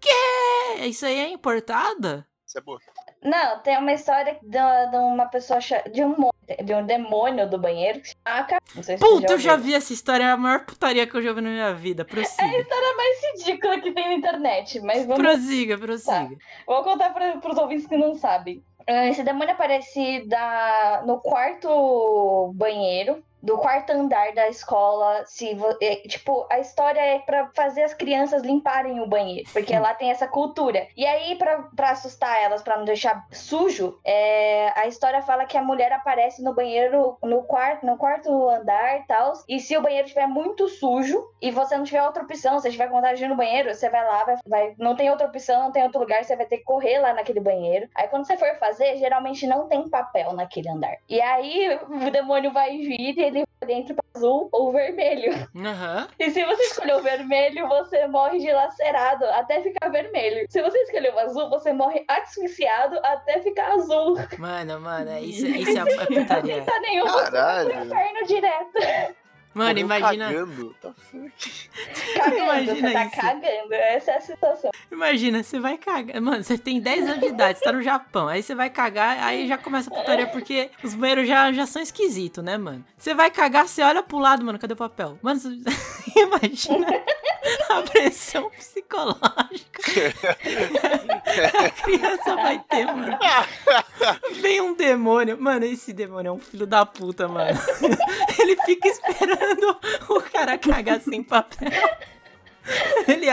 É, 0.78 0.86
isso 0.86 1.04
aí 1.06 1.18
é 1.18 1.28
importada? 1.28 2.26
Isso 2.46 2.58
é 2.58 2.60
boa. 2.60 2.78
Não, 3.22 3.58
tem 3.60 3.78
uma 3.78 3.92
história 3.92 4.38
de, 4.42 4.90
de 4.90 4.96
uma 4.96 5.26
pessoa 5.26 5.60
de 5.92 6.04
um 6.04 6.30
de 6.64 6.74
um 6.74 6.84
demônio 6.84 7.48
do 7.48 7.58
banheiro 7.58 8.00
que 8.00 8.08
se 8.08 8.14
chama 8.26 8.40
Aka. 8.40 8.58
Não 8.74 8.82
sei 8.82 8.96
se 8.98 9.04
você 9.04 9.14
Puta, 9.20 9.32
eu 9.34 9.38
já 9.38 9.54
vi 9.54 9.72
essa 9.72 9.92
história, 9.92 10.24
é 10.24 10.30
a 10.32 10.36
maior 10.36 10.64
putaria 10.64 11.06
que 11.06 11.16
eu 11.16 11.22
já 11.22 11.32
vi 11.32 11.40
na 11.40 11.50
minha 11.50 11.72
vida. 11.74 12.02
É 12.02 12.04
a 12.04 12.08
Prossiga. 12.08 12.58
história 12.58 12.96
mais 12.96 13.20
ridícula 13.22 13.80
que 13.80 13.92
tem 13.92 14.08
na 14.08 14.14
internet, 14.14 14.80
mas 14.80 15.06
vamos 15.06 15.22
Prossiga, 15.22 15.78
prossiga. 15.78 16.36
Vou 16.66 16.82
contar 16.82 17.10
para 17.10 17.38
os 17.48 17.56
ouvintes 17.56 17.86
que 17.86 17.96
não 17.96 18.16
sabem. 18.16 18.64
Ah, 18.88 19.06
Esse 19.06 19.22
demônio 19.22 19.52
aparece 19.52 20.24
da, 20.26 21.04
no 21.06 21.20
quarto 21.20 22.52
banheiro, 22.54 23.22
do 23.42 23.58
quarto 23.58 23.90
andar 23.90 24.32
da 24.34 24.48
escola. 24.48 25.24
Se 25.26 25.56
é, 25.80 25.96
tipo, 25.96 26.46
a 26.50 26.58
história 26.58 27.00
é 27.00 27.18
pra 27.20 27.50
fazer 27.54 27.82
as 27.82 27.94
crianças 27.94 28.42
limparem 28.42 29.00
o 29.00 29.06
banheiro, 29.06 29.48
porque 29.52 29.76
lá 29.78 29.94
tem 29.94 30.10
essa 30.10 30.26
cultura. 30.28 30.86
E 30.96 31.06
aí, 31.06 31.36
pra 31.36 31.60
pra 31.76 31.90
assustar 31.90 32.42
elas, 32.42 32.62
pra 32.62 32.76
não 32.76 32.84
deixar 32.84 33.24
sujo, 33.32 33.98
é, 34.04 34.72
a 34.78 34.86
história 34.86 35.22
fala 35.22 35.44
que 35.46 35.56
a 35.56 35.62
mulher 35.62 35.92
aparece 35.92 36.42
no 36.42 36.54
banheiro, 36.54 37.16
no 37.22 37.42
quarto, 37.42 37.84
no 37.86 37.96
quarto 37.96 38.48
andar 38.48 38.98
e 39.00 39.02
tal. 39.04 39.32
E 39.48 39.58
se 39.60 39.76
o 39.76 39.82
banheiro 39.82 40.06
estiver 40.06 40.26
muito 40.26 40.68
sujo 40.68 41.24
e 41.40 41.50
você 41.50 41.76
não 41.76 41.84
tiver 41.84 42.02
outra 42.02 42.22
opção, 42.22 42.58
você 42.58 42.68
estiver 42.68 42.88
com 42.88 42.96
vontade 42.96 43.18
de 43.18 43.24
ir 43.24 43.28
no 43.28 43.36
banheiro, 43.36 43.72
você 43.74 43.88
vai 43.88 44.04
lá, 44.04 44.24
vai, 44.24 44.36
vai- 44.46 44.74
não 44.78 44.94
tem 44.94 45.10
outra 45.10 45.26
opção, 45.26 45.62
não 45.64 45.72
tem 45.72 45.82
outro 45.82 46.00
lugar, 46.00 46.24
você 46.24 46.36
vai 46.36 46.46
ter 46.46 46.58
que 46.58 46.64
correr 46.64 46.98
lá 46.98 47.12
naquele 47.14 47.40
banheiro. 47.40 47.88
Aí 47.94 48.08
quando 48.08 48.26
você 48.26 48.36
for 48.36 48.54
fazer, 48.58 48.96
geralmente 48.98 49.46
não 49.46 49.66
tem 49.68 49.88
papel 49.88 50.32
naquele 50.32 50.68
andar. 50.68 50.96
E 51.08 51.20
aí 51.20 51.78
o 52.06 52.10
demônio 52.10 52.52
vai 52.52 52.76
vir 52.78 53.18
e 53.18 53.29
ele 53.30 53.44
vai 53.60 53.72
entre 53.72 53.92
o 53.92 53.96
azul 54.14 54.48
ou 54.52 54.72
vermelho. 54.72 55.32
Aham. 55.56 56.08
E 56.18 56.30
se 56.30 56.44
você 56.44 56.62
escolher 56.64 56.96
o 56.96 57.02
vermelho, 57.02 57.68
você 57.68 58.06
morre 58.06 58.38
dilacerado 58.38 59.24
até 59.26 59.62
ficar 59.62 59.88
vermelho. 59.88 60.46
Se 60.48 60.62
você 60.62 60.78
escolher 60.78 61.14
o 61.14 61.18
azul, 61.18 61.48
você 61.48 61.72
morre 61.72 62.04
asfixiado 62.08 62.98
até 63.02 63.40
ficar 63.40 63.72
azul. 63.72 64.16
Mano, 64.38 64.80
mano, 64.80 65.10
é 65.10 65.20
isso, 65.22 65.46
isso 65.46 65.76
é 65.76 65.80
a 65.80 65.84
a 66.02 66.06
putaria. 66.06 66.64
Não 66.64 66.80
nenhum, 66.80 67.06
você 67.06 67.12
vai 67.12 67.24
pro 67.24 67.32
Caralho. 67.32 67.84
inferno 67.84 68.26
direto. 68.26 69.16
Mano, 69.52 69.70
Morreu 69.70 69.84
imagina, 69.84 70.26
Cagando. 70.26 70.76
Tá. 70.80 70.94
Cagando, 72.14 72.36
Imagina 72.38 72.74
você 72.74 72.92
tá 72.92 73.04
isso. 73.04 73.16
cagando. 73.16 73.74
Essa 73.74 74.10
é 74.12 74.16
a 74.16 74.20
situação. 74.20 74.70
imagina, 74.92 75.42
você 75.42 75.58
vai 75.58 75.76
cagar. 75.76 76.20
Mano, 76.20 76.44
você 76.44 76.56
tem 76.56 76.80
10 76.80 77.08
anos 77.08 77.20
de 77.20 77.26
idade, 77.26 77.58
você 77.58 77.64
tá 77.64 77.72
no 77.72 77.82
Japão. 77.82 78.28
Aí 78.28 78.42
você 78.42 78.54
vai 78.54 78.70
cagar, 78.70 79.18
aí 79.24 79.48
já 79.48 79.58
começa 79.58 79.90
a 79.90 79.94
putaria, 79.96 80.28
porque 80.28 80.70
os 80.84 80.94
banheiros 80.94 81.26
já, 81.26 81.52
já 81.52 81.66
são 81.66 81.82
esquisitos, 81.82 82.44
né, 82.44 82.56
mano? 82.56 82.84
Você 82.96 83.12
vai 83.12 83.30
cagar, 83.30 83.66
você 83.66 83.82
olha 83.82 84.02
pro 84.02 84.18
lado, 84.18 84.44
mano, 84.44 84.58
cadê 84.58 84.74
o 84.74 84.76
papel? 84.76 85.18
Mano, 85.20 85.40
você... 85.40 85.48
imagina 86.16 86.86
a 87.70 87.82
pressão 87.82 88.50
psicológica. 88.50 89.82
a 91.64 91.70
criança 91.70 92.36
vai 92.36 92.58
ter, 92.68 92.86
mano. 92.86 93.18
Vem 94.40 94.60
um 94.60 94.74
demônio. 94.74 95.40
Mano, 95.40 95.64
esse 95.64 95.92
demônio 95.92 96.30
é 96.30 96.32
um 96.32 96.38
filho 96.38 96.66
da 96.66 96.84
puta, 96.84 97.28
mano. 97.28 97.58
Ele 98.38 98.56
fica 98.64 98.88
esperando 98.88 99.76
o 100.08 100.20
cara 100.22 100.58
cagar 100.58 101.00
sem 101.00 101.22
papel. 101.22 101.70
Ele, 103.08 103.26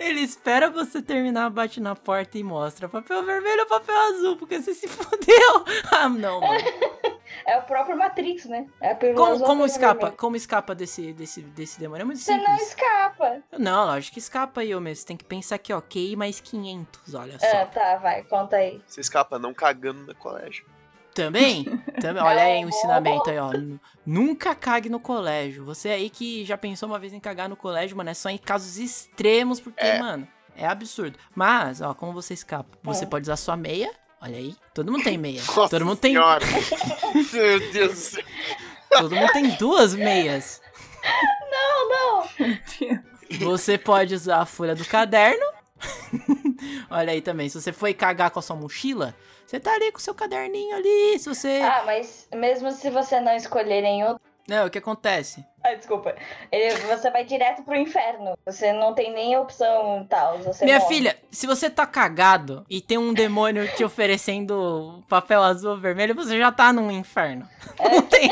ele 0.00 0.20
espera 0.20 0.70
você 0.70 1.02
terminar, 1.02 1.50
bate 1.50 1.80
na 1.80 1.94
porta 1.96 2.38
e 2.38 2.42
mostra 2.44 2.88
papel 2.88 3.24
vermelho 3.24 3.62
ou 3.62 3.66
papel 3.66 3.96
azul, 3.96 4.36
porque 4.36 4.60
você 4.60 4.74
se 4.74 4.86
fodeu. 4.88 5.64
Ah, 5.90 6.08
não, 6.08 6.40
mano. 6.40 6.54
É 7.46 7.58
o 7.58 7.62
próprio 7.62 7.96
Matrix, 7.96 8.44
né? 8.46 8.66
É 8.80 8.94
Como, 8.94 9.24
azul 9.32 9.46
como 9.46 9.66
escapa? 9.66 9.94
vermelho. 9.94 10.16
Como 10.16 10.36
escapa 10.36 10.74
desse, 10.74 11.12
desse, 11.12 11.42
desse 11.42 11.80
demônio? 11.80 12.02
É 12.02 12.04
muito 12.04 12.20
Você 12.20 12.36
não 12.36 12.44
simples. 12.44 12.68
escapa. 12.68 13.42
Não, 13.58 13.86
lógico 13.86 14.14
que 14.14 14.18
escapa 14.20 14.60
aí, 14.60 14.74
meu. 14.80 14.94
Você 14.94 15.04
tem 15.04 15.16
que 15.16 15.24
pensar 15.24 15.58
que, 15.58 15.72
ok, 15.72 16.14
mais 16.16 16.38
500, 16.40 17.14
olha 17.14 17.38
só. 17.38 17.46
Ah, 17.46 17.66
tá, 17.66 17.96
vai, 17.96 18.22
conta 18.22 18.56
aí. 18.56 18.80
Você 18.86 19.00
escapa 19.00 19.38
não 19.38 19.52
cagando 19.52 20.06
no 20.06 20.14
colégio. 20.14 20.64
Também? 21.14 21.64
Também. 22.00 22.22
Olha 22.22 22.42
aí 22.42 22.64
o 22.64 22.68
ensinamento 22.68 23.30
aí, 23.30 23.38
ó. 23.38 23.50
Nunca 24.04 24.54
cague 24.54 24.88
no 24.88 24.98
colégio. 24.98 25.64
Você 25.64 25.88
aí 25.88 26.10
que 26.10 26.44
já 26.44 26.58
pensou 26.58 26.88
uma 26.88 26.98
vez 26.98 27.12
em 27.12 27.20
cagar 27.20 27.48
no 27.48 27.56
colégio, 27.56 27.96
mano, 27.96 28.10
é 28.10 28.14
só 28.14 28.28
em 28.28 28.36
casos 28.38 28.76
extremos, 28.78 29.60
porque, 29.60 29.80
É. 29.84 29.98
mano, 29.98 30.26
é 30.56 30.66
absurdo. 30.66 31.18
Mas, 31.34 31.80
ó, 31.80 31.94
como 31.94 32.12
você 32.12 32.34
escapa? 32.34 32.76
Você 32.82 33.04
É. 33.04 33.06
pode 33.06 33.22
usar 33.22 33.36
sua 33.36 33.56
meia. 33.56 33.90
Olha 34.20 34.36
aí. 34.38 34.56
Todo 34.74 34.90
mundo 34.90 35.04
tem 35.04 35.16
meia. 35.18 35.40
Nossa 35.56 35.68
todo 35.68 35.84
mundo 35.86 35.98
tem. 35.98 36.14
Meu 37.32 37.72
Deus 37.72 37.90
do 37.92 37.96
céu. 37.96 38.24
Todo 38.90 39.14
mundo 39.14 39.32
tem 39.32 39.50
duas 39.56 39.94
meias. 39.94 40.60
Meu 41.50 42.58
Deus. 42.80 43.38
Você 43.40 43.76
pode 43.78 44.14
usar 44.14 44.40
a 44.40 44.46
folha 44.46 44.74
do 44.74 44.84
caderno. 44.84 45.44
Olha 46.90 47.12
aí 47.12 47.20
também. 47.20 47.48
Se 47.48 47.60
você 47.60 47.72
foi 47.72 47.92
cagar 47.92 48.30
com 48.30 48.38
a 48.38 48.42
sua 48.42 48.56
mochila, 48.56 49.14
você 49.54 49.60
tá 49.60 49.72
ali 49.74 49.92
com 49.92 49.98
o 49.98 50.02
seu 50.02 50.14
caderninho 50.14 50.74
ali. 50.76 51.18
Se 51.18 51.28
você. 51.28 51.60
Ah, 51.62 51.82
mas 51.86 52.28
mesmo 52.34 52.70
se 52.72 52.90
você 52.90 53.20
não 53.20 53.34
escolher 53.36 53.82
nenhum. 53.82 54.16
Não, 54.46 54.66
o 54.66 54.70
que 54.70 54.76
acontece? 54.76 55.42
Ah, 55.62 55.72
desculpa. 55.74 56.14
Ele- 56.52 56.74
você 56.80 57.10
vai 57.10 57.24
direto 57.24 57.62
pro 57.62 57.74
inferno. 57.74 58.36
Você 58.44 58.74
não 58.74 58.94
tem 58.94 59.10
nem 59.10 59.34
opção 59.38 60.06
tal. 60.10 60.38
Minha 60.62 60.80
morre. 60.80 60.94
filha, 60.94 61.16
se 61.30 61.46
você 61.46 61.70
tá 61.70 61.86
cagado 61.86 62.62
e 62.68 62.82
tem 62.82 62.98
um 62.98 63.14
demônio 63.14 63.66
te 63.74 63.82
oferecendo 63.82 65.02
papel 65.08 65.42
azul 65.42 65.70
ou 65.70 65.78
vermelho, 65.80 66.14
você 66.14 66.36
já 66.36 66.52
tá 66.52 66.74
num 66.74 66.90
inferno. 66.90 67.48
Não 67.80 68.02
tem. 68.02 68.30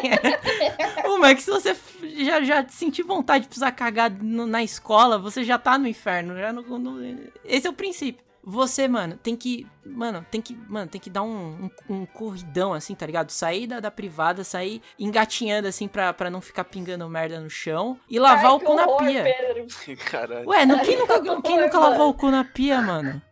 Uma 1.07 1.31
é 1.31 1.35
que 1.35 1.43
se 1.43 1.51
você 1.51 1.75
já, 2.19 2.43
já 2.43 2.69
sentir 2.69 3.03
vontade 3.05 3.43
de 3.45 3.49
precisar 3.49 3.73
cagar 3.73 4.11
no- 4.11 4.47
na 4.47 4.63
escola, 4.63 5.19
você 5.19 5.43
já 5.45 5.59
tá 5.59 5.79
no 5.79 5.89
inferno. 5.89 6.37
Já 6.37 6.53
no- 6.53 6.79
no- 6.79 7.19
esse 7.45 7.67
é 7.67 7.71
o 7.71 7.73
princípio. 7.73 8.23
Você, 8.45 8.89
mano, 8.89 9.17
tem 9.17 9.37
que. 9.37 9.67
Mano, 9.87 10.27
tem 10.29 10.41
que. 10.41 10.55
Mano, 10.69 10.91
tem 10.91 11.01
que 11.01 11.09
dar 11.09 11.23
um, 11.23 11.71
um, 11.89 11.95
um 11.95 12.07
corridão, 12.07 12.75
assim, 12.75 12.93
tá 12.93 13.07
ligado? 13.07 13.31
Sair 13.31 13.69
da, 13.69 13.79
da 13.79 13.91
privada, 13.91 14.43
sair 14.43 14.83
engatinhando, 14.99 15.69
assim, 15.69 15.87
pra, 15.87 16.13
pra 16.13 16.29
não 16.29 16.41
ficar 16.41 16.65
pingando 16.65 17.09
merda 17.09 17.39
no 17.39 17.49
chão. 17.49 17.99
E 18.11 18.19
lavar 18.19 18.47
Ai, 18.47 18.57
o 18.57 18.61
cu 18.61 18.75
na 18.75 18.85
horror, 18.85 19.07
pia. 19.07 19.23
Pedro. 19.23 19.67
Caralho. 20.11 20.49
Ué, 20.49 20.67
não, 20.67 20.81
quem 20.81 20.99
nunca, 20.99 21.43
quem 21.43 21.61
nunca 21.61 21.79
lavou 21.79 22.09
o 22.11 22.15
cu 22.15 22.31
na 22.31 22.43
pia, 22.43 22.81
mano? 22.81 23.23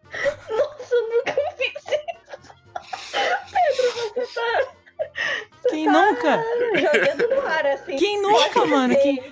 Nossa, 0.49 0.95
eu 0.95 1.09
nunca 1.09 1.33
fiz 1.57 1.77
isso. 1.77 2.01
Pedro, 3.51 4.15
você 4.15 4.35
tá 4.35 4.73
Quem 5.71 5.87
nunca? 5.87 6.45
jogando 6.75 7.35
no 7.35 7.47
ar 7.47 7.67
assim. 7.67 7.97
Quem 7.97 8.23
nunca, 8.23 8.67
mano? 8.67 8.97
Quem... 8.97 9.23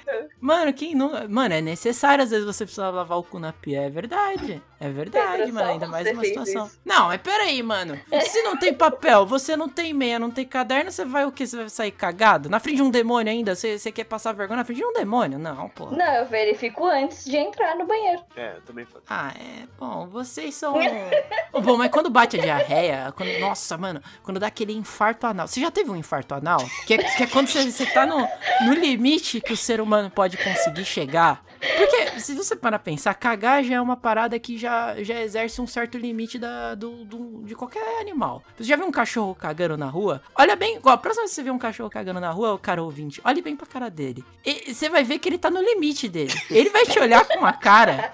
Mano, 0.40 0.72
quem 0.72 0.94
não. 0.94 1.28
Mano, 1.28 1.54
é 1.54 1.60
necessário 1.60 2.24
às 2.24 2.30
vezes 2.30 2.46
você 2.46 2.64
precisar 2.64 2.90
lavar 2.90 3.18
o 3.18 3.22
cu 3.22 3.38
na 3.38 3.52
pia. 3.52 3.82
É 3.82 3.90
verdade. 3.90 4.62
É 4.80 4.88
verdade, 4.88 5.38
Pedro, 5.38 5.54
mano. 5.54 5.70
Ainda 5.70 5.88
mais 5.88 6.08
uma 6.12 6.24
situação. 6.24 6.66
isso. 6.66 6.80
Não, 6.84 7.06
mas 7.08 7.20
peraí, 7.20 7.62
mano. 7.62 7.98
Se 8.22 8.42
não 8.42 8.56
tem 8.56 8.72
papel, 8.72 9.26
você 9.26 9.56
não 9.56 9.68
tem 9.68 9.92
meia, 9.92 10.18
não 10.18 10.30
tem 10.30 10.46
caderno, 10.46 10.92
você 10.92 11.04
vai 11.04 11.24
o 11.24 11.32
quê? 11.32 11.46
Você 11.46 11.56
vai 11.56 11.68
sair 11.68 11.90
cagado? 11.90 12.48
Na 12.48 12.60
frente 12.60 12.76
de 12.76 12.82
um 12.82 12.90
demônio 12.90 13.32
ainda? 13.32 13.56
Você, 13.56 13.76
você 13.78 13.90
quer 13.90 14.04
passar 14.04 14.32
vergonha 14.32 14.58
na 14.58 14.64
frente 14.64 14.78
de 14.78 14.84
um 14.84 14.92
demônio? 14.92 15.38
Não, 15.38 15.68
pô. 15.70 15.86
Não, 15.86 16.14
eu 16.14 16.26
verifico 16.26 16.86
antes 16.86 17.24
de 17.24 17.36
entrar 17.36 17.74
no 17.76 17.86
banheiro. 17.86 18.22
É, 18.36 18.54
eu 18.56 18.62
também 18.62 18.84
faço. 18.84 19.04
Ah, 19.08 19.32
é. 19.36 19.66
Bom, 19.78 20.06
vocês 20.06 20.54
são. 20.54 20.74
Bom, 21.52 21.76
mas 21.76 21.90
quando 21.90 22.08
bate 22.08 22.38
a 22.38 22.42
diarreia, 22.42 23.12
quando, 23.16 23.36
nossa, 23.40 23.76
mano, 23.76 24.00
quando 24.22 24.38
dá 24.38 24.46
aquele 24.46 24.72
infarto 24.72 25.26
anal. 25.26 25.48
Você 25.48 25.60
já 25.60 25.70
teve 25.72 25.90
um 25.90 25.96
infarto 25.96 26.27
anal? 26.34 26.64
Que 26.86 26.94
é, 26.94 26.98
que 26.98 27.22
é 27.22 27.26
quando 27.26 27.48
você, 27.48 27.70
você 27.70 27.86
tá 27.86 28.06
no, 28.06 28.26
no 28.66 28.74
limite 28.74 29.40
que 29.40 29.52
o 29.52 29.56
ser 29.56 29.80
humano 29.80 30.10
pode 30.10 30.36
conseguir 30.36 30.84
chegar. 30.84 31.42
Porque, 31.60 32.20
se 32.20 32.34
você 32.34 32.54
parar 32.56 32.78
pra 32.78 32.84
pensar, 32.92 33.14
cagar 33.14 33.62
já 33.64 33.74
é 33.76 33.80
uma 33.80 33.96
parada 33.96 34.38
que 34.38 34.56
já, 34.56 34.94
já 35.02 35.20
exerce 35.20 35.60
um 35.60 35.66
certo 35.66 35.98
limite 35.98 36.38
da, 36.38 36.74
do, 36.74 37.04
do- 37.04 37.42
de 37.44 37.54
qualquer 37.54 38.00
animal. 38.00 38.42
Você 38.56 38.64
já 38.64 38.76
viu 38.76 38.86
um 38.86 38.90
cachorro 38.92 39.34
cagando 39.34 39.76
na 39.76 39.86
rua? 39.86 40.22
Olha 40.34 40.54
bem, 40.56 40.78
ó, 40.82 40.90
a 40.90 40.96
próxima 40.96 41.22
vez 41.22 41.30
que 41.30 41.34
você 41.36 41.42
vê 41.42 41.50
um 41.50 41.58
cachorro 41.58 41.90
cagando 41.90 42.20
na 42.20 42.30
rua, 42.30 42.54
o 42.54 42.58
cara 42.58 42.82
ouvinte, 42.82 43.20
olhe 43.24 43.42
bem 43.42 43.56
pra 43.56 43.66
cara 43.66 43.88
dele. 43.90 44.24
E 44.44 44.72
você 44.74 44.88
vai 44.88 45.02
ver 45.04 45.18
que 45.18 45.28
ele 45.28 45.38
tá 45.38 45.50
no 45.50 45.60
limite 45.60 46.08
dele. 46.08 46.32
Ele 46.50 46.70
vai 46.70 46.84
te 46.86 46.98
olhar 46.98 47.24
com 47.26 47.38
uma 47.38 47.52
cara. 47.52 48.12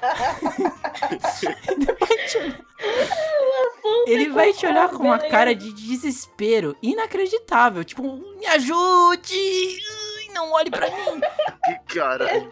ele 1.68 1.86
vai 1.98 2.26
te 2.26 2.38
olhar. 2.38 2.60
Ele 4.06 4.28
vai 4.30 4.52
te 4.52 4.66
olhar 4.66 4.88
com 4.88 5.02
uma 5.04 5.18
cara 5.18 5.54
de 5.54 5.72
desespero 5.72 6.76
inacreditável. 6.82 7.84
Tipo, 7.84 8.02
me 8.38 8.46
ajude! 8.46 9.78
Não 10.34 10.52
olhe 10.52 10.70
pra 10.70 10.86
mim! 10.90 11.20
Que 11.64 11.94
cara. 11.94 12.50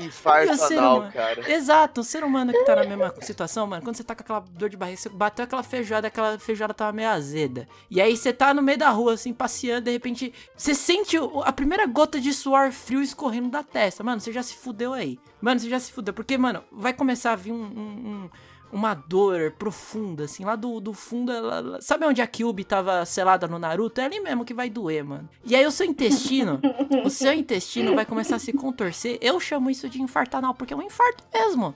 Infarto 0.00 0.50
o 0.50 0.64
anal, 0.64 0.96
humano? 0.98 1.12
cara. 1.12 1.52
Exato, 1.52 2.00
o 2.00 2.04
ser 2.04 2.24
humano 2.24 2.50
que 2.50 2.64
tá 2.64 2.76
na 2.76 2.84
mesma 2.84 3.14
situação, 3.20 3.66
mano, 3.66 3.82
quando 3.82 3.94
você 3.96 4.02
tá 4.02 4.14
com 4.14 4.22
aquela 4.22 4.40
dor 4.40 4.70
de 4.70 4.76
barriga, 4.76 4.96
você 4.96 5.10
bateu 5.10 5.44
aquela 5.44 5.62
feijoada, 5.62 6.08
aquela 6.08 6.38
feijoada 6.38 6.72
tava 6.72 6.92
meio 6.92 7.10
azeda. 7.10 7.68
E 7.90 8.00
aí 8.00 8.16
você 8.16 8.32
tá 8.32 8.54
no 8.54 8.62
meio 8.62 8.78
da 8.78 8.88
rua, 8.88 9.12
assim, 9.12 9.34
passeando, 9.34 9.82
de 9.84 9.90
repente, 9.90 10.32
você 10.56 10.74
sente 10.74 11.18
a 11.44 11.52
primeira 11.52 11.86
gota 11.86 12.18
de 12.18 12.32
suor 12.32 12.72
frio 12.72 13.02
escorrendo 13.02 13.50
da 13.50 13.62
testa. 13.62 14.02
Mano, 14.02 14.18
você 14.18 14.32
já 14.32 14.42
se 14.42 14.54
fudeu 14.54 14.94
aí. 14.94 15.18
Mano, 15.42 15.60
você 15.60 15.68
já 15.68 15.78
se 15.78 15.92
fudeu. 15.92 16.14
Porque, 16.14 16.38
mano, 16.38 16.64
vai 16.72 16.94
começar 16.94 17.32
a 17.32 17.36
vir 17.36 17.52
um- 17.52 17.56
um- 17.56 18.08
um- 18.24 18.30
uma 18.72 18.94
dor 18.94 19.52
profunda, 19.58 20.24
assim, 20.24 20.44
lá 20.44 20.56
do, 20.56 20.80
do 20.80 20.92
fundo. 20.94 21.30
lá- 21.42 21.78
sabe 21.80 22.06
onde 22.06 22.22
a 22.22 22.26
Kyubi 22.26 22.64
tava 22.64 23.04
selada 23.04 23.46
no 23.46 23.58
Naruto? 23.58 24.00
É 24.00 24.04
ali 24.06 24.18
mesmo 24.20 24.44
que 24.44 24.54
vai 24.54 24.70
doer, 24.70 25.04
mano. 25.04 25.28
E 25.44 25.54
aí 25.54 25.66
o 25.66 25.70
seu 25.70 25.86
intestino, 25.86 26.58
o 27.04 27.10
seu 27.10 27.32
intestino 27.32 27.94
vai 27.94 28.06
começar 28.06 28.36
a 28.36 28.38
se 28.38 28.52
contorcer. 28.52 29.18
Eu 29.20 29.38
chamo 29.38 29.70
isso 29.70 29.88
de 29.88 30.00
infarto 30.00 30.36
anal, 30.36 30.54
porque 30.54 30.72
é 30.72 30.76
um 30.76 30.82
infarto 30.82 31.22
mesmo. 31.32 31.74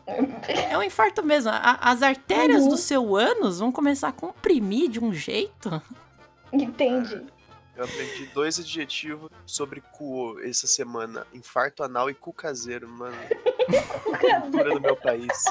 É 0.49 0.77
um 0.79 0.83
infarto 0.83 1.23
mesmo. 1.25 1.51
A- 1.51 1.79
as 1.83 2.03
artérias 2.03 2.63
Uhum. 2.63 2.69
do 2.71 2.77
seu 2.79 3.15
ânus 3.15 3.59
vão 3.59 3.71
começar 3.71 4.09
a 4.09 4.13
comprimir 4.13 4.89
de 4.89 4.99
um 5.03 5.13
jeito. 5.13 5.83
Entendi. 6.53 7.23
Eu 7.77 7.85
aprendi 7.85 8.27
dois 8.33 8.59
adjetivos 8.59 9.31
sobre 9.45 9.83
cu 9.93 10.41
essa 10.41 10.67
semana: 10.67 11.27
infarto 11.35 11.83
anal 11.83 12.09
e 12.09 12.15
cu 12.15 12.33
caseiro, 12.33 12.89
mano. 12.89 13.17
Cultura 14.43 14.71
do 14.71 14.81
meu 14.81 14.97
país. 14.97 15.45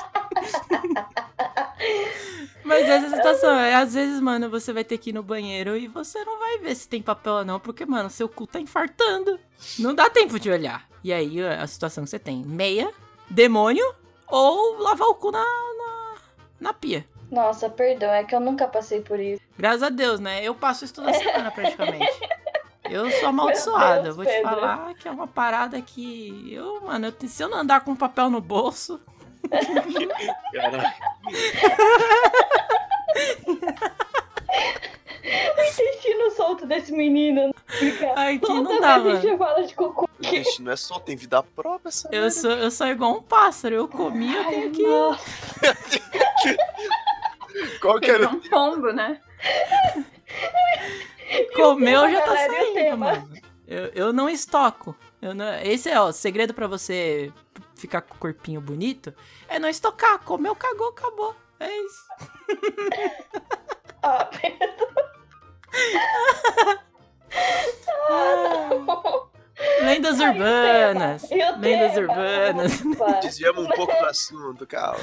Mas 2.63 2.83
essa 2.89 3.05
é 3.05 3.09
a 3.09 3.15
situação, 3.17 3.55
é, 3.59 3.75
às 3.75 3.93
vezes, 3.93 4.19
mano, 4.19 4.49
você 4.49 4.73
vai 4.73 4.83
ter 4.83 4.97
que 4.97 5.11
ir 5.11 5.13
no 5.13 5.21
banheiro 5.21 5.77
e 5.77 5.88
você 5.88 6.23
não 6.25 6.39
vai 6.39 6.57
ver 6.57 6.75
se 6.75 6.89
tem 6.89 6.99
papel 6.99 7.33
ou 7.33 7.45
não, 7.45 7.59
porque, 7.59 7.85
mano, 7.85 8.09
seu 8.09 8.27
cu 8.27 8.47
tá 8.47 8.59
infartando. 8.59 9.39
Não 9.77 9.93
dá 9.93 10.09
tempo 10.09 10.39
de 10.39 10.49
olhar. 10.49 10.89
E 11.03 11.13
aí, 11.13 11.39
a 11.45 11.67
situação 11.67 12.03
que 12.03 12.09
você 12.09 12.17
tem, 12.17 12.43
meia, 12.43 12.91
demônio 13.29 13.85
ou 14.27 14.79
lavar 14.79 15.07
o 15.07 15.13
cu 15.13 15.29
na, 15.29 15.43
na, 15.43 16.15
na 16.59 16.73
pia. 16.73 17.05
Nossa, 17.36 17.69
perdão, 17.69 18.13
é 18.13 18.24
que 18.24 18.34
eu 18.34 18.39
nunca 18.39 18.65
passei 18.65 19.02
por 19.02 19.19
isso. 19.19 19.41
Graças 19.60 19.84
a 19.84 19.89
Deus, 19.89 20.21
né? 20.21 20.41
Eu 20.41 20.56
passo 20.56 20.86
isso 20.86 20.93
toda 20.93 21.13
semana, 21.13 21.52
praticamente. 21.52 22.17
Eu 22.89 23.12
sou 23.12 23.28
amaldiçoada. 23.28 24.04
Deus, 24.04 24.08
eu 24.08 24.15
vou 24.15 24.26
te 24.26 24.32
Pedro. 24.32 24.50
falar 24.50 24.93
que 24.93 25.06
é 25.06 25.12
uma 25.12 25.28
parada 25.28 25.82
que. 25.82 26.54
Eu, 26.54 26.80
mano, 26.82 27.08
eu 27.08 27.28
se 27.28 27.43
eu 27.43 27.50
não 27.50 27.58
andar 27.58 27.82
com 27.82 27.93
papel 27.93 28.30
no 28.30 28.39
bolso. 28.39 29.02
Caralho. 30.54 30.84
Intestino 35.26 36.32
solto 36.32 36.65
desse 36.65 36.93
menino. 36.93 37.54
Fica 37.67 38.13
Ai, 38.15 38.39
que 38.39 38.48
não 38.48 38.80
dá, 38.80 38.98
mano. 39.00 39.19
de 39.19 39.76
cocô. 39.76 40.04
O 40.04 40.26
intestino 40.26 40.71
é 40.71 40.76
só, 40.76 41.00
tem 41.00 41.15
vida 41.17 41.43
própria, 41.43 41.89
essa 41.89 42.08
Eu 42.12 42.32
sou, 42.32 42.52
eu 42.52 42.71
sou 42.71 42.88
igual 42.88 43.17
um 43.17 43.21
pássaro. 43.21 43.76
Eu 43.76 43.89
comi, 43.89 44.34
eu 44.34 44.45
tenho 44.45 44.71
que. 44.71 44.86
Qual 47.86 48.00
que 48.00 48.10
era? 48.10 48.28
Um 48.28 48.39
pombo, 48.39 48.91
né? 48.91 49.21
Comeu 51.56 52.10
já 52.12 52.21
tá 52.21 52.36
saindo, 52.36 52.98
mano. 52.98 53.30
Eu, 53.67 53.86
eu 53.93 54.13
não 54.13 54.30
estoco. 54.30 54.95
Eu 55.21 55.34
não- 55.34 55.56
esse 55.62 55.89
é 55.89 56.00
ó, 56.00 56.08
o 56.08 56.12
segredo 56.13 56.54
pra 56.54 56.67
você 56.67 57.32
ficar 57.76 58.02
com 58.02 58.15
o 58.15 58.19
corpinho 58.19 58.62
bonito. 58.62 59.13
É 59.48 59.58
não 59.60 59.69
estocar. 59.69 60.19
Comeu, 60.19 60.56
cagou, 60.56 60.89
acabou. 60.89 61.36
É 61.60 61.78
isso. 61.78 62.06
ah, 64.04 64.30
Lendas 69.86 70.19
Ai, 70.19 70.30
urbanas. 70.32 71.24
o 71.24 71.60
Lendas 71.60 71.98
urbanas. 71.98 72.82
Desviamos 73.21 73.65
um 73.65 73.69
pouco 73.69 73.93
do 73.98 74.06
assunto, 74.06 74.67
calma. 74.67 75.00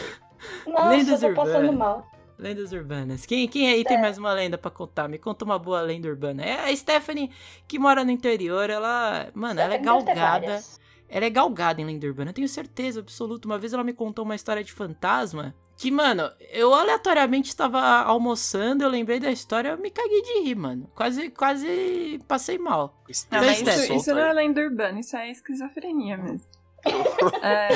Nossa, 0.67 0.89
Lendas 0.89 1.23
eu 1.23 1.31
tô 1.31 1.37
passando 1.37 1.71
urbanas. 1.71 1.79
mal. 1.79 2.07
Lendas 2.43 2.73
urbanas. 2.73 3.25
Quem, 3.25 3.47
quem 3.47 3.69
aí 3.69 3.85
tem 3.85 4.01
mais 4.01 4.19
uma 4.19 4.33
lenda 4.33 4.59
pra 4.59 4.69
contar? 4.69 5.09
Me 5.09 5.17
conta 5.17 5.45
uma 5.45 5.61
boa 5.61 5.81
lenda 5.81 6.09
urbana. 6.09 6.43
É 6.43 6.69
a 6.69 6.77
Stephanie, 6.77 7.31
que 7.69 7.79
mora 7.79 8.05
no 8.05 8.11
interior, 8.11 8.69
ela. 8.69 9.29
Mano, 9.33 9.61
ela 9.61 9.75
é 9.75 9.79
galgada. 9.79 10.61
Ela 11.09 11.27
é 11.27 11.31
galgada 11.31 11.81
em 11.81 11.85
lenda 11.85 12.05
urbana, 12.05 12.31
eu 12.31 12.35
tenho 12.35 12.49
certeza 12.49 12.99
absoluta. 12.99 13.47
Uma 13.47 13.59
vez 13.59 13.73
ela 13.73 13.85
me 13.85 13.93
contou 13.93 14.25
uma 14.25 14.35
história 14.35 14.65
de 14.65 14.73
fantasma 14.73 15.55
que, 15.77 15.91
mano, 15.91 16.29
eu 16.51 16.75
aleatoriamente 16.75 17.49
estava 17.49 17.81
almoçando, 17.81 18.83
eu 18.83 18.89
lembrei 18.89 19.21
da 19.21 19.31
história, 19.31 19.69
eu 19.69 19.79
me 19.79 19.91
caguei 19.91 20.23
de 20.23 20.41
rir, 20.41 20.57
mano. 20.57 20.91
Quase, 20.97 21.31
quase 21.31 22.21
passei 22.27 22.59
mal. 22.59 23.05
Não, 23.31 23.39
Então, 23.39 23.55
Steph, 23.55 23.85
isso, 23.85 23.93
isso 23.95 24.15
não 24.15 24.21
é 24.21 24.33
lenda 24.33 24.61
urbana, 24.61 24.99
isso 24.99 25.17
é 25.17 25.31
esquizofrenia 25.31 26.17
mesmo. 26.17 26.49
É... 27.43 27.69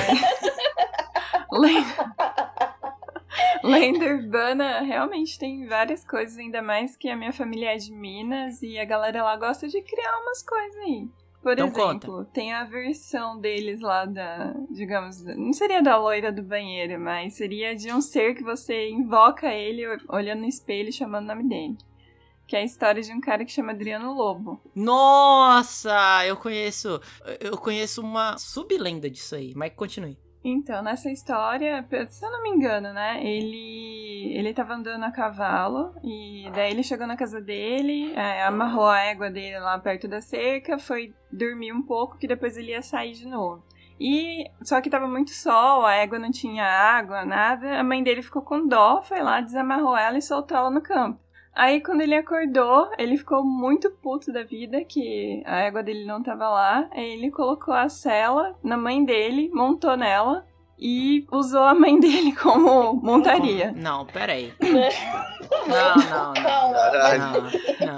lenda... 1.53 2.15
lenda 3.63 4.05
urbana 4.07 4.81
realmente 4.81 5.39
tem 5.39 5.67
várias 5.67 6.05
coisas, 6.05 6.39
ainda 6.39 6.63
mais 6.63 6.97
que 6.97 7.09
a 7.09 7.17
minha 7.17 7.33
família 7.33 7.75
é 7.75 7.77
de 7.77 7.93
Minas 7.93 8.63
e 8.63 8.79
a 8.79 8.85
galera 8.85 9.23
lá 9.23 9.37
gosta 9.37 9.69
de 9.69 9.81
criar 9.83 10.19
umas 10.21 10.43
coisas 10.43 10.77
aí. 10.79 11.09
Por 11.43 11.53
Então 11.53 11.69
exemplo, 11.69 12.25
tem 12.25 12.53
a 12.53 12.65
versão 12.65 13.39
deles 13.39 13.81
lá 13.81 14.05
da, 14.05 14.53
digamos, 14.69 15.23
não 15.23 15.53
seria 15.53 15.81
da 15.81 15.97
loira 15.97 16.33
do 16.33 16.43
banheiro, 16.43 16.99
mas 16.99 17.35
seria 17.35 17.75
de 17.77 17.93
um 17.93 18.01
ser 18.01 18.35
que 18.35 18.43
você 18.43 18.89
invoca 18.91 19.47
ele 19.53 19.85
olhando 20.09 20.41
no 20.41 20.49
espelho 20.49 20.89
e 20.89 20.93
chamando 20.93 21.25
o 21.25 21.29
nome 21.29 21.49
dele. 21.49 21.77
Que 22.49 22.57
é 22.57 22.61
a 22.61 22.65
história 22.65 23.01
de 23.03 23.13
um 23.13 23.21
cara 23.21 23.45
que 23.45 23.53
chama 23.53 23.73
Adriano 23.73 24.13
Lobo. 24.13 24.61
Nossa, 24.75 26.25
eu 26.27 26.37
conheço. 26.37 27.01
Eu 27.41 27.57
conheço 27.59 28.01
uma 28.01 28.39
sublenda 28.39 29.11
disso 29.11 29.35
aí, 29.35 29.53
mas 29.55 29.73
continue. 29.75 30.17
Então, 30.49 30.81
nessa 30.81 31.11
história, 31.11 31.85
se 32.09 32.25
eu 32.25 32.31
não 32.31 32.41
me 32.41 32.51
engano, 32.51 32.93
né? 32.93 33.21
Ele 33.21 34.33
ele 34.33 34.55
tava 34.55 34.75
andando 34.75 35.03
a 35.03 35.11
cavalo 35.11 35.93
e 36.05 36.49
daí 36.55 36.71
ele 36.71 36.85
chegou 36.85 37.05
na 37.05 37.17
casa 37.17 37.41
dele, 37.41 38.13
é, 38.15 38.45
amarrou 38.45 38.87
a 38.87 39.01
égua 39.01 39.29
dele 39.29 39.59
lá 39.59 39.77
perto 39.77 40.07
da 40.07 40.21
cerca, 40.21 40.79
foi 40.79 41.13
dormir 41.33 41.73
um 41.73 41.83
pouco 41.83 42.17
que 42.17 42.29
depois 42.29 42.57
ele 42.57 42.71
ia 42.71 42.81
sair 42.81 43.13
de 43.13 43.27
novo. 43.27 43.67
E 43.99 44.45
só 44.63 44.81
que 44.81 44.91
tava 44.91 45.09
muito 45.09 45.31
sol, 45.31 45.85
a 45.85 45.95
égua 45.95 46.19
não 46.19 46.31
tinha 46.31 46.65
água, 46.65 47.25
nada. 47.25 47.81
A 47.81 47.83
mãe 47.83 48.03
dele 48.03 48.23
ficou 48.23 48.43
com 48.43 48.69
dó, 48.69 49.03
foi 49.03 49.21
lá, 49.23 49.41
desamarrou 49.41 49.97
ela 49.97 50.17
e 50.17 50.23
soltou 50.23 50.57
ela 50.57 50.71
no 50.71 50.81
campo. 50.81 51.19
Aí 51.57 51.81
quando 51.81 52.03
ele 52.03 52.15
acordou, 52.15 52.91
ele 52.99 53.17
ficou 53.17 53.43
muito 53.43 53.91
puto 53.91 54.31
da 54.31 54.43
vida 54.45 54.85
que 54.85 55.43
a 55.47 55.61
égua 55.63 55.83
dele 55.83 56.05
não 56.05 56.23
tava 56.23 56.49
lá. 56.51 56.87
Aí 56.93 57.15
ele 57.15 57.31
colocou 57.31 57.73
a 57.73 57.89
cela 57.89 58.55
na 58.63 58.77
mãe 58.77 59.03
dele, 59.05 59.51
montou 59.55 59.97
nela 59.97 60.45
e 60.79 61.25
usou 61.33 61.63
a 61.63 61.75
mãe 61.75 61.99
dele 62.01 62.33
como 62.37 62.93
montaria. 62.93 63.73
Não, 63.75 64.05
peraí. 64.05 64.53
Não, 65.69 65.95
não, 65.97 66.33
não. 66.35 66.43
Caralho. 66.73 67.21
Não, 67.21 67.41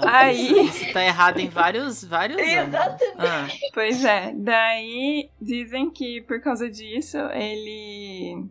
não. 0.01 0.07
Aí- 0.07 0.51
Isso, 0.65 0.83
isso 0.83 0.93
tá 0.93 1.03
errado 1.03 1.39
em 1.39 1.47
vários, 1.49 2.03
vários 2.03 2.39
anos. 2.39 2.75
Ah, 3.17 3.47
Pois 3.73 4.03
é, 4.05 4.31
daí 4.35 5.29
dizem 5.41 5.89
que 5.89 6.21
por 6.21 6.41
causa 6.41 6.69
disso 6.69 7.17
ele 7.33 8.45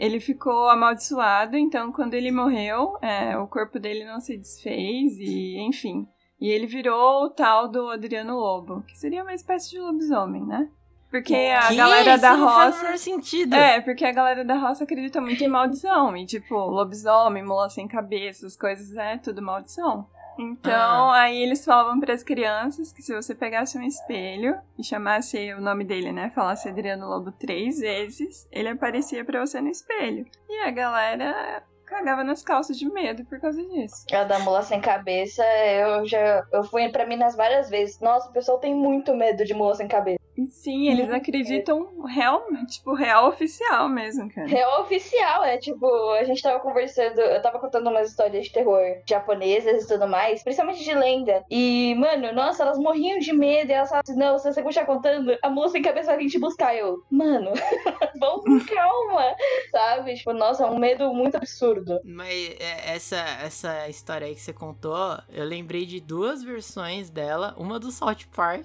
ele 0.00 0.18
ficou 0.18 0.68
amaldiçoado, 0.70 1.56
então 1.56 1.92
quando 1.92 2.14
ele 2.14 2.30
morreu, 2.30 2.96
é, 3.02 3.36
o 3.36 3.46
corpo 3.46 3.78
dele 3.78 4.04
não 4.04 4.18
se 4.20 4.36
desfez 4.36 5.18
e 5.18 5.58
enfim. 5.58 6.06
E 6.40 6.48
ele 6.48 6.66
virou 6.66 7.24
o 7.24 7.30
tal 7.30 7.68
do 7.68 7.90
Adriano 7.90 8.34
Lobo, 8.34 8.82
que 8.88 8.98
seria 8.98 9.22
uma 9.22 9.34
espécie 9.34 9.70
de 9.70 9.78
lobisomem, 9.78 10.42
né? 10.46 10.68
Porque 11.10 11.34
a 11.34 11.68
Que? 11.68 11.74
galera 11.76 12.12
Isso 12.12 12.22
da 12.22 12.36
não 12.36 12.48
faz 12.48 12.76
o 12.76 12.86
roça. 12.86 12.96
sentido. 12.96 13.54
É, 13.54 13.80
porque 13.80 14.04
a 14.04 14.12
galera 14.12 14.44
da 14.44 14.54
roça 14.56 14.84
acredita 14.84 15.20
muito 15.20 15.42
em 15.42 15.48
maldição. 15.48 16.16
E, 16.16 16.24
tipo, 16.24 16.54
lobisomem, 16.54 17.42
mula 17.44 17.68
sem 17.68 17.88
cabeça, 17.88 18.46
as 18.46 18.56
coisas, 18.56 18.96
é 18.96 19.18
tudo 19.18 19.42
maldição. 19.42 20.06
Então, 20.38 21.10
Ah. 21.10 21.22
aí 21.22 21.42
eles 21.42 21.64
falavam 21.64 22.00
para 22.00 22.14
as 22.14 22.22
crianças 22.22 22.92
que 22.92 23.02
se 23.02 23.14
você 23.14 23.34
pegasse 23.34 23.76
um 23.76 23.82
espelho 23.82 24.58
e 24.78 24.82
chamasse 24.84 25.52
o 25.54 25.60
nome 25.60 25.84
dele, 25.84 26.12
né? 26.12 26.30
Falasse 26.34 26.68
Adriano 26.68 27.08
Lobo 27.08 27.30
três 27.32 27.78
vezes, 27.78 28.48
ele 28.50 28.68
aparecia 28.68 29.24
pra 29.24 29.40
você 29.44 29.60
no 29.60 29.68
espelho. 29.68 30.24
E 30.48 30.60
a 30.62 30.70
galera 30.70 31.62
cagava 31.84 32.22
nas 32.22 32.42
calças 32.42 32.78
de 32.78 32.88
medo 32.88 33.24
por 33.24 33.40
causa 33.40 33.60
disso. 33.62 34.06
A 34.12 34.22
da 34.24 34.38
mula 34.38 34.62
sem 34.62 34.80
cabeça, 34.80 35.42
eu 35.44 36.06
já. 36.06 36.44
Eu 36.52 36.62
fui 36.64 36.88
pra 36.88 37.04
Minas 37.04 37.34
várias 37.36 37.68
vezes. 37.68 37.98
Nossa, 38.00 38.28
o 38.30 38.32
pessoal 38.32 38.58
tem 38.58 38.74
muito 38.74 39.12
medo 39.14 39.44
de 39.44 39.52
mula 39.54 39.74
sem 39.74 39.88
cabeça. 39.88 40.19
E 40.36 40.46
sim, 40.46 40.88
eles 40.88 41.08
Muito 41.08 41.16
acreditam 41.16 42.04
real, 42.04 42.44
tipo, 42.66 42.94
real 42.94 43.28
oficial 43.28 43.88
mesmo, 43.88 44.32
cara. 44.32 44.46
Real 44.46 44.82
oficial, 44.82 45.44
é 45.44 45.58
tipo, 45.58 45.86
a 46.12 46.24
gente 46.24 46.40
tava 46.40 46.60
conversando, 46.60 47.20
eu 47.20 47.42
tava 47.42 47.58
contando 47.58 47.90
umas 47.90 48.10
histórias 48.10 48.46
de 48.46 48.52
terror 48.52 48.80
japonesas 49.08 49.84
e 49.84 49.88
tudo 49.88 50.06
mais, 50.06 50.42
principalmente 50.42 50.84
de 50.84 50.94
lenda. 50.94 51.44
E, 51.50 51.94
mano, 51.96 52.32
nossa, 52.32 52.62
elas 52.62 52.78
morriam 52.78 53.18
de 53.18 53.32
medo 53.32 53.70
e 53.70 53.74
elas 53.74 53.88
falavam 53.88 54.04
assim, 54.08 54.18
não, 54.18 54.38
se 54.38 54.52
você 54.52 54.62
continuar 54.62 54.86
contando, 54.86 55.36
a 55.42 55.50
moça 55.50 55.72
sem 55.72 55.82
cabeça 55.82 56.06
vai 56.06 56.18
vir 56.18 56.30
te 56.30 56.38
buscar. 56.38 56.74
Eu, 56.76 57.02
mano, 57.10 57.52
vamos 58.18 58.44
com 58.44 58.74
calma, 58.74 59.34
sabe? 59.72 60.14
Tipo, 60.14 60.32
nossa, 60.32 60.64
é 60.64 60.66
um 60.66 60.78
medo 60.78 61.12
muito 61.12 61.36
absurdo. 61.36 62.00
Mas 62.04 62.54
é, 62.60 62.94
essa, 62.94 63.18
essa 63.42 63.88
história 63.88 64.26
aí 64.26 64.34
que 64.34 64.40
você 64.40 64.52
contou, 64.52 65.18
eu 65.28 65.44
lembrei 65.44 65.84
de 65.84 66.00
duas 66.00 66.42
versões 66.42 67.10
dela. 67.10 67.54
Uma 67.58 67.80
do 67.80 67.90
South 67.90 68.26
Park, 68.34 68.64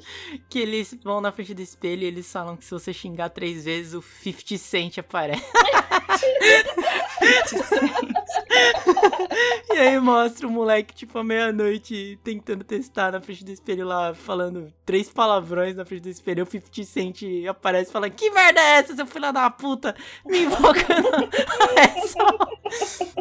que 0.49 0.59
eles 0.59 0.97
vão 1.03 1.19
na 1.19 1.31
frente 1.31 1.54
do 1.55 1.61
espelho 1.61 2.03
e 2.03 2.05
eles 2.05 2.31
falam 2.31 2.55
que 2.55 2.65
se 2.65 2.71
você 2.71 2.93
xingar 2.93 3.29
três 3.29 3.65
vezes, 3.65 3.93
o 3.93 4.01
50 4.01 4.57
Cent 4.57 4.97
aparece. 4.99 5.43
e 9.73 9.77
aí 9.77 9.99
mostra 9.99 10.47
o 10.47 10.51
moleque, 10.51 10.93
tipo, 10.93 11.17
à 11.17 11.23
meia-noite, 11.23 12.19
tentando 12.23 12.63
testar 12.63 13.11
na 13.11 13.21
frente 13.21 13.43
do 13.43 13.51
espelho 13.51 13.85
lá, 13.85 14.13
falando 14.13 14.71
três 14.85 15.09
palavrões 15.09 15.75
na 15.75 15.85
frente 15.85 16.03
do 16.03 16.09
espelho. 16.09 16.43
O 16.43 16.47
50 16.49 16.83
Cent 16.83 17.23
aparece 17.49 17.91
falando: 17.91 18.11
Que 18.11 18.29
merda 18.29 18.59
é 18.59 18.77
essa, 18.77 18.95
seu 18.95 19.05
filho 19.05 19.31
da 19.31 19.49
puta? 19.49 19.95
Me 20.25 20.43
invocando 20.43 21.29
essa. 21.75 22.19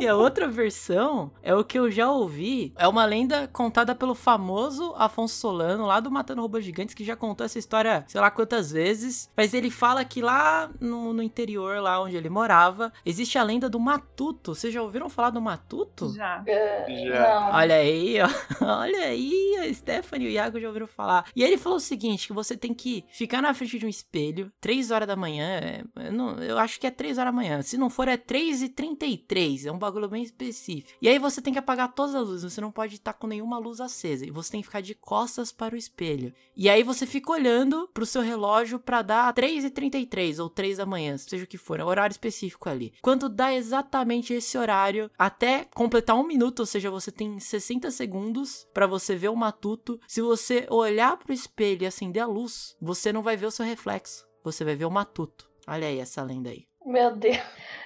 E 0.00 0.08
a 0.08 0.16
outra 0.16 0.48
versão 0.48 1.30
é 1.42 1.54
o 1.54 1.62
que 1.62 1.78
eu 1.78 1.90
já 1.90 2.10
ouvi. 2.10 2.72
É 2.76 2.88
uma 2.88 3.04
lenda 3.04 3.48
contada 3.48 3.94
pelo 3.94 4.14
famoso 4.14 4.92
Afonso 4.96 5.36
Solano, 5.36 5.86
lá 5.86 6.00
do 6.00 6.10
Matando 6.10 6.42
Robôs 6.42 6.64
Gigantes, 6.64 6.94
que 6.94 7.04
já 7.04 7.14
contou 7.14 7.44
essa 7.44 7.58
história 7.58 8.04
sei 8.08 8.20
lá 8.20 8.23
quantas 8.30 8.70
vezes. 8.70 9.30
Mas 9.36 9.54
ele 9.54 9.70
fala 9.70 10.04
que 10.04 10.20
lá 10.22 10.70
no, 10.80 11.12
no 11.12 11.22
interior, 11.22 11.80
lá 11.80 12.00
onde 12.02 12.16
ele 12.16 12.28
morava, 12.30 12.92
existe 13.04 13.38
a 13.38 13.42
lenda 13.42 13.68
do 13.68 13.78
Matuto. 13.80 14.54
Vocês 14.54 14.72
já 14.72 14.82
ouviram 14.82 15.08
falar 15.08 15.30
do 15.30 15.40
Matuto? 15.40 16.12
Já. 16.14 16.42
Uh, 16.42 17.08
Já. 17.08 17.40
Não. 17.40 17.56
Olha 17.56 17.74
aí, 17.76 18.16
ó. 18.20 18.28
Olha 18.80 18.98
aí, 19.06 19.56
a 19.58 19.72
Stephanie 19.74 20.26
e 20.26 20.30
o 20.30 20.32
Iago 20.32 20.60
já 20.60 20.66
ouviram 20.68 20.86
falar. 20.86 21.26
E 21.34 21.42
aí 21.42 21.50
ele 21.50 21.58
falou 21.58 21.78
o 21.78 21.80
seguinte: 21.80 22.26
que 22.26 22.32
você 22.32 22.56
tem 22.56 22.72
que 22.74 23.04
ficar 23.10 23.40
na 23.42 23.52
frente 23.54 23.78
de 23.78 23.86
um 23.86 23.88
espelho, 23.88 24.50
3 24.60 24.90
horas 24.90 25.08
da 25.08 25.16
manhã. 25.16 25.46
é, 25.62 25.84
Eu, 26.06 26.12
não- 26.12 26.38
eu 26.42 26.58
acho 26.58 26.78
que 26.80 26.86
é 26.86 26.90
3 26.90 27.18
horas 27.18 27.32
da 27.32 27.36
manhã. 27.36 27.62
Se 27.62 27.76
não 27.76 27.88
for, 27.90 28.08
é 28.08 28.16
3 28.16 28.62
e 28.62 28.68
33 28.68 29.66
É 29.66 29.72
um 29.72 29.78
bagulho 29.78 30.08
bem 30.08 30.22
específico. 30.22 30.90
E 31.00 31.08
aí 31.08 31.18
você 31.18 31.40
tem 31.42 31.52
que 31.52 31.58
apagar 31.58 31.92
todas 31.94 32.14
as 32.14 32.26
luzes. 32.26 32.52
Você 32.52 32.60
não 32.60 32.70
pode 32.70 32.94
estar 32.96 33.12
com 33.14 33.26
nenhuma 33.26 33.58
luz 33.58 33.80
acesa. 33.80 34.26
E 34.26 34.30
você 34.30 34.52
tem 34.52 34.60
que 34.60 34.66
ficar 34.66 34.80
de 34.80 34.94
costas 34.94 35.52
para 35.52 35.74
o 35.74 35.78
espelho. 35.78 36.32
E 36.56 36.68
aí 36.68 36.82
você 36.82 37.06
fica 37.06 37.32
olhando 37.32 37.88
pro 37.92 38.06
seu 38.14 38.22
relógio 38.22 38.78
pra 38.78 39.02
dar 39.02 39.32
3 39.32 39.64
e 39.64 39.70
33 39.70 40.38
ou 40.38 40.48
3 40.48 40.78
da 40.78 40.86
manhã, 40.86 41.18
seja 41.18 41.42
o 41.42 41.48
que 41.48 41.58
for, 41.58 41.80
é 41.80 41.84
um 41.84 41.88
horário 41.88 42.12
específico 42.12 42.68
ali. 42.68 42.94
Quando 43.02 43.28
dá 43.28 43.52
exatamente 43.52 44.32
esse 44.32 44.56
horário, 44.56 45.10
até 45.18 45.66
completar 45.74 46.16
um 46.16 46.26
minuto, 46.26 46.60
ou 46.60 46.66
seja, 46.66 46.90
você 46.90 47.10
tem 47.10 47.40
60 47.40 47.90
segundos 47.90 48.68
pra 48.72 48.86
você 48.86 49.16
ver 49.16 49.30
o 49.30 49.36
matuto. 49.36 49.98
Se 50.06 50.22
você 50.22 50.66
olhar 50.70 51.16
pro 51.16 51.32
espelho 51.32 51.82
e 51.82 51.86
acender 51.86 52.22
a 52.22 52.26
luz, 52.26 52.76
você 52.80 53.12
não 53.12 53.22
vai 53.22 53.36
ver 53.36 53.46
o 53.46 53.50
seu 53.50 53.66
reflexo, 53.66 54.24
você 54.44 54.64
vai 54.64 54.76
ver 54.76 54.84
o 54.84 54.90
matuto. 54.90 55.50
Olha 55.66 55.88
aí 55.88 55.98
essa 55.98 56.22
lenda 56.22 56.50
aí. 56.50 56.66
Meu 56.86 57.16
Deus. 57.16 57.38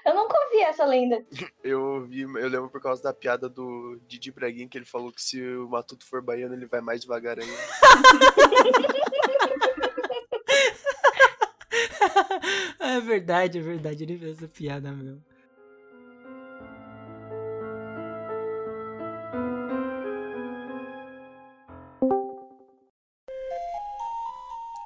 Eu 0.05 0.15
nunca 0.15 0.37
ouvi 0.45 0.61
essa 0.61 0.85
lenda. 0.85 1.25
Eu 1.65 2.07
vi, 2.07 2.23
eu 2.23 2.49
lembro 2.49 2.69
por 2.69 2.81
causa 2.81 3.03
da 3.03 3.13
piada 3.13 3.49
do 3.49 4.01
Didi 4.07 4.33
Braguinha, 4.33 4.69
que 4.69 4.77
ele 4.77 4.85
falou 4.85 5.13
que 5.13 5.23
se 5.23 5.41
o 5.43 5.69
Matuto 5.69 6.07
for 6.07 6.23
baiano, 6.23 6.55
ele 6.55 6.67
vai 6.67 6.81
mais 6.81 7.01
devagar 7.01 7.39
ainda. 7.39 7.53
é 12.81 13.01
verdade, 13.01 13.59
é 13.59 13.63
verdade, 13.63 14.05
ele 14.05 14.19
fez 14.19 14.37
essa 14.39 14.49
piada 14.49 14.93
mesmo. 14.93 15.23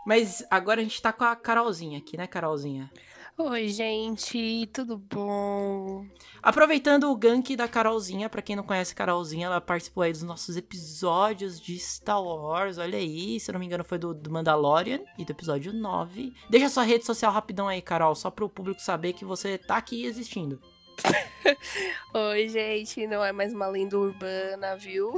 Mas 0.05 0.45
agora 0.51 0.81
a 0.81 0.83
gente 0.83 1.01
tá 1.01 1.13
com 1.13 1.25
a 1.25 1.37
Carolzinha 1.37 1.99
aqui, 1.99 2.17
né, 2.17 2.27
Carolzinha? 2.27 2.91
Oi, 3.39 3.69
gente, 3.69 4.69
tudo 4.75 4.99
bom? 4.99 6.05
Aproveitando 6.43 7.11
o 7.11 7.17
gank 7.17 7.57
da 7.57 7.67
Carolzinha, 7.67 8.29
pra 8.29 8.43
quem 8.43 8.55
não 8.55 8.63
conhece 8.63 8.93
a 8.93 8.97
Carolzinha, 8.97 9.47
ela 9.47 9.61
participou 9.61 10.03
aí 10.03 10.13
dos 10.13 10.23
nossos 10.23 10.55
episódios 10.55 11.59
de 11.59 11.79
Star 11.79 12.23
Wars, 12.23 12.77
olha 12.77 12.99
aí, 12.99 13.41
se 13.41 13.51
eu 13.51 13.55
não 13.55 13.61
me 13.61 13.65
engano 13.65 13.85
foi 13.85 13.97
do, 13.97 14.13
do 14.13 14.31
Mandalorian 14.31 15.01
e 15.17 15.25
do 15.25 15.31
episódio 15.31 15.73
9. 15.73 16.35
Deixa 16.51 16.69
sua 16.69 16.83
rede 16.83 17.07
social 17.07 17.33
rapidão 17.33 17.69
aí, 17.69 17.81
Carol, 17.81 18.15
só 18.15 18.31
pro 18.31 18.51
público 18.51 18.83
saber 18.83 19.15
que 19.15 19.25
você 19.25 19.57
tá 19.57 19.79
aqui 19.79 20.05
existindo. 20.05 20.61
Oi, 22.13 22.49
gente, 22.51 23.07
não 23.07 23.25
é 23.25 23.33
mais 23.33 23.55
uma 23.55 23.67
lenda 23.67 23.99
urbana, 23.99 24.77
viu? 24.77 25.17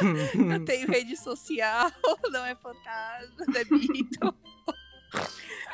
Eu 0.50 0.64
tenho 0.64 0.88
rede 0.88 1.14
social, 1.14 1.92
não 2.32 2.44
é 2.44 2.54
fantasma, 2.54 3.44
não 3.46 3.60
é 3.60 3.64
mito. 3.70 4.34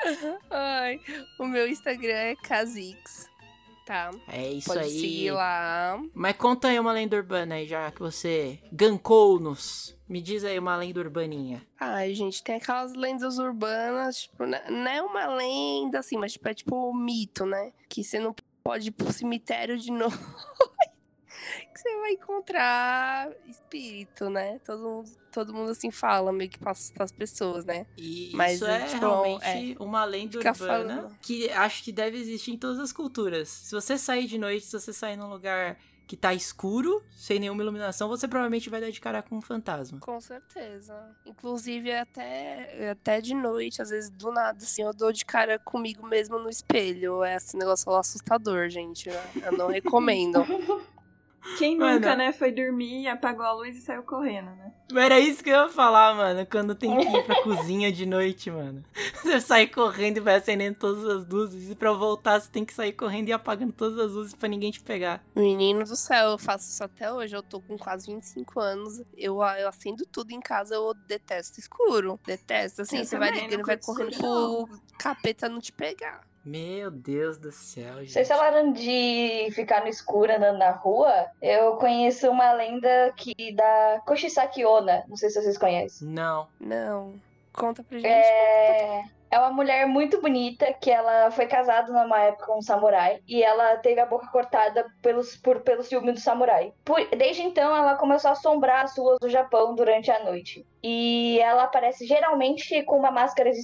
Ai, 0.50 1.00
o 1.38 1.46
meu 1.46 1.68
Instagram 1.68 2.12
é 2.14 2.34
Kha'Zix, 2.36 3.28
tá? 3.86 4.10
É 4.28 4.50
isso 4.52 4.68
Pode 4.68 4.80
aí. 4.84 4.90
seguir 4.90 5.30
lá. 5.32 6.00
Mas 6.14 6.36
conta 6.36 6.68
aí 6.68 6.78
uma 6.78 6.92
lenda 6.92 7.16
urbana 7.16 7.56
aí, 7.56 7.66
já 7.66 7.90
que 7.90 8.00
você 8.00 8.58
gankou-nos. 8.72 9.96
Me 10.08 10.20
diz 10.20 10.42
aí 10.44 10.58
uma 10.58 10.74
lenda 10.76 10.98
urbaninha. 11.00 11.62
Ai, 11.78 12.12
gente, 12.14 12.42
tem 12.42 12.56
aquelas 12.56 12.94
lendas 12.94 13.38
urbanas, 13.38 14.22
tipo, 14.22 14.44
né, 14.44 14.60
não 14.68 14.90
é 14.90 15.00
uma 15.02 15.26
lenda 15.28 16.00
assim, 16.00 16.16
mas 16.16 16.32
tipo, 16.32 16.48
é 16.48 16.54
tipo 16.54 16.90
um 16.90 16.94
mito, 16.94 17.46
né? 17.46 17.72
Que 17.88 18.02
você 18.02 18.18
não 18.18 18.34
pode 18.64 18.88
ir 18.88 18.90
pro 18.90 19.12
cemitério 19.12 19.78
de 19.78 19.90
novo. 19.92 20.18
que 21.72 21.78
você 21.78 21.96
vai 22.00 22.12
encontrar 22.12 23.30
espírito, 23.48 24.28
né? 24.28 24.58
Todo, 24.66 24.82
mundo- 24.82 25.19
todo 25.30 25.54
mundo 25.54 25.70
assim 25.70 25.90
fala, 25.90 26.32
meio 26.32 26.50
que 26.50 26.58
passa 26.58 26.92
as 26.98 27.12
pessoas, 27.12 27.64
né? 27.64 27.86
E 27.96 28.30
Mas, 28.34 28.56
isso 28.56 28.66
é 28.66 28.84
tipo, 28.86 28.98
realmente 29.00 29.76
uma 29.78 30.04
lenda 30.04 30.38
urbana 30.38 30.54
falando. 30.54 31.16
que 31.22 31.48
acho 31.50 31.82
que 31.84 31.92
deve 31.92 32.18
existir 32.18 32.52
em 32.52 32.58
todas 32.58 32.78
as 32.78 32.92
culturas. 32.92 33.48
Se 33.48 33.74
você 33.74 33.96
sair 33.96 34.26
de 34.26 34.38
noite, 34.38 34.66
se 34.66 34.78
você 34.78 34.92
sair 34.92 35.16
num 35.16 35.28
lugar 35.28 35.78
que 36.06 36.16
tá 36.16 36.34
escuro, 36.34 37.04
sem 37.16 37.38
nenhuma 37.38 37.62
iluminação, 37.62 38.08
você 38.08 38.26
provavelmente 38.26 38.68
vai 38.68 38.80
dar 38.80 38.90
de 38.90 39.00
cara 39.00 39.22
com 39.22 39.36
um 39.36 39.40
fantasma. 39.40 40.00
Com 40.00 40.20
certeza. 40.20 40.92
Inclusive, 41.24 41.92
até, 41.94 42.90
até 42.90 43.20
de 43.20 43.32
noite, 43.32 43.80
às 43.80 43.90
vezes 43.90 44.10
do 44.10 44.32
nada, 44.32 44.58
assim, 44.58 44.82
eu 44.82 44.92
dou 44.92 45.12
de 45.12 45.24
cara 45.24 45.56
comigo 45.60 46.04
mesmo 46.04 46.36
no 46.40 46.48
espelho. 46.50 47.22
É 47.22 47.36
esse 47.36 47.56
negócio 47.56 47.94
assustador, 47.94 48.68
gente. 48.68 49.08
né? 49.08 49.22
Eu 49.44 49.52
não 49.52 49.68
recomendo. 49.70 50.44
Quem 51.58 51.76
Mano. 51.76 51.94
nunca, 51.94 52.14
né, 52.14 52.32
foi 52.32 52.52
dormir, 52.52 53.08
apagou 53.08 53.44
a 53.44 53.52
luz 53.52 53.76
e 53.76 53.80
saiu 53.80 54.02
correndo, 54.02 54.50
né? 54.50 54.72
Mas 54.92 55.04
era 55.04 55.20
isso 55.20 55.42
que 55.42 55.50
eu 55.50 55.62
ia 55.62 55.68
falar, 55.68 56.14
mano, 56.14 56.46
quando 56.46 56.74
tem 56.74 56.96
que 56.96 57.16
ir 57.16 57.24
pra 57.24 57.42
cozinha 57.44 57.92
de 57.92 58.04
noite, 58.04 58.50
mano. 58.50 58.84
Você 59.22 59.40
sai 59.40 59.66
correndo 59.66 60.16
e 60.16 60.20
vai 60.20 60.36
acendendo 60.36 60.76
todas 60.78 61.04
as 61.04 61.26
luzes, 61.26 61.70
e 61.70 61.74
pra 61.74 61.92
voltar 61.92 62.40
você 62.40 62.50
tem 62.50 62.64
que 62.64 62.72
sair 62.72 62.92
correndo 62.92 63.28
e 63.28 63.32
apagando 63.32 63.72
todas 63.72 63.98
as 63.98 64.12
luzes 64.12 64.34
pra 64.34 64.48
ninguém 64.48 64.70
te 64.70 64.80
pegar. 64.80 65.22
Menino 65.34 65.84
do 65.84 65.96
céu, 65.96 66.30
eu 66.30 66.38
faço 66.38 66.70
isso 66.70 66.82
até 66.82 67.12
hoje. 67.12 67.36
Eu 67.36 67.42
tô 67.42 67.60
com 67.60 67.76
quase 67.78 68.06
25 68.06 68.58
anos. 68.58 69.02
Eu, 69.16 69.42
eu 69.42 69.68
acendo 69.68 70.04
tudo 70.06 70.32
em 70.32 70.40
casa, 70.40 70.74
eu 70.74 70.94
detesto 70.94 71.60
escuro. 71.60 72.18
Detesto. 72.26 72.82
Assim, 72.82 72.98
Eu 72.98 73.04
você 73.04 73.18
vai 73.18 73.30
ligando, 73.30 73.64
vai 73.64 73.76
correndo 73.76 74.16
pro 74.16 74.68
capeta 74.98 75.48
não 75.48 75.60
te 75.60 75.72
pegar. 75.72 76.22
Meu 76.50 76.90
Deus 76.90 77.38
do 77.38 77.52
céu, 77.52 78.00
gente. 78.00 78.10
Vocês 78.10 78.26
falaram 78.26 78.72
de 78.72 79.48
ficar 79.52 79.82
no 79.82 79.86
escuro 79.88 80.34
andando 80.34 80.58
na 80.58 80.72
rua? 80.72 81.26
Eu 81.40 81.76
conheço 81.76 82.28
uma 82.28 82.52
lenda 82.52 83.12
que 83.16 83.52
da 83.52 84.02
Koshisaki 84.04 84.64
Onna. 84.64 85.04
Não 85.06 85.16
sei 85.16 85.30
se 85.30 85.40
vocês 85.40 85.56
conhecem. 85.56 86.08
Não. 86.08 86.48
Não. 86.58 87.14
Conta 87.52 87.84
pra 87.84 87.98
gente. 87.98 88.08
É... 88.08 89.04
É 89.30 89.38
uma 89.38 89.52
mulher 89.52 89.86
muito 89.86 90.20
bonita 90.20 90.72
que 90.72 90.90
ela 90.90 91.30
foi 91.30 91.46
casada 91.46 91.92
numa 91.92 92.20
época 92.20 92.46
com 92.46 92.58
um 92.58 92.62
samurai 92.62 93.20
e 93.28 93.42
ela 93.42 93.76
teve 93.76 94.00
a 94.00 94.06
boca 94.06 94.26
cortada 94.28 94.84
pelos, 95.00 95.36
por, 95.36 95.60
pelo 95.60 95.82
ciúme 95.82 96.12
do 96.12 96.18
samurai. 96.20 96.72
Por- 96.84 97.08
desde 97.16 97.42
então, 97.42 97.74
ela 97.74 97.94
começou 97.94 98.30
a 98.30 98.32
assombrar 98.32 98.84
as 98.84 98.98
ruas 98.98 99.18
do 99.20 99.28
Japão 99.28 99.74
durante 99.74 100.10
a 100.10 100.24
noite. 100.24 100.66
E 100.82 101.38
ela 101.40 101.64
aparece 101.64 102.06
geralmente 102.06 102.82
com 102.84 102.96
uma 102.96 103.10
máscara 103.10 103.50
de 103.52 103.62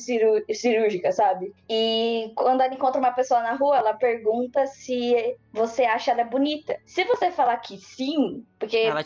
cirúrgica, 0.55 1.11
sabe? 1.12 1.53
E 1.68 2.30
quando 2.36 2.61
ela 2.61 2.74
encontra 2.74 3.01
uma 3.01 3.11
pessoa 3.11 3.41
na 3.41 3.55
rua, 3.55 3.78
ela 3.78 3.95
pergunta 3.95 4.66
se 4.66 5.34
você 5.51 5.84
acha 5.84 6.11
ela 6.11 6.24
bonita. 6.24 6.78
Se 6.84 7.05
você 7.05 7.30
falar 7.30 7.57
que 7.57 7.78
sim, 7.78 8.45
porque 8.59 8.76
Ela 8.76 9.03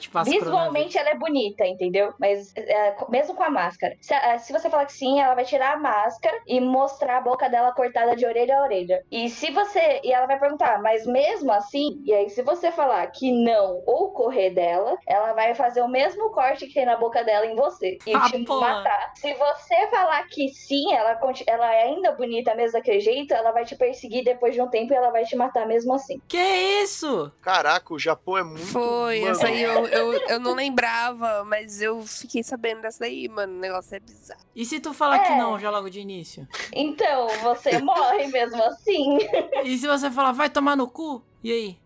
Visualmente 0.47 0.99
ela 0.99 1.11
é 1.11 1.15
bonita, 1.15 1.65
entendeu? 1.65 2.13
Mas 2.19 2.53
é, 2.57 2.97
mesmo 3.09 3.35
com 3.37 3.45
a 3.45 3.51
máscara. 3.51 3.97
Se, 4.01 4.13
é, 4.13 4.39
se 4.39 4.53
você 4.53 4.69
falar 4.69 4.87
que 4.87 4.93
sim, 4.93 5.21
ela 5.21 5.35
vai 5.37 5.45
tirar 5.45 5.75
a 5.75 5.79
máscara 5.79 6.37
e 6.51 6.61
mostrar 6.61 7.19
a 7.19 7.21
boca 7.21 7.49
dela 7.49 7.73
cortada 7.73 8.17
de 8.17 8.27
orelha 8.27 8.59
a 8.59 8.63
orelha. 8.63 9.05
E 9.11 9.29
se 9.31 9.51
você. 9.53 10.01
E 10.03 10.13
ela 10.13 10.27
vai 10.27 10.39
perguntar, 10.39 10.83
mas 10.83 11.07
mesmo 11.07 11.53
assim, 11.53 12.03
e 12.05 12.13
aí 12.13 12.29
se 12.29 12.43
você 12.43 12.73
falar 12.73 13.07
que 13.09 13.31
não 13.31 13.83
ou 13.87 14.11
correr 14.13 14.51
dela, 14.51 14.97
ela 15.07 15.33
vai 15.33 15.55
fazer 15.55 15.81
o 15.83 15.89
mesmo 15.89 16.31
corte 16.31 16.67
que 16.67 16.75
tem 16.75 16.85
na 16.85 16.97
boca 16.97 17.23
dela 17.23 17.47
em 17.47 17.55
você. 17.55 17.99
E 18.07 18.15
Ah, 18.15 18.23
te 18.29 18.45
porra. 18.45 18.69
matar. 18.75 19.13
Se 19.17 19.33
você 19.35 19.87
falar 19.91 20.27
que 20.29 20.49
sim, 20.49 20.93
ela, 20.93 21.19
ela 21.47 21.75
é 21.75 21.83
ainda 21.85 22.13
bonita 22.13 22.55
mesmo 22.55 22.73
daquele 22.73 23.01
jeito, 23.01 23.33
ela 23.33 23.53
vai 23.53 23.65
te 23.65 23.77
perseguir 23.77 24.25
depois 24.25 24.55
de 24.55 24.61
um 24.61 24.69
tempo 24.69 24.93
e 24.93 24.97
ela 24.97 25.11
vai 25.11 25.25
te 25.25 25.37
matar 25.37 25.67
mesmo 25.67 25.95
assim. 25.95 26.21
Que 26.27 26.39
isso? 26.83 27.31
Caraca, 27.41 27.95
o 27.95 27.99
Japão 27.99 28.37
é 28.37 28.43
muito. 28.43 28.67
Foi, 28.67 29.21
mano, 29.21 29.31
essa 29.33 29.47
aí 29.47 29.63
eu, 29.63 29.87
eu, 29.87 30.13
eu 30.29 30.41
não 30.41 30.55
lembrava, 30.55 31.45
mas 31.45 31.81
eu 31.81 32.01
fiquei 32.03 32.43
sabendo 32.43 32.81
dessa 32.83 33.01
daí, 33.01 33.29
mano. 33.29 33.55
O 33.55 33.61
negócio 33.61 33.95
é 33.95 34.01
bizarro. 34.01 34.41
E 34.57 34.65
se 34.65 34.81
tu 34.81 34.93
falar 34.93 35.19
que 35.21 35.33
É. 35.33 35.37
não, 35.37 35.59
já 35.59 35.71
logo 35.71 35.89
de 35.89 36.01
início? 36.01 36.40
Então, 36.73 37.29
você 37.43 37.79
morre 37.79 38.27
mesmo 38.29 38.63
assim. 38.65 39.19
E 39.65 39.77
se 39.77 39.87
você 39.87 40.11
falar, 40.11 40.33
vai 40.33 40.49
tomar 40.49 40.77
no 40.77 40.89
cu? 40.89 41.23
E 41.43 41.53
aí? 41.53 41.79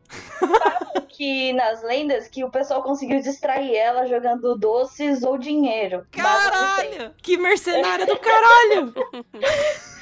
que 1.09 1.53
nas 1.53 1.83
lendas 1.83 2.27
que 2.29 2.45
o 2.45 2.51
pessoal 2.51 2.83
conseguiu 2.83 3.21
distrair 3.21 3.75
ela 3.75 4.07
jogando 4.07 4.57
doces 4.57 5.23
ou 5.23 5.39
dinheiro. 5.39 6.05
Caralho! 6.11 7.15
Que 7.23 7.37
mercenária 7.37 8.05
do 8.05 8.19
caralho! 8.19 8.93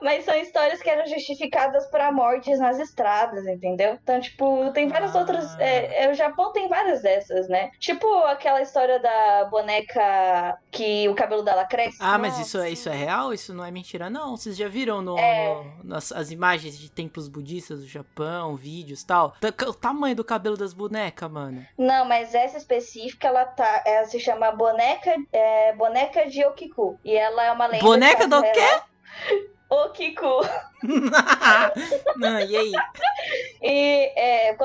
Mas 0.00 0.24
são 0.24 0.34
histórias 0.36 0.82
que 0.82 0.90
eram 0.90 1.06
justificadas 1.06 1.86
para 1.86 2.12
mortes 2.12 2.58
nas 2.58 2.78
estradas, 2.78 3.46
entendeu? 3.46 3.98
Então, 4.02 4.20
tipo, 4.20 4.70
tem 4.72 4.88
várias 4.88 5.14
Ah. 5.14 5.18
outras. 5.20 5.58
É, 5.58 6.04
é, 6.04 6.10
o 6.10 6.14
Japão 6.14 6.52
tem 6.52 6.68
várias 6.68 7.02
dessas, 7.02 7.48
né? 7.48 7.70
Tipo 7.78 8.06
aquela 8.24 8.60
história 8.60 8.98
da 8.98 9.44
boneca 9.50 10.58
que 10.70 11.08
o 11.08 11.14
cabelo 11.14 11.42
dela 11.42 11.64
cresce. 11.64 11.98
Ah, 12.00 12.18
mas 12.18 12.32
Nossa. 12.32 12.42
isso 12.42 12.58
é, 12.58 12.70
isso 12.70 12.88
é 12.88 12.94
real? 12.94 13.32
Isso 13.32 13.54
não 13.54 13.64
é 13.64 13.70
mentira, 13.70 14.10
não? 14.10 14.36
Vocês 14.36 14.56
já 14.56 14.68
viram 14.68 15.00
no, 15.00 15.18
É. 15.18 15.54
no- 15.54 15.84
nas 15.84 16.12
as 16.12 16.30
imagens 16.30 16.78
de 16.78 16.90
templos 16.90 17.28
budistas 17.28 17.80
do 17.80 17.86
Japão, 17.88 18.56
vídeos 18.56 19.02
e 19.02 19.06
tal? 19.06 19.32
Ta- 19.40 19.54
O 19.68 19.72
tamanho 19.74 20.14
do 20.16 20.24
cabelo 20.24 20.56
das 20.56 20.72
bonecas, 20.74 21.30
mano. 21.30 21.64
Não, 21.78 22.04
mas 22.04 22.34
essa 22.34 22.58
específica, 22.58 23.28
ela 23.28 23.44
tá. 23.44 23.82
Ela 23.86 24.06
se 24.06 24.20
chama 24.20 24.50
boneca, 24.52 25.14
é, 25.32 25.72
boneca 25.74 26.28
de 26.28 26.44
Okiku. 26.44 26.98
E 27.04 27.14
ela 27.16 27.44
é 27.44 27.50
uma 27.52 27.66
lenda. 27.66 27.82
Boneca 27.84 28.26
do 28.28 28.36
ela- 28.36 28.84
quê? 29.26 29.54
Okiku. 29.68 30.40
não, 32.16 32.40
e 32.40 32.56
aí? 32.56 32.72
E 33.62 34.12
é, 34.14 34.56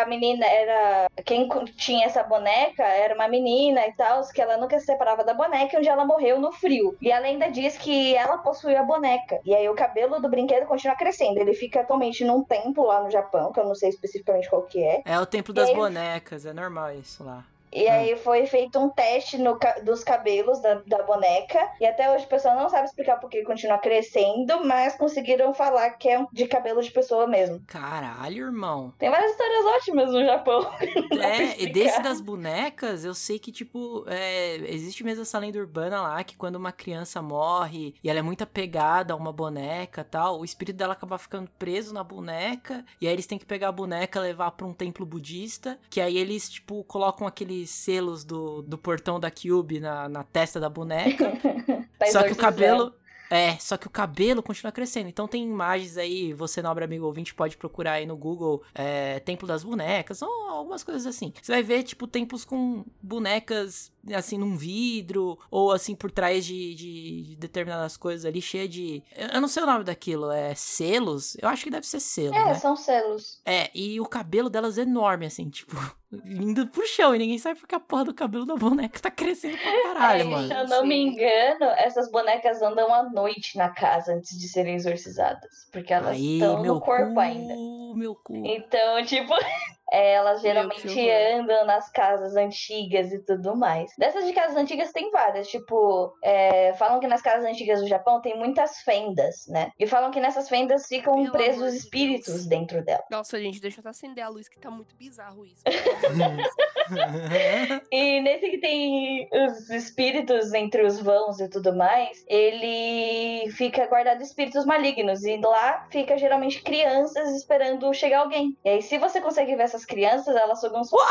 a 0.00 0.06
menina 0.06 0.46
era. 0.46 1.06
Quem 1.24 1.48
tinha 1.76 2.06
essa 2.06 2.22
boneca 2.22 2.82
era 2.82 3.14
uma 3.14 3.28
menina 3.28 3.86
e 3.86 3.92
tal, 3.92 4.26
que 4.28 4.40
ela 4.40 4.56
nunca 4.56 4.78
se 4.78 4.86
separava 4.86 5.24
da 5.24 5.34
boneca, 5.34 5.76
onde 5.76 5.88
ela 5.88 6.04
morreu 6.04 6.40
no 6.40 6.52
frio. 6.52 6.96
E 7.02 7.10
a 7.10 7.18
lenda 7.18 7.50
diz 7.50 7.76
que 7.76 8.14
ela 8.14 8.38
possuía 8.38 8.80
a 8.80 8.84
boneca. 8.84 9.40
E 9.44 9.54
aí 9.54 9.68
o 9.68 9.74
cabelo 9.74 10.20
do 10.20 10.28
brinquedo 10.28 10.66
continua 10.66 10.96
crescendo. 10.96 11.38
Ele 11.38 11.54
fica 11.54 11.80
atualmente 11.80 12.24
num 12.24 12.42
templo 12.44 12.86
lá 12.86 13.02
no 13.02 13.10
Japão, 13.10 13.52
que 13.52 13.60
eu 13.60 13.64
não 13.64 13.74
sei 13.74 13.88
especificamente 13.88 14.48
qual 14.48 14.62
que 14.62 14.82
é. 14.82 15.02
É 15.04 15.18
o 15.18 15.26
templo 15.26 15.52
das 15.52 15.68
aí? 15.68 15.74
bonecas, 15.74 16.46
é 16.46 16.52
normal 16.52 16.92
isso 16.94 17.24
lá. 17.24 17.44
E 17.76 17.86
aí 17.88 18.16
foi 18.16 18.46
feito 18.46 18.78
um 18.78 18.88
teste 18.88 19.36
no 19.36 19.58
dos 19.84 20.02
cabelos 20.02 20.60
da, 20.62 20.76
da 20.86 21.02
boneca. 21.02 21.58
E 21.78 21.84
até 21.84 22.10
hoje 22.10 22.24
o 22.24 22.28
pessoal 22.28 22.56
não 22.56 22.70
sabe 22.70 22.88
explicar 22.88 23.20
por 23.20 23.28
que 23.28 23.42
continua 23.42 23.76
crescendo, 23.76 24.64
mas 24.64 24.96
conseguiram 24.96 25.52
falar 25.52 25.90
que 25.90 26.08
é 26.08 26.24
de 26.32 26.46
cabelo 26.46 26.82
de 26.82 26.90
pessoa 26.90 27.26
mesmo. 27.26 27.60
Caralho, 27.66 28.46
irmão. 28.46 28.94
Tem 28.98 29.10
várias 29.10 29.32
histórias 29.32 29.66
ótimas 29.66 30.10
no 30.10 30.24
Japão. 30.24 30.66
É, 31.26 31.60
e 31.60 31.72
desse 31.72 32.00
das 32.02 32.20
bonecas, 32.20 33.04
eu 33.04 33.14
sei 33.14 33.38
que, 33.38 33.50
tipo, 33.50 34.04
é, 34.06 34.56
existe 34.68 35.02
mesmo 35.02 35.22
essa 35.22 35.38
lenda 35.38 35.58
urbana 35.58 36.00
lá 36.00 36.22
que 36.22 36.36
quando 36.36 36.56
uma 36.56 36.70
criança 36.70 37.20
morre 37.20 37.94
e 38.02 38.08
ela 38.08 38.18
é 38.18 38.22
muito 38.22 38.44
apegada 38.44 39.12
a 39.12 39.16
uma 39.16 39.32
boneca 39.32 40.04
tal, 40.04 40.40
o 40.40 40.44
espírito 40.44 40.76
dela 40.76 40.92
acaba 40.92 41.18
ficando 41.18 41.50
preso 41.58 41.92
na 41.92 42.04
boneca, 42.04 42.84
e 43.00 43.06
aí 43.06 43.12
eles 43.12 43.26
têm 43.26 43.38
que 43.38 43.46
pegar 43.46 43.68
a 43.68 43.72
boneca 43.72 44.18
e 44.20 44.22
levar 44.22 44.52
pra 44.52 44.66
um 44.66 44.72
templo 44.72 45.04
budista, 45.04 45.78
que 45.90 46.00
aí 46.00 46.16
eles, 46.16 46.48
tipo, 46.48 46.84
colocam 46.84 47.26
aqueles 47.66 47.70
selos 47.70 48.24
do, 48.24 48.62
do 48.62 48.78
portão 48.78 49.18
da 49.18 49.30
Cube 49.30 49.80
na, 49.80 50.08
na 50.08 50.22
testa 50.22 50.60
da 50.60 50.68
boneca. 50.68 51.32
Tá 51.98 52.06
só 52.08 52.22
que 52.22 52.32
o 52.32 52.36
cabelo. 52.36 52.92
É, 53.30 53.56
só 53.56 53.76
que 53.76 53.86
o 53.86 53.90
cabelo 53.90 54.40
continua 54.42 54.70
crescendo. 54.70 55.08
Então 55.08 55.26
tem 55.26 55.42
imagens 55.42 55.96
aí, 55.96 56.32
você, 56.34 56.60
nobre 56.62 56.84
amigo 56.84 57.06
ouvinte, 57.06 57.34
pode 57.34 57.56
procurar 57.56 57.92
aí 57.94 58.06
no 58.06 58.16
Google 58.16 58.62
é, 58.74 59.18
Templo 59.20 59.48
das 59.48 59.64
Bonecas, 59.64 60.20
ou 60.22 60.30
algumas 60.48 60.84
coisas 60.84 61.06
assim. 61.06 61.32
Você 61.42 61.50
vai 61.50 61.62
ver, 61.62 61.82
tipo, 61.82 62.06
templos 62.06 62.44
com 62.44 62.84
bonecas, 63.02 63.90
assim, 64.14 64.36
num 64.38 64.56
vidro, 64.56 65.38
ou 65.50 65.72
assim, 65.72 65.94
por 65.96 66.10
trás 66.10 66.44
de, 66.44 66.74
de- 66.74 67.22
de 67.30 67.36
determinadas 67.36 67.96
coisas 67.96 68.24
ali, 68.26 68.40
cheia 68.42 68.68
de. 68.68 69.02
Eu 69.16 69.28
eu 69.28 69.40
não 69.40 69.48
sei 69.48 69.62
o 69.62 69.66
nome 69.66 69.82
daquilo, 69.84 70.30
é 70.30 70.54
selos? 70.54 71.36
Eu 71.40 71.48
acho 71.48 71.64
que 71.64 71.70
deve 71.70 71.86
ser 71.86 71.98
selo, 71.98 72.34
É, 72.34 72.44
né? 72.44 72.54
são 72.54 72.76
selos. 72.76 73.40
É, 73.44 73.70
e 73.74 73.98
o 74.00 74.04
cabelo 74.06 74.48
delas 74.50 74.76
é 74.78 74.82
enorme, 74.82 75.26
assim, 75.26 75.48
tipo, 75.48 75.74
indo 76.24 76.66
pro 76.68 76.86
chão, 76.86 77.14
e 77.14 77.18
ninguém 77.18 77.38
sabe 77.38 77.58
porque 77.60 77.74
a 77.74 77.80
porra 77.80 78.04
do 78.06 78.14
cabelo 78.14 78.46
da 78.46 78.56
boneca 78.56 78.98
tá 79.00 79.10
crescendo 79.10 79.56
pra 79.58 79.82
caralho, 79.82 80.20
É, 80.20 80.24
mano. 80.24 80.48
Se 80.48 80.54
eu 80.54 80.68
não 80.68 80.86
me 80.86 80.96
engano, 80.96 81.64
essas 81.76 82.10
bonecas 82.10 82.62
andam 82.62 82.92
à 82.94 83.02
noite 83.10 83.56
na 83.58 83.68
casa 83.68 84.14
antes 84.14 84.38
de 84.38 84.48
serem 84.48 84.74
exorcizadas. 84.74 85.68
Porque 85.72 85.92
elas 85.92 86.10
Aí, 86.16 86.34
estão 86.34 86.62
meu 86.62 86.74
no 86.74 86.80
corpo 86.80 87.14
cu, 87.14 87.20
ainda. 87.20 87.54
meu 87.94 88.14
cu. 88.14 88.34
Então, 88.44 89.04
tipo, 89.04 89.32
elas 89.90 90.40
que 90.40 90.48
geralmente 90.48 91.10
andam 91.10 91.66
nas 91.66 91.90
casas 91.90 92.36
antigas 92.36 93.12
e 93.12 93.18
tudo 93.18 93.56
mais. 93.56 93.92
Dessas 93.98 94.26
de 94.26 94.32
casas 94.32 94.56
antigas 94.56 94.92
tem 94.92 95.10
várias. 95.10 95.48
Tipo, 95.48 96.12
é, 96.22 96.74
falam 96.74 97.00
que 97.00 97.06
nas 97.06 97.22
casas 97.22 97.48
antigas 97.48 97.80
do 97.80 97.88
Japão 97.88 98.20
tem 98.20 98.36
muitas 98.36 98.80
fendas, 98.80 99.46
né? 99.48 99.70
E 99.78 99.86
falam 99.86 100.10
que 100.10 100.20
nessas 100.20 100.48
fendas 100.48 100.86
ficam 100.86 101.14
Pelo 101.14 101.32
presos 101.32 101.72
de 101.72 101.78
espíritos 101.78 102.34
Deus. 102.34 102.46
dentro 102.46 102.84
dela. 102.84 103.04
Nossa, 103.10 103.38
gente, 103.40 103.60
deixa 103.60 103.78
eu 103.78 103.82
até 103.82 103.90
acender 103.90 104.24
a 104.24 104.28
luz 104.28 104.48
que 104.48 104.58
tá 104.58 104.70
muito 104.70 104.94
bizarro 104.96 105.44
isso. 105.44 105.62
E 107.90 108.20
nesse 108.20 108.48
que 108.50 108.58
tem 108.58 109.28
os 109.32 109.70
espíritos 109.70 110.52
entre 110.52 110.84
os 110.84 111.00
vãos 111.00 111.40
e 111.40 111.48
tudo 111.48 111.74
mais, 111.74 112.24
ele 112.28 113.50
fica 113.52 113.86
guardado 113.86 114.22
espíritos 114.22 114.64
malignos. 114.64 115.24
E 115.24 115.36
lá 115.38 115.86
fica 115.90 116.16
geralmente 116.18 116.62
crianças 116.62 117.30
esperando 117.30 117.92
chegar 117.94 118.20
alguém. 118.20 118.56
E 118.64 118.68
aí, 118.68 118.82
se 118.82 118.98
você 118.98 119.20
consegue 119.20 119.54
ver 119.56 119.64
essas 119.76 119.84
crianças, 119.86 120.34
elas 120.34 120.60
sugam 120.60 120.82
sua. 120.84 121.04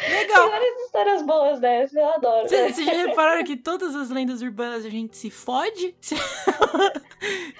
Tem 0.00 0.18
Legal. 0.18 0.48
várias 0.48 0.80
histórias 0.86 1.22
boas 1.22 1.60
dessas, 1.60 1.94
eu 1.94 2.08
adoro. 2.08 2.48
Vocês 2.48 2.74
vocês 2.74 2.86
já 2.86 2.92
repararam 3.06 3.44
que 3.44 3.56
todas 3.56 3.94
as 3.94 4.08
lendas 4.08 4.40
urbanas 4.40 4.84
a 4.84 4.88
gente 4.90 5.16
se 5.16 5.30
fode? 5.30 5.94
Se, 6.00 6.16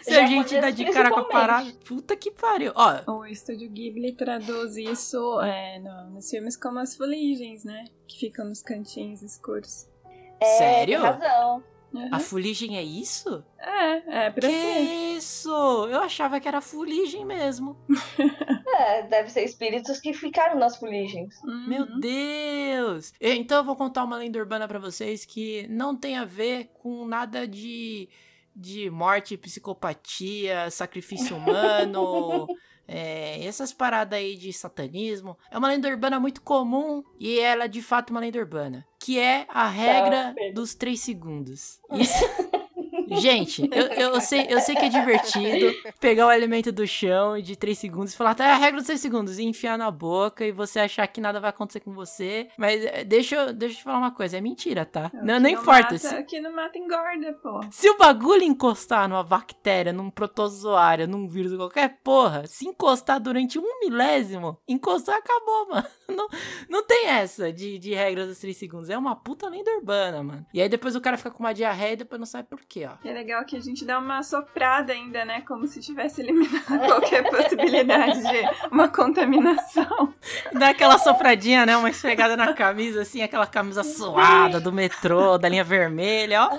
se 0.02 0.14
a 0.14 0.26
gente 0.26 0.58
dá 0.58 0.70
de 0.70 0.90
cara 0.90 1.10
com 1.10 1.20
a 1.20 1.24
parada. 1.24 1.70
Puta 1.84 2.16
que 2.16 2.30
pariu. 2.30 2.72
Ó, 2.74 3.12
O 3.18 3.26
estúdio 3.26 3.68
Ghibli 3.68 4.12
traduz 4.14 4.76
isso 4.78 5.38
é, 5.42 5.78
no- 5.78 6.14
nos 6.14 6.30
filmes 6.30 6.56
como 6.56 6.78
as 6.78 6.96
fuligens, 6.96 7.62
né? 7.62 7.84
Que 8.08 8.18
ficam 8.18 8.46
nos 8.46 8.62
cantinhos 8.62 9.20
escuros. 9.22 9.86
É, 10.40 10.46
sério? 10.56 10.98
Tem 11.02 11.10
razão. 11.10 11.62
Uhum. 11.92 12.08
a 12.12 12.20
fuligem 12.20 12.78
é 12.78 12.82
isso? 12.82 13.44
É, 13.58 14.26
é 14.26 14.30
pra 14.30 14.48
que 14.48 14.54
ser. 14.54 14.80
isso? 15.16 15.50
Eu 15.88 16.00
achava 16.00 16.38
que 16.38 16.46
era 16.46 16.60
fuligem 16.60 17.24
mesmo. 17.24 17.76
É, 18.72 19.02
deve 19.02 19.28
ser 19.30 19.42
espíritos 19.44 20.00
que 20.00 20.14
ficaram 20.14 20.58
nas 20.58 20.76
fuligens. 20.78 21.34
Uhum. 21.42 21.68
Meu 21.68 22.00
Deus! 22.00 23.12
Então 23.20 23.58
eu 23.58 23.64
vou 23.64 23.76
contar 23.76 24.04
uma 24.04 24.16
lenda 24.16 24.38
urbana 24.38 24.66
pra 24.66 24.78
vocês 24.78 25.24
que 25.24 25.66
não 25.68 25.94
tem 25.94 26.16
a 26.16 26.24
ver 26.24 26.70
com 26.74 27.04
nada 27.04 27.46
de, 27.46 28.08
de 28.56 28.88
morte, 28.88 29.36
psicopatia, 29.36 30.70
sacrifício 30.70 31.36
humano, 31.36 32.46
é, 32.92 33.44
essas 33.44 33.72
paradas 33.72 34.18
aí 34.18 34.36
de 34.36 34.52
satanismo. 34.52 35.38
É 35.48 35.56
uma 35.56 35.68
lenda 35.68 35.88
urbana 35.88 36.18
muito 36.18 36.42
comum 36.42 37.04
e 37.20 37.38
ela 37.38 37.64
é 37.66 37.68
de 37.68 37.80
fato 37.80 38.10
uma 38.10 38.18
lenda 38.18 38.40
urbana. 38.40 38.84
Que 38.98 39.16
é 39.16 39.46
a 39.48 39.68
regra 39.68 40.32
Pedro. 40.34 40.54
dos 40.54 40.74
três 40.74 40.98
segundos. 41.00 41.78
Isso, 41.94 42.24
Gente, 43.18 43.68
eu, 43.72 43.86
eu, 43.86 44.20
sei, 44.20 44.46
eu 44.48 44.60
sei 44.60 44.74
que 44.76 44.84
é 44.84 44.88
divertido 44.88 45.74
pegar 45.98 46.26
o 46.26 46.28
alimento 46.28 46.70
do 46.70 46.86
chão 46.86 47.40
de 47.40 47.56
3 47.56 47.76
segundos 47.78 48.12
e 48.12 48.16
falar, 48.16 48.34
tá, 48.34 48.44
é 48.44 48.52
a 48.52 48.56
regra 48.56 48.78
dos 48.78 48.86
3 48.86 49.00
segundos, 49.00 49.38
e 49.38 49.44
enfiar 49.44 49.76
na 49.78 49.90
boca 49.90 50.44
e 50.44 50.52
você 50.52 50.80
achar 50.80 51.06
que 51.06 51.20
nada 51.20 51.40
vai 51.40 51.50
acontecer 51.50 51.80
com 51.80 51.92
você. 51.92 52.48
Mas 52.56 52.84
eh, 52.84 53.04
deixa 53.04 53.36
eu, 53.36 53.52
deixa 53.52 53.74
eu 53.74 53.78
te 53.78 53.84
falar 53.84 53.98
uma 53.98 54.10
coisa, 54.12 54.36
é 54.36 54.40
mentira, 54.40 54.84
tá? 54.84 55.10
Não, 55.14 55.40
não, 55.40 55.50
Aqui 55.50 55.60
importa. 55.60 55.82
Mata, 55.94 55.98
Se, 55.98 56.14
Aqui 56.14 56.40
não 56.40 56.54
mata 56.54 56.78
engorda, 56.78 57.32
pô. 57.42 57.60
se 57.70 57.88
o 57.90 57.96
bagulho 57.98 58.42
encostar 58.42 59.08
numa 59.08 59.24
bactéria, 59.24 59.92
num 59.92 60.10
protozoário, 60.10 61.08
num 61.08 61.28
vírus, 61.28 61.56
qualquer 61.56 61.98
porra, 62.02 62.46
se 62.46 62.66
encostar 62.66 63.20
durante 63.20 63.58
um 63.58 63.80
milésimo, 63.80 64.58
encostar 64.68 65.16
acabou, 65.16 65.68
mano. 65.70 65.86
Não, 66.08 66.28
não 66.68 66.82
tem 66.84 67.06
essa 67.06 67.52
de, 67.52 67.78
de 67.78 67.94
regras 67.94 68.28
dos 68.28 68.38
3 68.38 68.56
segundos. 68.56 68.90
É 68.90 68.98
uma 68.98 69.14
puta 69.16 69.48
lenda 69.48 69.70
urbana, 69.76 70.22
mano. 70.22 70.46
E 70.52 70.60
aí 70.60 70.68
depois 70.68 70.96
o 70.96 71.00
cara 71.00 71.16
fica 71.16 71.30
com 71.30 71.40
uma 71.40 71.52
diarreia 71.52 71.92
e 71.92 71.96
depois 71.96 72.18
não 72.18 72.26
sabe 72.26 72.48
por 72.48 72.60
quê, 72.64 72.86
ó. 72.86 72.99
E 73.02 73.08
é 73.08 73.12
legal 73.12 73.42
que 73.46 73.56
a 73.56 73.60
gente 73.60 73.84
dá 73.84 73.98
uma 73.98 74.22
soprada 74.22 74.92
ainda, 74.92 75.24
né? 75.24 75.40
Como 75.48 75.66
se 75.66 75.80
tivesse 75.80 76.20
eliminado 76.20 76.66
qualquer 76.86 77.22
possibilidade 77.30 78.20
de 78.22 78.68
uma 78.70 78.88
contaminação. 78.88 80.12
Dá 80.52 80.68
aquela 80.68 80.98
sopradinha, 80.98 81.64
né? 81.64 81.76
Uma 81.78 81.88
esfregada 81.88 82.36
na 82.36 82.52
camisa, 82.52 83.00
assim, 83.00 83.22
aquela 83.22 83.46
camisa 83.46 83.82
suada 83.82 84.60
do 84.60 84.70
metrô, 84.70 85.38
da 85.38 85.48
linha 85.48 85.64
vermelha, 85.64 86.42
ó. 86.42 86.50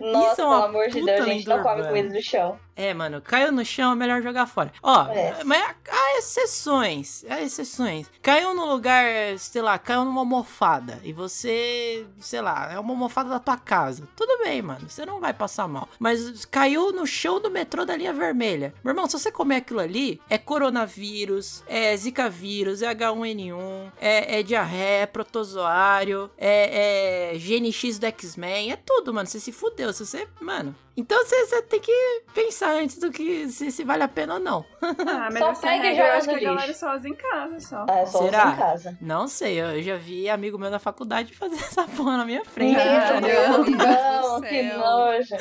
Nossa, 0.00 0.32
Isso 0.32 0.40
é 0.42 0.44
uma 0.44 0.56
pelo 0.56 0.64
amor 0.64 0.88
de 0.88 1.04
Deus, 1.04 1.20
a 1.20 1.24
gente 1.24 1.48
não 1.48 1.62
come 1.62 1.80
urbana. 1.80 1.88
comida 1.88 2.14
do 2.14 2.22
chão. 2.22 2.60
É, 2.78 2.94
mano, 2.94 3.20
caiu 3.20 3.50
no 3.50 3.64
chão, 3.64 3.90
é 3.92 3.94
melhor 3.96 4.22
jogar 4.22 4.46
fora. 4.46 4.72
Ó, 4.82 5.06
É. 5.08 5.42
mas 5.44 5.60
há, 5.90 6.18
exceções, 6.18 7.24
há 7.28 7.42
exceções. 7.42 8.06
Caiu 8.22 8.54
no 8.54 8.64
lugar, 8.66 9.04
sei 9.38 9.60
lá, 9.60 9.76
caiu 9.78 10.04
numa 10.04 10.20
almofada 10.20 11.00
e 11.02 11.12
você, 11.12 12.06
sei 12.20 12.40
lá, 12.40 12.72
é 12.72 12.78
uma 12.78 12.92
almofada 12.92 13.28
da 13.30 13.40
tua 13.40 13.56
casa. 13.56 14.08
Tudo 14.14 14.38
bem, 14.44 14.62
mano, 14.62 14.88
você 14.88 15.04
não 15.04 15.18
vai 15.18 15.34
passar 15.34 15.66
mal. 15.66 15.88
Mas 15.98 16.44
caiu 16.44 16.92
no 16.92 17.04
chão 17.06 17.40
do 17.40 17.50
metrô 17.50 17.84
da 17.84 17.96
linha 17.96 18.12
vermelha. 18.12 18.72
Meu 18.84 18.92
irmão, 18.92 19.08
se 19.08 19.18
você 19.18 19.32
comer 19.32 19.56
aquilo 19.56 19.80
ali, 19.80 20.20
é 20.30 20.38
coronavírus, 20.38 21.64
é 21.66 21.96
zika 21.96 22.30
vírus, 22.30 22.80
é 22.82 22.94
H1N1, 22.94 23.92
é, 24.00 24.38
é 24.38 24.42
diarreia, 24.42 25.02
é 25.02 25.06
protozoário, 25.06 26.30
é, 26.38 27.32
é 27.34 27.38
GNX 27.38 27.98
do 27.98 28.06
X-Men, 28.06 28.72
é 28.72 28.76
tudo, 28.76 29.12
mano. 29.12 29.26
Você 29.26 29.40
se 29.40 29.50
fudeu, 29.52 29.92
se 29.92 30.06
você, 30.06 30.28
mano. 30.40 30.74
Então 30.96 31.24
você, 31.24 31.46
você 31.46 31.62
tem 31.62 31.78
que 31.80 32.22
pensar 32.34 32.67
antes 32.70 32.98
do 32.98 33.10
que 33.10 33.48
se, 33.48 33.70
se 33.72 33.84
vale 33.84 34.02
a 34.02 34.08
pena 34.08 34.34
ou 34.34 34.40
não. 34.40 34.64
Ah, 34.82 35.28
mas 35.32 35.38
Só 35.38 35.50
essa 35.50 35.60
pega 35.62 35.82
regra 35.82 35.90
eu 35.90 35.96
joga 36.06 36.16
acho 36.18 36.28
que 36.28 36.34
a 36.34 36.48
galera 36.48 36.74
só 36.74 36.96
usa 36.96 37.08
em 37.08 37.14
casa, 37.14 37.60
só. 37.60 37.86
Ah, 37.88 37.98
é 37.98 38.06
só 38.06 38.22
Será? 38.22 38.50
em 38.52 38.56
casa. 38.56 38.98
Não 39.00 39.28
sei, 39.28 39.60
eu 39.60 39.82
já 39.82 39.96
vi 39.96 40.28
amigo 40.28 40.58
meu 40.58 40.70
na 40.70 40.78
faculdade 40.78 41.34
fazer 41.34 41.56
essa 41.64 41.84
porra 41.84 42.16
na 42.18 42.24
minha 42.24 42.44
frente. 42.44 42.76
Meu 42.76 42.84
Caramba. 42.84 43.26
Deus, 43.28 44.28
não, 44.28 44.40
que 44.42 44.62
nojo. 44.62 45.36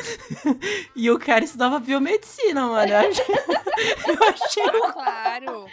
E 0.95 1.11
o 1.11 1.19
cara 1.19 1.43
estudava 1.43 1.79
biomedicina, 1.79 2.67
mano. 2.67 2.91
Eu 2.91 2.97
achei, 2.97 3.35
eu 4.07 4.23
achei 4.29 4.63
Ah, 4.83 4.91
claro. 4.93 5.65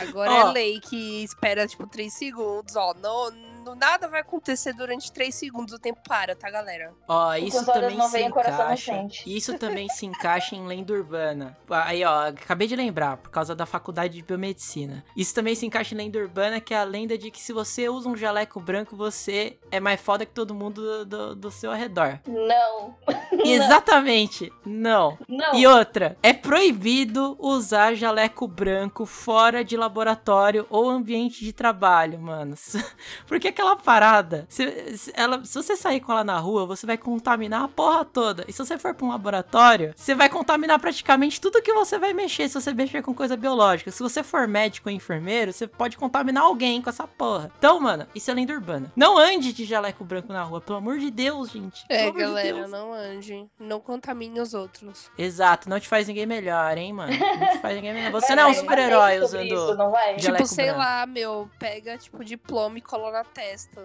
Agora 0.00 0.30
Ó. 0.30 0.48
é 0.50 0.52
lei 0.52 0.80
que 0.80 1.24
espera, 1.24 1.66
tipo, 1.66 1.86
3 1.86 2.12
segundos. 2.12 2.76
Ó, 2.76 2.94
não, 3.02 3.30
nada 3.74 4.08
vai 4.08 4.20
acontecer 4.20 4.72
durante 4.72 5.12
3 5.12 5.34
segundos. 5.34 5.74
O 5.74 5.78
tempo 5.78 6.00
para, 6.06 6.34
tá, 6.34 6.50
galera? 6.50 6.92
Ó, 7.08 7.34
isso 7.34 7.64
também 7.64 8.00
se 8.00 8.12
vem, 8.12 8.26
encaixa. 8.26 9.06
Isso 9.26 9.58
também 9.58 9.88
se 9.88 10.06
encaixa 10.06 10.54
em 10.54 10.66
lenda 10.66 10.92
urbana. 10.92 11.56
Aí, 11.70 12.04
ó, 12.04 12.28
acabei 12.28 12.66
de 12.68 12.76
lembrar, 12.76 13.16
por 13.16 13.30
causa 13.30 13.54
da 13.54 13.66
faculdade 13.66 14.14
de 14.14 14.22
biomedicina. 14.22 15.04
Isso 15.16 15.34
também 15.34 15.54
se 15.54 15.66
encaixa 15.66 15.94
em 15.94 15.98
lenda 15.98 16.18
urbana, 16.18 16.60
que 16.60 16.74
é 16.74 16.78
a 16.78 16.84
lenda 16.84 17.16
de 17.16 17.30
que 17.30 17.40
se 17.40 17.52
você 17.52 17.88
usa 17.88 18.08
um 18.08 18.16
jaleco 18.16 18.60
branco, 18.60 18.96
você 18.96 19.58
é 19.70 19.80
mais 19.80 20.00
foda 20.00 20.26
que 20.26 20.32
todo 20.32 20.54
mundo 20.54 20.72
do, 20.72 21.04
do, 21.04 21.34
do 21.36 21.50
seu 21.50 21.70
arredor. 21.70 22.18
Não, 22.26 22.94
Exatamente, 23.44 24.52
não. 24.64 25.18
não. 25.28 25.54
E 25.54 25.66
outra, 25.66 26.16
é 26.22 26.32
proibido 26.32 27.36
usar 27.38 27.94
jaleco 27.94 28.46
branco 28.46 29.06
fora 29.06 29.64
de 29.64 29.76
laboratório 29.76 30.66
ou 30.70 30.88
ambiente 30.88 31.44
de 31.44 31.52
trabalho, 31.52 32.18
mano. 32.18 32.54
Porque 33.26 33.51
aquela 33.52 33.76
parada, 33.76 34.46
se, 34.48 34.96
se 34.96 35.12
ela, 35.14 35.44
se 35.44 35.54
você 35.54 35.76
sair 35.76 36.00
com 36.00 36.12
ela 36.12 36.24
na 36.24 36.38
rua, 36.38 36.66
você 36.66 36.86
vai 36.86 36.98
contaminar 36.98 37.62
a 37.62 37.68
porra 37.68 38.04
toda. 38.04 38.44
E 38.48 38.52
se 38.52 38.58
você 38.58 38.78
for 38.78 38.94
pra 38.94 39.06
um 39.06 39.10
laboratório, 39.10 39.92
você 39.96 40.14
vai 40.14 40.28
contaminar 40.28 40.78
praticamente 40.78 41.40
tudo 41.40 41.62
que 41.62 41.72
você 41.72 41.98
vai 41.98 42.12
mexer, 42.12 42.48
se 42.48 42.60
você 42.60 42.72
mexer 42.72 43.02
com 43.02 43.14
coisa 43.14 43.36
biológica. 43.36 43.90
Se 43.90 44.02
você 44.02 44.22
for 44.22 44.48
médico 44.48 44.88
ou 44.88 44.94
enfermeiro, 44.94 45.52
você 45.52 45.66
pode 45.66 45.96
contaminar 45.96 46.44
alguém 46.44 46.82
com 46.82 46.90
essa 46.90 47.06
porra. 47.06 47.50
Então, 47.58 47.78
mano, 47.78 48.06
isso 48.14 48.30
é 48.30 48.34
lenda 48.34 48.52
urbana. 48.52 48.92
Não 48.96 49.16
ande 49.18 49.52
de 49.52 49.64
jaleco 49.64 50.04
branco 50.04 50.32
na 50.32 50.42
rua, 50.42 50.60
pelo 50.60 50.78
amor 50.78 50.98
de 50.98 51.10
Deus, 51.10 51.50
gente. 51.50 51.84
É, 51.88 52.10
de 52.10 52.18
galera, 52.18 52.54
Deus. 52.58 52.70
não 52.70 52.92
ande. 52.92 53.46
Não 53.58 53.80
contamine 53.80 54.40
os 54.40 54.54
outros. 54.54 55.10
Exato, 55.16 55.68
não 55.68 55.78
te 55.78 55.88
faz 55.88 56.08
ninguém 56.08 56.26
melhor, 56.26 56.76
hein, 56.76 56.92
mano? 56.92 57.12
Não 57.12 57.48
te 57.48 57.58
faz 57.58 57.76
ninguém 57.76 57.92
melhor. 57.92 58.12
Você 58.12 58.28
Vai, 58.28 58.36
não 58.36 58.42
é 58.42 58.46
um 58.46 58.54
super-herói 58.54 59.20
usando. 59.20 59.44
Isso, 59.44 59.74
não 59.76 59.90
vai? 59.90 60.16
Tipo, 60.16 60.46
sei 60.46 60.66
branco. 60.66 60.80
lá, 60.80 61.06
meu, 61.06 61.50
pega, 61.58 61.98
tipo, 61.98 62.24
diploma 62.24 62.78
e 62.78 62.80
cola 62.80 63.10
na 63.12 63.24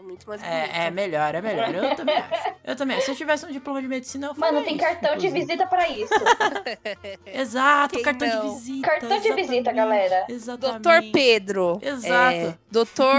Muito 0.02 0.28
mais 0.28 0.42
bonito. 0.42 0.54
É, 0.54 0.86
é 0.88 0.92
melhor, 0.92 1.36
é 1.36 1.42
melhor. 1.42 1.74
Eu 1.74 1.96
também 1.96 2.16
acho. 2.18 2.56
Eu 2.64 2.76
também 2.76 2.98
acho. 2.98 3.06
Se 3.06 3.12
eu 3.12 3.16
tivesse 3.16 3.46
um 3.46 3.52
diploma 3.52 3.82
de 3.82 3.88
medicina, 3.88 4.28
eu 4.28 4.36
faria 4.36 4.54
Mano, 4.54 4.66
tem 4.66 4.76
isso, 4.76 4.86
cartão 4.86 5.18
de 5.18 5.28
inclusive. 5.28 5.40
visita 5.46 5.68
pra 5.68 5.88
isso. 5.90 6.14
Exato, 7.26 7.96
Quem 7.96 8.04
cartão 8.04 8.28
não? 8.28 8.42
de 8.42 8.54
visita. 8.56 8.88
Cartão 8.88 9.20
de 9.20 9.34
visita, 9.34 9.72
galera. 9.72 10.26
Exatamente. 10.30 10.82
Doutor 10.82 11.12
Pedro. 11.12 11.80
Exato. 11.82 12.36
É, 12.36 12.58
doutor 12.72 13.16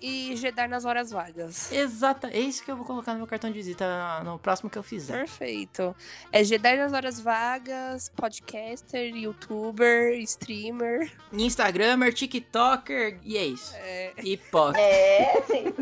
e 0.00 0.36
Jedi 0.36 0.68
nas 0.68 0.84
horas 0.84 1.10
vagas. 1.10 1.70
Exato. 1.72 2.26
É 2.28 2.38
isso 2.38 2.64
que 2.64 2.70
eu 2.70 2.76
vou 2.76 2.84
colocar 2.84 3.12
no 3.12 3.18
meu 3.18 3.26
cartão 3.26 3.50
de 3.50 3.56
visita 3.56 4.22
no 4.24 4.38
próximo 4.38 4.70
que 4.70 4.78
eu 4.78 4.82
fizer. 4.82 5.18
Perfeito. 5.18 5.94
É 6.32 6.42
Jedi 6.44 6.76
nas 6.76 6.92
horas 6.92 7.20
vagas, 7.20 8.08
podcaster, 8.10 9.14
youtuber, 9.14 10.12
streamer. 10.20 11.10
Instagramer, 11.32 12.12
TikToker, 12.12 13.18
e 13.24 13.36
é 13.36 13.44
isso. 13.44 13.74
É, 13.76 14.12
Hipócrita. 14.22 14.80
É, 14.80 15.42
sim. 15.46 15.74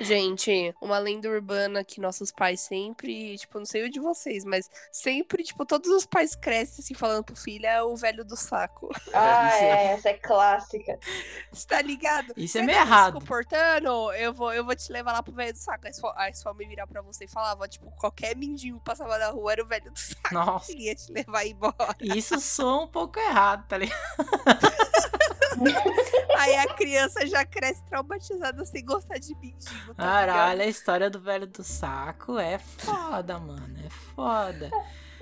Gente, 0.00 0.72
uma 0.80 0.96
lenda 0.96 1.28
urbana 1.28 1.82
que 1.82 2.00
nossos 2.00 2.30
pais 2.30 2.60
sempre, 2.60 3.36
tipo, 3.36 3.58
não 3.58 3.66
sei 3.66 3.82
o 3.84 3.90
de 3.90 3.98
vocês, 3.98 4.44
mas 4.44 4.70
sempre, 4.92 5.42
tipo, 5.42 5.66
todos 5.66 5.90
os 5.90 6.06
pais 6.06 6.36
crescem 6.36 6.84
assim 6.84 6.94
falando 6.94 7.24
pro 7.24 7.34
filho, 7.34 7.66
é 7.66 7.82
o 7.82 7.96
velho 7.96 8.24
do 8.24 8.36
saco. 8.36 8.90
Ah, 9.12 9.50
é- 9.58 9.64
é, 9.64 9.84
essa 9.94 10.10
é 10.10 10.14
clássica. 10.14 10.96
Você 11.50 11.66
tá 11.66 11.82
ligado? 11.82 12.32
Isso 12.36 12.58
é 12.58 12.60
Você 12.60 12.66
meio 12.66 12.78
tá 12.78 12.84
se 12.84 12.88
errado. 12.90 13.14
comportando, 13.14 14.12
eu 14.12 14.32
vou, 14.32 14.52
eu 14.54 14.64
vou 14.64 14.76
te 14.76 14.92
levar 14.92 15.12
lá 15.14 15.20
pro 15.22 15.32
velho 15.32 15.52
do 15.52 15.58
saco. 15.58 15.84
Aí 15.88 15.92
sua, 15.92 16.14
aí 16.16 16.32
sua 16.34 16.54
mãe 16.54 16.68
virar 16.68 16.86
pra 16.86 17.02
você 17.02 17.24
e 17.24 17.28
falava, 17.28 17.66
tipo, 17.66 17.90
qualquer 17.96 18.36
mendigo 18.36 18.78
que 18.78 18.84
passava 18.84 19.18
na 19.18 19.30
rua 19.30 19.50
era 19.52 19.64
o 19.64 19.66
velho 19.66 19.90
do 19.90 19.98
saco. 19.98 20.32
Nossa. 20.32 20.66
que 20.72 20.78
ia 20.84 20.94
te 20.94 21.10
levar 21.10 21.44
embora. 21.44 21.74
Isso 22.00 22.38
soa 22.38 22.84
um 22.84 22.88
pouco 22.88 23.18
errado, 23.18 23.66
tá 23.66 23.78
ligado? 23.78 23.98
Aí 26.38 26.56
a 26.56 26.66
criança 26.74 27.26
já 27.26 27.44
cresce 27.44 27.82
traumatizada 27.84 28.64
sem 28.64 28.84
gostar 28.84 29.18
de 29.18 29.34
mendigo, 29.36 29.94
tá 29.94 30.02
Caralho, 30.02 30.62
a 30.62 30.66
história 30.66 31.10
do 31.10 31.20
velho 31.20 31.46
do 31.46 31.62
saco 31.64 32.38
é 32.38 32.58
foda, 32.58 33.38
mano. 33.38 33.76
É 33.84 33.90
foda. 33.90 34.70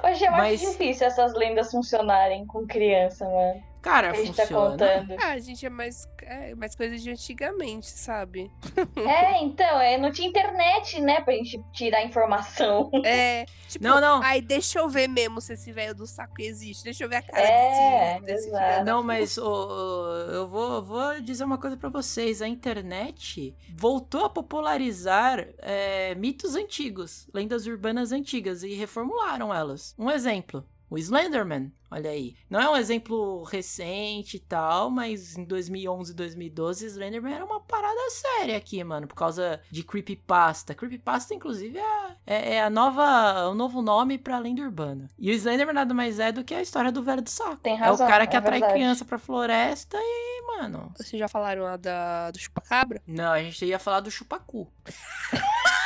Hoje 0.05 0.25
eu 0.25 0.31
Mas- 0.33 0.61
acho 0.63 0.73
difícil 0.73 1.07
essas 1.07 1.33
lendas 1.35 1.71
funcionarem 1.71 2.47
com 2.47 2.67
criança, 2.67 3.25
mano. 3.25 3.63
Cara, 3.83 4.11
a 4.11 4.15
gente 4.15 4.35
tá 4.37 4.43
funciona. 4.43 4.71
contando. 4.71 5.15
Ah, 5.23 5.39
gente, 5.39 5.65
é 5.65 5.71
mais, 5.71 6.09
é 6.23 6.55
mais 6.55 6.75
coisa 6.75 6.97
de 6.97 7.11
antigamente, 7.11 7.87
sabe? 7.89 8.51
É, 8.97 9.43
então, 9.43 9.81
é, 9.81 9.97
não 9.99 10.11
tinha 10.11 10.29
internet, 10.29 11.01
né, 11.01 11.21
pra 11.21 11.33
gente 11.35 11.63
tirar 11.73 12.03
informação. 12.05 12.91
É, 13.05 13.45
tipo, 13.69 13.85
Não, 13.85 14.01
não. 14.01 14.23
ai, 14.23 14.41
deixa 14.41 14.79
eu 14.81 14.89
ver 14.89 15.07
mesmo 15.09 15.41
se 15.41 15.53
esse 15.53 15.71
velho 15.73 15.95
do 15.95 16.07
saco 16.07 16.35
existe. 16.41 16.83
Deixa 16.85 17.05
eu 17.05 17.09
ver 17.09 17.17
a 17.17 17.23
cara 17.23 17.41
É, 17.41 18.21
desse, 18.21 18.51
desse 18.51 18.85
Não, 18.85 19.03
mas 19.03 19.39
ô, 19.39 20.09
eu 20.33 20.49
vou, 20.49 20.83
vou 20.83 21.21
dizer 21.21 21.45
uma 21.45 21.59
coisa 21.59 21.77
pra 21.77 21.89
vocês. 21.89 22.43
A 22.43 22.49
internet 22.49 23.55
voltou 23.75 24.25
a 24.25 24.31
popularizar 24.31 25.47
é, 25.59 26.15
mitos 26.17 26.55
antigos, 26.57 27.29
lendas 27.33 27.67
urbanas 27.67 28.13
antigas 28.13 28.63
e 28.63 28.75
reformularam 28.75 29.55
elas. 29.55 29.95
Um 29.99 30.11
exemplo. 30.11 30.65
O 30.89 30.97
Slenderman, 30.97 31.73
olha 31.91 32.11
aí. 32.11 32.37
Não 32.49 32.61
é 32.61 32.71
um 32.71 32.77
exemplo 32.77 33.43
recente 33.43 34.37
e 34.37 34.41
tal, 34.41 34.89
mas 34.89 35.37
em 35.37 35.45
2011 35.45 36.13
e 36.13 36.15
2012, 36.15 36.87
Slenderman 36.87 37.35
era 37.35 37.45
uma 37.45 37.59
parada 37.61 37.99
séria 38.11 38.57
aqui, 38.57 38.83
mano, 38.85 39.07
por 39.09 39.17
causa 39.17 39.61
de 39.71 39.83
Creepypasta. 39.83 40.75
Creepypasta, 40.75 41.35
inclusive, 41.35 41.77
é, 41.79 42.15
é, 42.27 42.55
é 42.55 42.63
a 42.63 42.71
nova, 42.71 43.49
o 43.49 43.55
novo 43.55 43.83
nome 43.83 44.17
pra 44.17 44.39
lenda 44.39 44.63
urbana. 44.63 45.09
E 45.19 45.31
o 45.31 45.35
Slenderman 45.35 45.75
nada 45.75 45.93
mais 45.93 46.21
é 46.21 46.31
do 46.31 46.45
que 46.45 46.55
a 46.55 46.63
história 46.63 46.93
do 46.93 47.03
velho 47.03 47.23
do 47.23 47.31
saco. 47.31 47.57
Tem 47.57 47.75
É 47.75 47.77
razão, 47.77 48.07
o 48.07 48.09
cara 48.09 48.27
que 48.27 48.37
é 48.37 48.39
atrai 48.39 48.61
verdade. 48.61 48.75
criança 48.75 49.05
pra 49.05 49.19
floresta 49.19 49.99
e, 50.01 50.43
mano. 50.47 50.93
Vocês 50.97 51.19
já 51.19 51.27
falaram 51.29 51.63
lá 51.65 51.77
da, 51.77 52.31
do 52.31 52.39
chupacabra? 52.39 53.03
Não, 53.07 53.33
a 53.33 53.43
gente 53.43 53.65
ia 53.65 53.79
falar 53.81 54.01
do 54.01 54.11
chupacu. 54.11 54.71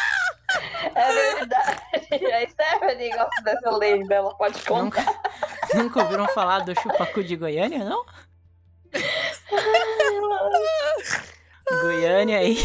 É 0.95 1.13
verdade. 1.13 1.81
A 2.33 2.49
Stephanie 2.49 3.11
gosta 3.11 3.43
dessa 3.43 3.71
lenda, 3.77 4.15
ela 4.15 4.35
pode 4.35 4.63
contar. 4.65 5.05
Nunca, 5.05 5.21
nunca 5.75 6.03
ouviram 6.03 6.27
falar 6.29 6.61
do 6.61 6.75
chupacu 6.81 7.23
de 7.23 7.37
Goiânia, 7.37 7.85
não? 7.85 8.05
Goiânia 11.83 12.39
aí. 12.39 12.59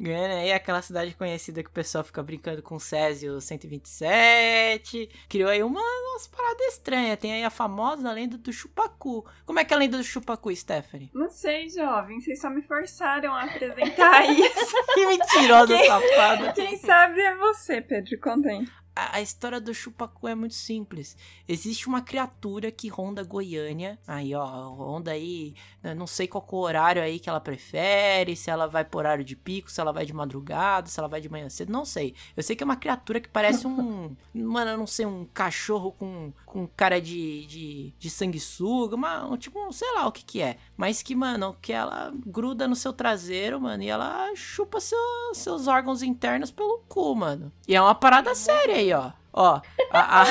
Goiânia 0.00 0.38
aí 0.38 0.48
é 0.50 0.54
aquela 0.54 0.80
cidade 0.80 1.14
conhecida 1.14 1.62
que 1.64 1.68
o 1.68 1.72
pessoal 1.72 2.04
fica 2.04 2.22
brincando 2.22 2.62
com 2.62 2.76
o 2.76 2.80
Césio 2.80 3.40
127. 3.40 5.10
Criou 5.28 5.50
aí 5.50 5.62
uma, 5.62 5.80
umas 5.80 6.28
paradas 6.28 6.68
estranhas. 6.68 7.18
Tem 7.18 7.32
aí 7.32 7.44
a 7.44 7.50
famosa 7.50 8.10
lenda 8.12 8.38
do 8.38 8.52
chupacu. 8.52 9.26
Como 9.44 9.58
é 9.58 9.64
que 9.64 9.74
é 9.74 9.76
a 9.76 9.80
lenda 9.80 9.96
do 9.98 10.04
chupacu, 10.04 10.54
Stephanie? 10.54 11.10
Não 11.12 11.28
sei, 11.28 11.68
jovem. 11.70 12.20
Vocês 12.20 12.40
só 12.40 12.48
me 12.48 12.62
forçaram 12.62 13.34
a 13.34 13.42
apresentar 13.44 14.24
isso. 14.30 14.76
Que 14.94 15.06
mentirosa 15.06 15.76
Quem- 15.76 15.86
safada. 15.86 16.52
Quem 16.52 16.69
sabe 16.90 17.20
é 17.20 17.36
você, 17.36 17.80
Pedro. 17.80 18.18
Conta 18.18 18.48
aí. 18.48 18.66
A, 19.08 19.16
a 19.16 19.20
história 19.20 19.60
do 19.60 19.72
chupacu 19.72 20.28
é 20.28 20.34
muito 20.34 20.54
simples. 20.54 21.16
Existe 21.48 21.86
uma 21.88 22.00
criatura 22.00 22.70
que 22.70 22.88
ronda 22.88 23.22
Goiânia. 23.22 23.98
Aí, 24.06 24.34
ó, 24.34 24.44
ronda 24.70 25.12
aí. 25.12 25.54
né, 25.82 25.94
Não 25.94 26.06
sei 26.06 26.26
qual 26.26 26.44
é 26.50 26.54
o 26.54 26.58
horário 26.58 27.02
aí 27.02 27.18
que 27.18 27.28
ela 27.28 27.40
prefere. 27.40 28.36
Se 28.36 28.50
ela 28.50 28.66
vai 28.66 28.84
por 28.84 28.98
horário 28.98 29.24
de 29.24 29.34
pico, 29.36 29.70
se 29.70 29.80
ela 29.80 29.92
vai 29.92 30.04
de 30.04 30.12
madrugada, 30.12 30.88
se 30.88 30.98
ela 30.98 31.08
vai 31.08 31.20
de 31.20 31.28
manhã 31.28 31.48
cedo. 31.48 31.72
Não 31.72 31.84
sei. 31.84 32.14
Eu 32.36 32.42
sei 32.42 32.54
que 32.56 32.62
é 32.62 32.66
uma 32.66 32.76
criatura 32.76 33.20
que 33.20 33.28
parece 33.28 33.66
um. 33.66 34.14
mano, 34.34 34.70
eu 34.72 34.78
não 34.78 34.86
sei, 34.86 35.06
um 35.06 35.24
cachorro 35.24 35.92
com, 35.92 36.32
com 36.44 36.66
cara 36.66 37.00
de, 37.00 37.46
de, 37.46 37.94
de 37.98 38.10
sanguessuga. 38.10 38.96
Uma, 38.96 39.24
um, 39.26 39.36
tipo, 39.36 39.72
sei 39.72 39.90
lá 39.94 40.06
o 40.06 40.12
que 40.12 40.24
que 40.24 40.42
é. 40.42 40.56
Mas 40.76 41.02
que, 41.02 41.14
mano, 41.14 41.56
que 41.60 41.72
ela 41.72 42.12
gruda 42.26 42.66
no 42.68 42.76
seu 42.76 42.92
traseiro, 42.92 43.60
mano. 43.60 43.82
E 43.82 43.88
ela 43.88 44.34
chupa 44.34 44.80
seu- 44.80 44.98
seus 45.34 45.66
órgãos 45.66 46.02
internos 46.02 46.50
pelo 46.50 46.80
cu, 46.88 47.14
mano. 47.14 47.52
E 47.68 47.74
é 47.74 47.80
uma 47.80 47.94
parada 47.94 48.34
séria 48.34 48.74
aí, 48.76 48.89
ó. 48.92 49.10
Ó, 49.32 49.60
a, 49.92 50.22
a, 50.22 50.24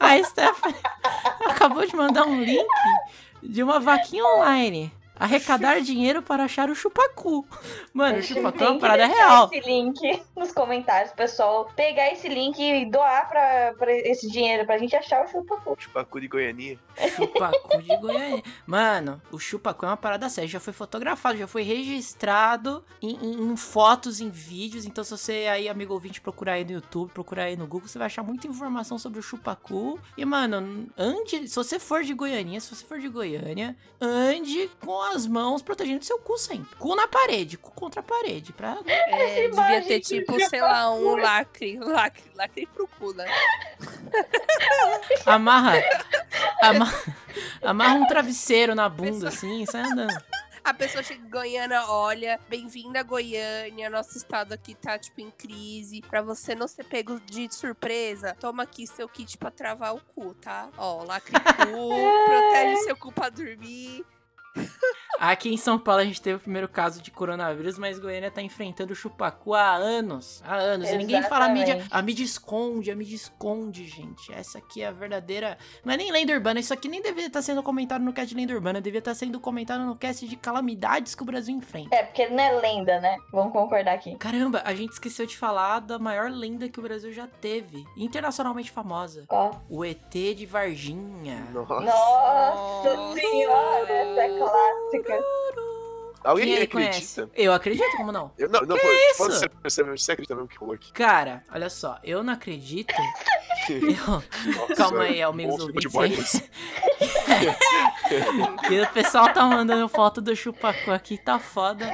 a 0.00 0.24
Stephanie 0.24 0.74
acabou 1.46 1.86
de 1.86 1.94
mandar 1.94 2.26
um 2.26 2.42
link 2.42 2.66
de 3.42 3.62
uma 3.62 3.78
vaquinha 3.78 4.24
online. 4.24 4.92
Arrecadar 5.18 5.80
dinheiro 5.82 6.22
para 6.22 6.44
achar 6.44 6.68
o 6.70 6.74
chupacu. 6.74 7.46
Mano, 7.92 8.18
o 8.18 8.22
chupacu 8.22 8.62
é 8.64 8.68
uma 8.70 8.78
parada 8.78 9.06
real. 9.06 9.50
esse 9.52 9.66
link 9.68 10.22
nos 10.36 10.52
comentários, 10.52 11.12
pessoal. 11.12 11.70
Pegar 11.74 12.12
esse 12.12 12.28
link 12.28 12.58
e 12.60 12.84
doar 12.90 13.28
pra, 13.28 13.74
pra 13.78 13.92
esse 13.92 14.28
dinheiro 14.30 14.64
pra 14.66 14.78
gente 14.78 14.94
achar 14.96 15.24
o 15.24 15.28
chupacu. 15.28 15.76
Chupacu 15.78 16.20
de 16.20 16.28
Goianinha. 16.28 16.78
Chupacu 17.16 17.82
de 17.82 17.96
Goiânia. 17.96 18.42
Mano, 18.66 19.20
o 19.32 19.38
chupacu 19.38 19.84
é 19.84 19.88
uma 19.88 19.96
parada 19.96 20.28
séria. 20.28 20.48
Já 20.48 20.60
foi 20.60 20.72
fotografado, 20.72 21.36
já 21.38 21.46
foi 21.46 21.62
registrado 21.62 22.84
em, 23.02 23.16
em- 23.16 23.50
em 23.52 23.56
fotos, 23.56 24.20
em 24.20 24.30
vídeos. 24.30 24.84
Então, 24.86 25.02
se 25.04 25.10
você 25.10 25.46
aí, 25.50 25.68
amigo 25.68 25.92
ouvinte, 25.94 26.20
procurar 26.20 26.52
aí 26.54 26.64
no 26.64 26.72
YouTube, 26.72 27.10
procurar 27.12 27.44
aí 27.44 27.56
no 27.56 27.66
Google, 27.66 27.88
você 27.88 27.98
vai 27.98 28.06
achar 28.06 28.22
muita 28.22 28.46
informação 28.46 28.98
sobre 28.98 29.18
o 29.18 29.22
chupacu. 29.22 29.98
E, 30.16 30.24
mano, 30.24 30.86
ande. 30.96 31.48
Se 31.48 31.54
você 31.56 31.78
for 31.78 32.02
de 32.02 32.14
Goiânia, 32.14 32.60
se 32.60 32.74
você 32.74 32.84
for 32.84 32.98
de 32.98 33.08
Goiânia, 33.08 33.76
ande 34.00 34.70
com 34.84 35.00
as 35.14 35.26
mãos 35.26 35.62
protegendo 35.62 36.04
seu 36.04 36.18
cu 36.18 36.36
sempre. 36.38 36.74
Cu 36.76 36.94
na 36.94 37.06
parede, 37.08 37.56
cu 37.56 37.70
contra 37.72 38.00
a 38.00 38.04
parede. 38.04 38.52
Pra... 38.52 38.78
É, 38.86 39.48
devia 39.48 39.82
ter, 39.82 40.00
tipo, 40.00 40.38
sei 40.48 40.60
lá, 40.60 40.92
um 40.92 41.16
lacre, 41.16 41.78
lacre, 41.78 42.30
lacre 42.34 42.66
pro 42.66 42.86
cu, 42.86 43.12
né? 43.12 43.26
Amarra. 45.26 45.74
Amarra, 46.60 47.16
amarra 47.62 47.94
um 47.94 48.06
travesseiro 48.06 48.74
na 48.74 48.88
bunda, 48.88 49.28
assim, 49.28 49.64
sai 49.66 49.82
andando. 49.82 50.22
A 50.68 50.74
pessoa 50.74 51.02
chega 51.02 51.24
em 51.24 51.30
Goiânia, 51.30 51.82
olha, 51.86 52.38
bem-vinda 52.46 53.00
a 53.00 53.02
Goiânia, 53.02 53.88
nosso 53.88 54.18
estado 54.18 54.52
aqui 54.52 54.74
tá, 54.74 54.98
tipo, 54.98 55.18
em 55.20 55.30
crise. 55.30 56.02
Pra 56.02 56.20
você 56.20 56.54
não 56.54 56.68
ser 56.68 56.84
pego 56.84 57.18
de 57.20 57.52
surpresa, 57.54 58.36
toma 58.38 58.64
aqui 58.64 58.86
seu 58.86 59.08
kit 59.08 59.38
pra 59.38 59.50
travar 59.50 59.94
o 59.94 60.00
cu, 60.14 60.34
tá? 60.34 60.68
Ó, 60.76 61.04
lacre 61.04 61.32
cu, 61.40 61.88
protege 62.28 62.76
seu 62.82 62.96
cu 62.96 63.10
pra 63.10 63.30
dormir. 63.30 64.04
Aqui 65.18 65.52
em 65.52 65.56
São 65.56 65.78
Paulo 65.78 66.00
a 66.00 66.04
gente 66.04 66.22
teve 66.22 66.36
o 66.36 66.40
primeiro 66.40 66.68
caso 66.68 67.02
de 67.02 67.10
coronavírus, 67.10 67.76
mas 67.76 67.98
Goiânia 67.98 68.30
tá 68.30 68.40
enfrentando 68.40 68.92
o 68.92 68.96
chupacu 68.96 69.52
há 69.52 69.74
anos. 69.74 70.40
Há 70.46 70.54
anos. 70.54 70.88
E 70.88 70.96
ninguém 70.96 71.22
fala 71.24 71.46
a 71.46 71.48
mídia. 71.48 71.72
Exatamente. 71.72 71.88
A 71.90 72.02
mídia 72.02 72.24
esconde, 72.24 72.90
a 72.92 72.94
mídia 72.94 73.16
esconde, 73.16 73.84
gente. 73.84 74.32
Essa 74.32 74.58
aqui 74.58 74.80
é 74.80 74.86
a 74.86 74.92
verdadeira. 74.92 75.58
Não 75.84 75.92
é 75.92 75.96
nem 75.96 76.12
lenda 76.12 76.32
urbana. 76.32 76.60
Isso 76.60 76.72
aqui 76.72 76.88
nem 76.88 77.02
deveria 77.02 77.26
estar 77.26 77.42
sendo 77.42 77.64
comentado 77.64 78.02
no 78.02 78.12
cast 78.12 78.28
de 78.28 78.40
lenda 78.40 78.54
urbana. 78.54 78.80
Devia 78.80 79.00
estar 79.00 79.14
sendo 79.14 79.40
comentado 79.40 79.84
no 79.84 79.96
cast 79.96 80.26
de 80.26 80.36
calamidades 80.36 81.16
que 81.16 81.22
o 81.22 81.26
Brasil 81.26 81.54
enfrenta. 81.56 81.96
É, 81.96 82.04
porque 82.04 82.28
não 82.28 82.40
é 82.40 82.52
lenda, 82.52 83.00
né? 83.00 83.16
Vamos 83.32 83.52
concordar 83.52 83.94
aqui. 83.94 84.14
Caramba, 84.18 84.62
a 84.64 84.72
gente 84.72 84.92
esqueceu 84.92 85.26
de 85.26 85.36
falar 85.36 85.80
da 85.80 85.98
maior 85.98 86.30
lenda 86.30 86.68
que 86.68 86.78
o 86.78 86.82
Brasil 86.82 87.12
já 87.12 87.26
teve. 87.26 87.84
Internacionalmente 87.96 88.70
famosa. 88.70 89.24
Ó. 89.28 89.50
O 89.68 89.84
ET 89.84 90.12
de 90.12 90.46
Varginha. 90.46 91.44
Nossa. 91.52 91.80
Nossa 91.80 92.94
Nossa. 92.94 93.20
senhora, 93.20 93.92
essa 93.92 94.20
é 94.20 94.38
clássica. 94.48 95.24
Alguém 96.24 96.54
acredita? 96.54 96.72
conhece? 96.72 97.28
Eu 97.34 97.52
acredito, 97.52 97.96
como 97.96 98.12
não? 98.12 98.32
Eu, 98.36 98.48
não, 98.48 98.60
não, 98.62 98.76
Que 98.76 98.82
foi, 98.82 98.94
isso? 99.10 99.32
sério, 99.32 99.56
você, 99.62 99.82
você 99.82 100.12
acredita 100.12 100.34
mesmo 100.34 100.48
que 100.48 100.58
rolou 100.58 100.74
aqui? 100.74 100.92
Cara, 100.92 101.42
olha 101.52 101.70
só, 101.70 101.98
eu 102.02 102.22
não 102.22 102.32
acredito. 102.32 102.92
Eu... 103.70 104.22
Nossa, 104.52 104.74
Calma 104.74 105.04
aí, 105.04 105.22
amigos 105.22 105.58
ouvintes. 105.60 106.42
E 108.70 108.80
o 108.80 108.86
pessoal 108.88 109.32
tá 109.32 109.44
mandando 109.44 109.88
foto 109.88 110.20
do 110.20 110.34
chupacu 110.34 110.90
aqui, 110.90 111.18
tá 111.18 111.38
foda. 111.38 111.86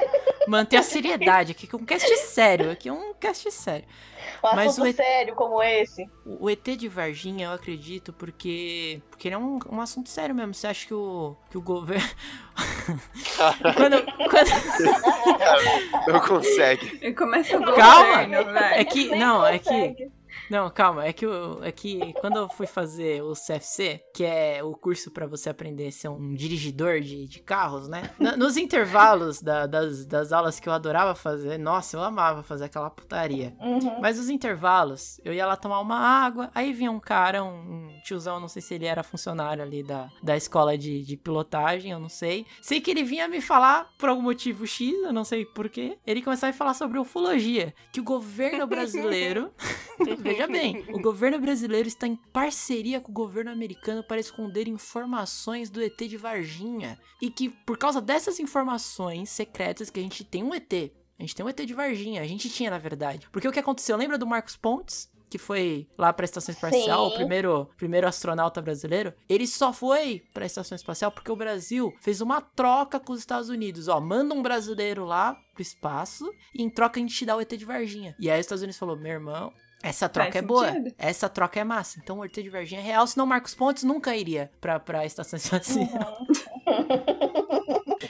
Manter 0.47 0.77
a 0.77 0.83
seriedade 0.83 1.51
aqui, 1.51 1.67
que 1.67 1.75
é 1.75 1.77
um 1.77 1.85
cast 1.85 2.17
sério. 2.17 2.71
Aqui 2.71 2.89
é 2.89 2.93
um 2.93 3.13
cast 3.13 3.49
sério. 3.51 3.85
Um 4.43 4.55
Mas 4.55 4.71
assunto 4.71 4.85
o 4.85 4.87
ET 4.87 4.95
sério 4.95 5.35
como 5.35 5.61
esse. 5.63 6.09
O 6.25 6.49
ET 6.49 6.63
de 6.63 6.87
Varginha, 6.87 7.47
eu 7.47 7.51
acredito, 7.53 8.11
porque. 8.13 9.01
Porque 9.09 9.27
ele 9.27 9.35
é 9.35 9.37
um, 9.37 9.59
um 9.69 9.81
assunto 9.81 10.09
sério 10.09 10.33
mesmo. 10.35 10.53
Você 10.53 10.67
acha 10.67 10.85
que 10.87 10.93
o, 10.93 11.35
que 11.49 11.57
o 11.57 11.61
governo. 11.61 12.07
quando, 13.75 14.03
quando- 14.29 16.07
Não 16.07 16.19
consegue. 16.19 17.13
Começa 17.13 17.57
o 17.57 17.63
Calma! 17.75 18.23
governo, 18.25 18.53
vai. 18.53 18.79
É 18.81 18.85
que. 18.85 19.15
Não, 19.15 19.45
é 19.45 19.59
que. 19.59 20.11
Não, 20.49 20.69
calma, 20.69 21.05
é 21.05 21.13
que, 21.13 21.25
eu, 21.25 21.63
é 21.63 21.71
que 21.71 22.13
quando 22.21 22.37
eu 22.37 22.49
fui 22.49 22.67
fazer 22.67 23.23
o 23.23 23.33
CFC, 23.33 24.01
que 24.13 24.23
é 24.23 24.63
o 24.63 24.73
curso 24.73 25.11
pra 25.11 25.25
você 25.25 25.49
aprender 25.49 25.87
a 25.87 25.91
ser 25.91 26.09
um 26.09 26.33
dirigidor 26.33 26.99
de, 27.01 27.25
de 27.27 27.39
carros, 27.39 27.87
né? 27.87 28.09
Nos 28.37 28.57
intervalos 28.57 29.41
da- 29.41 29.65
das, 29.65 30.05
das 30.05 30.31
aulas 30.31 30.59
que 30.59 30.69
eu 30.69 30.73
adorava 30.73 31.15
fazer, 31.15 31.57
nossa, 31.57 31.97
eu 31.97 32.03
amava 32.03 32.43
fazer 32.43 32.65
aquela 32.65 32.89
putaria. 32.89 33.55
Uhum. 33.59 33.99
Mas 34.01 34.19
os 34.19 34.29
intervalos, 34.29 35.19
eu 35.23 35.33
ia 35.33 35.45
lá 35.45 35.55
tomar 35.55 35.79
uma 35.79 35.97
água, 35.97 36.49
aí 36.53 36.73
vinha 36.73 36.91
um 36.91 36.99
cara, 36.99 37.43
um, 37.43 37.47
um 37.87 38.01
tiozão, 38.03 38.39
não 38.39 38.47
sei 38.47 38.61
se 38.61 38.73
ele 38.73 38.85
era 38.85 39.03
funcionário 39.03 39.63
ali 39.63 39.83
da, 39.83 40.09
da 40.21 40.35
escola 40.37 40.77
de, 40.77 41.03
de 41.03 41.17
pilotagem, 41.17 41.91
eu 41.91 41.99
não 41.99 42.09
sei. 42.09 42.45
Sei 42.61 42.79
que 42.79 42.91
ele 42.91 43.03
vinha 43.03 43.27
me 43.27 43.41
falar, 43.41 43.89
por 43.97 44.09
algum 44.09 44.21
motivo 44.21 44.65
X, 44.67 44.93
eu 45.03 45.13
não 45.13 45.23
sei 45.23 45.45
porquê, 45.45 45.97
ele 46.05 46.21
começava 46.21 46.51
a 46.51 46.53
falar 46.53 46.73
sobre 46.73 46.99
ufologia, 46.99 47.73
que 47.91 47.99
o 47.99 48.03
governo 48.03 48.65
brasileiro, 48.67 49.51
veja 50.35 50.47
bem, 50.51 50.85
o 50.93 50.99
governo 50.99 51.39
brasileiro 51.39 51.87
está 51.87 52.07
em 52.07 52.15
parceria 52.15 52.99
com 52.99 53.11
o 53.11 53.15
governo 53.15 53.51
americano 53.51 54.03
para 54.03 54.19
esconder 54.19 54.67
informações 54.67 55.69
do 55.69 55.81
ET 55.81 55.97
de 55.97 56.17
Varginha, 56.17 56.99
e 57.21 57.29
que 57.29 57.49
por 57.49 57.77
causa 57.77 58.01
dessas 58.01 58.39
informações 58.39 59.29
secretas 59.29 59.89
que 59.89 59.99
a 59.99 60.03
gente 60.03 60.23
tem 60.23 60.43
um 60.43 60.53
ET, 60.53 60.91
a 61.17 61.23
gente 61.23 61.35
tem 61.35 61.45
um 61.45 61.49
ET 61.49 61.59
de 61.59 61.73
Varginha, 61.73 62.21
a 62.21 62.27
gente 62.27 62.49
tinha, 62.49 62.69
na 62.69 62.77
verdade. 62.77 63.27
Porque 63.31 63.47
o 63.47 63.51
que 63.51 63.59
aconteceu? 63.59 63.95
Lembra 63.97 64.17
do 64.17 64.27
Marcos 64.27 64.55
Pontes? 64.55 65.09
Que 65.27 65.37
foi 65.39 65.87
lá 65.97 66.13
pra 66.13 66.23
estação 66.23 66.53
espacial, 66.53 67.07
Sim. 67.07 67.13
o 67.13 67.15
primeiro, 67.15 67.69
primeiro 67.77 68.07
astronauta 68.07 68.61
brasileiro. 68.61 69.13
Ele 69.27 69.47
só 69.47 69.73
foi 69.73 70.23
pra 70.33 70.45
estação 70.45 70.75
espacial 70.75 71.11
porque 71.11 71.31
o 71.31 71.35
Brasil 71.35 71.93
fez 71.99 72.21
uma 72.21 72.41
troca 72.41 72.99
com 72.99 73.11
os 73.11 73.19
Estados 73.19 73.49
Unidos. 73.49 73.87
Ó, 73.87 73.99
manda 73.99 74.35
um 74.35 74.43
brasileiro 74.43 75.03
lá 75.03 75.35
pro 75.53 75.61
espaço 75.61 76.29
e 76.53 76.61
em 76.61 76.69
troca 76.69 76.99
a 76.99 77.01
gente 77.01 77.15
te 77.15 77.25
dá 77.25 77.35
o 77.35 77.41
ET 77.41 77.49
de 77.49 77.65
Varginha. 77.65 78.15
E 78.19 78.29
aí 78.29 78.39
os 78.39 78.45
Estados 78.45 78.61
Unidos 78.61 78.77
falou: 78.77 78.95
meu 78.95 79.13
irmão. 79.13 79.51
Essa 79.87 80.09
troca 80.09 80.31
Faz 80.31 80.43
é 80.43 80.47
boa. 80.47 80.71
sentido. 80.71 80.95
Essa 80.97 81.29
troca 81.29 81.59
é 81.59 81.63
massa. 81.63 81.99
Então 82.03 82.19
o 82.19 82.25
ET 82.25 82.33
de 82.33 82.49
Varginha 82.49 82.81
é 82.81 82.83
real, 82.83 83.05
senão 83.07 83.25
o 83.25 83.27
Marcos 83.29 83.53
Pontes 83.53 83.83
nunca 83.83 84.15
iria 84.15 84.51
pra, 84.59 84.79
pra 84.79 85.05
estação 85.05 85.37
espacial. 85.37 86.17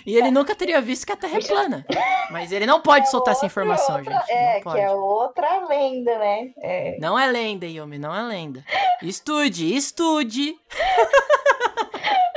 E 0.06 0.16
ele 0.18 0.30
nunca 0.30 0.54
teria 0.56 0.80
visto 0.82 1.04
que 1.06 1.12
a 1.12 1.16
Terra 1.16 1.38
é 1.38 1.42
plana. 1.42 1.86
Mas 2.30 2.52
ele 2.52 2.68
não 2.68 2.80
pode 2.80 3.10
soltar 3.10 3.32
essa 3.34 3.46
informação, 3.48 3.98
Outra- 3.98 4.20
gente. 4.20 4.32
É, 4.32 4.62
não 4.64 4.72
que 4.74 4.80
é 4.80 4.92
outra 4.92 5.68
lenda, 5.68 6.20
né? 6.20 6.52
É. 6.60 6.98
Não 7.00 7.18
é 7.18 7.26
lenda, 7.26 7.66
Yumi, 7.66 7.98
não 7.98 8.14
é 8.16 8.22
lenda. 8.22 8.64
Estude, 9.02 9.76
estude. 9.76 10.54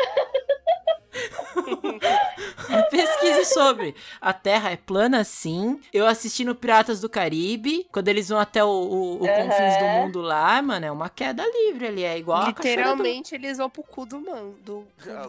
sobre. 3.49 3.95
A 4.21 4.33
Terra 4.33 4.71
é 4.71 4.77
plana, 4.77 5.25
sim. 5.25 5.81
Eu 5.93 6.07
assisti 6.07 6.45
no 6.45 6.55
Piratas 6.55 7.01
do 7.01 7.09
Caribe, 7.09 7.87
quando 7.93 8.09
eles 8.09 8.29
vão 8.29 8.39
até 8.39 8.63
o, 8.65 8.69
o, 8.69 9.23
o 9.23 9.25
Aham. 9.27 9.45
confins 9.45 9.77
do 9.79 9.85
mundo 9.87 10.21
lá, 10.21 10.61
mano, 10.63 10.87
é 10.87 10.91
uma 10.93 11.09
queda 11.09 11.43
livre 11.45 11.87
ali, 11.89 12.05
é 12.05 12.19
igual 12.19 12.43
a 12.43 12.53
cachoeira 12.53 12.83
do- 12.83 12.89
Literalmente, 12.91 13.35
eles 13.35 13.59
vão 13.59 13.69
pro 13.71 13.83
cu 13.83 14.07
do 14.07 14.21
mano. 14.21 14.55
Do... 14.65 14.85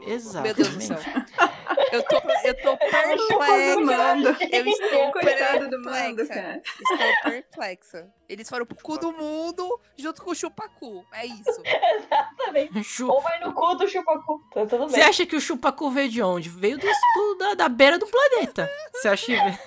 Exato. 0.08 0.42
Meu 0.44 0.54
Deus 0.54 0.70
do 0.70 0.82
céu. 0.82 1.00
Eu 1.92 2.04
tô, 2.04 2.16
eu 2.44 2.62
tô 2.62 2.78
perplexa. 2.78 4.38
Eu 4.52 4.68
estou 4.68 5.12
Coitado 5.12 5.70
do 5.70 5.82
mando, 5.82 6.28
cara. 6.28 6.62
Estou 6.64 7.32
perplexa. 7.32 8.08
Eles 8.28 8.48
foram 8.50 8.66
pro 8.66 8.76
cu 8.82 8.98
do 8.98 9.12
mundo 9.12 9.80
junto 9.98 10.22
com 10.22 10.32
o 10.32 10.36
chupacu. 10.36 11.06
É 11.14 11.26
isso. 11.26 11.62
Exatamente. 11.66 12.84
Chu- 12.84 13.10
Ou 13.10 13.22
vai 13.22 13.40
no 13.40 13.54
cu 13.54 13.76
do 13.76 13.88
chupacu. 13.88 14.40
Tá 14.54 14.66
tudo 14.66 14.88
Você 14.90 14.98
bem. 14.98 15.06
acha 15.06 15.26
que 15.26 15.36
o 15.36 15.42
chupacu 15.42 15.90
veio 15.90 16.10
de 16.10 16.22
onde? 16.22 16.50
Veio 16.50 16.78
do, 16.78 16.88
do- 16.88 17.36
da, 17.38 17.54
da 17.56 17.70
beira 17.70 17.98
do 17.98 18.08
planeta. 18.08 18.70
Você 18.94 19.08
acha 19.08 19.26
que 19.26 19.36
veio... 19.36 19.60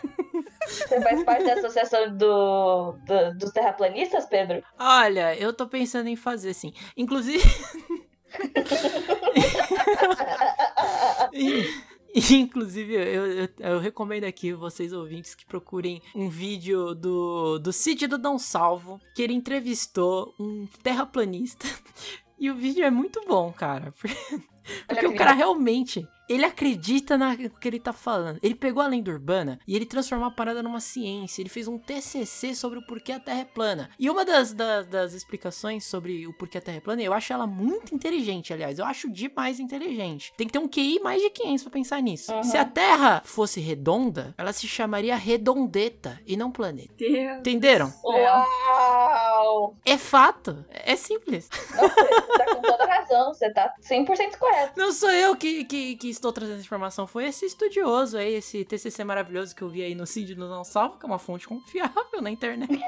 Você 0.67 1.01
faz 1.01 1.25
parte 1.25 1.45
da 1.45 1.55
associação 1.55 2.17
do, 2.17 2.93
do- 3.05 3.39
dos 3.39 3.51
terraplanistas, 3.53 4.27
Pedro? 4.27 4.63
Olha, 4.79 5.35
eu 5.37 5.53
tô 5.53 5.67
pensando 5.67 6.09
em 6.09 6.17
fazer 6.17 6.55
sim. 6.55 6.73
Inclusive. 6.97 7.43
Inclusive, 12.31 12.95
eu, 12.95 13.27
eu, 13.27 13.49
eu 13.59 13.79
recomendo 13.79 14.25
aqui 14.25 14.53
vocês 14.53 14.93
ouvintes 14.93 15.35
que 15.35 15.47
procurem 15.47 16.03
um 16.15 16.29
vídeo 16.29 16.95
do, 16.95 17.59
do 17.59 17.73
Cid 17.73 18.07
do 18.07 18.19
Dom 18.19 18.39
Salvo, 18.39 19.01
que 19.15 19.23
ele 19.23 19.33
entrevistou 19.33 20.35
um 20.39 20.67
terraplanista. 20.83 21.67
E 22.39 22.51
o 22.51 22.57
vídeo 22.57 22.85
é 22.85 22.91
muito 22.91 23.25
bom, 23.25 23.53
cara. 23.53 23.95
Porque 24.89 25.07
o 25.07 25.15
cara 25.15 25.33
realmente, 25.33 26.05
ele 26.33 26.45
acredita 26.45 27.17
na- 27.19 27.37
no 27.37 27.51
que 27.51 27.69
ele 27.69 27.81
tá 27.81 27.93
falando. 27.93 28.39
Ele 28.43 28.55
pegou 28.55 28.83
a 28.83 28.87
lenda 28.87 29.11
urbana 29.11 29.59
e 29.67 29.75
ele 29.77 29.87
transformou 29.87 30.29
a 30.29 30.31
parada 30.31 30.63
numa 30.63 30.81
ciência. 30.81 31.43
Ele 31.43 31.49
fez 31.49 31.69
um 31.69 31.79
TCC 31.79 32.55
sobre 32.55 32.79
o 32.79 32.87
porquê 32.87 33.13
a 33.13 33.21
Terra 33.21 33.41
é 33.41 33.45
plana. 33.45 33.91
E 33.99 34.09
uma 34.11 34.25
das, 34.25 34.53
das, 34.53 34.87
das 34.87 35.13
explicações 35.13 35.85
sobre 35.85 36.27
o 36.27 36.33
porquê 36.33 36.59
a 36.59 36.61
Terra 36.61 36.79
é 36.79 36.81
plana, 36.81 37.03
eu 37.03 37.13
acho 37.13 37.33
ela 37.33 37.47
muito 37.47 37.95
inteligente, 37.95 38.53
aliás. 38.53 38.79
Eu 38.79 38.85
acho 38.85 39.11
demais 39.11 39.59
inteligente. 39.61 40.33
Tem 40.37 40.47
que 40.47 40.53
ter 40.53 40.59
um 40.59 40.69
QI 40.69 41.01
mais 41.01 41.21
de 41.23 41.31
500 41.31 41.63
pra 41.65 41.73
pensar 41.73 42.01
nisso. 42.03 42.33
Uhum. 42.33 42.43
Se 42.43 42.57
a 42.57 42.65
Terra 42.65 43.23
fosse 43.25 43.61
redonda, 43.61 44.35
ela 44.39 44.53
se 44.53 44.67
chamaria 44.69 45.17
redondeta 45.17 46.21
e 46.27 46.37
não 46.37 46.51
planeta. 46.51 46.93
Deus. 46.97 47.39
Entenderam? 47.39 47.93
Uau! 48.05 49.77
É 49.85 49.97
fato. 49.99 50.65
É 50.71 50.97
simples. 50.97 51.49
Você 51.49 52.39
tá 52.39 52.55
com 52.55 52.63
toda 52.63 52.85
razão, 52.87 53.33
você 53.35 53.51
tá 53.53 53.73
100% 53.83 54.39
correto. 54.39 54.73
Não 54.79 54.93
sou 54.93 55.11
eu 55.11 55.37
que, 55.37 55.65
que, 55.65 55.97
que 55.97 56.09
estou 56.23 56.33
trazendo 56.33 56.55
essa 56.55 56.65
informação, 56.65 57.07
foi 57.07 57.27
esse 57.27 57.45
estudioso 57.45 58.17
aí, 58.17 58.35
esse 58.35 58.65
TCC 58.65 59.03
maravilhoso 59.03 59.55
que 59.55 59.63
eu 59.63 59.69
vi 59.69 59.83
aí 59.83 59.95
no 59.95 60.07
Cid 60.07 60.35
do 60.35 60.49
Não 60.49 60.65
Salvo, 60.65 60.99
que 60.99 61.05
é 61.05 61.09
uma 61.09 61.19
fonte 61.19 61.49
confiável 61.49 62.23
na 62.23 62.31
internet. 62.31 62.81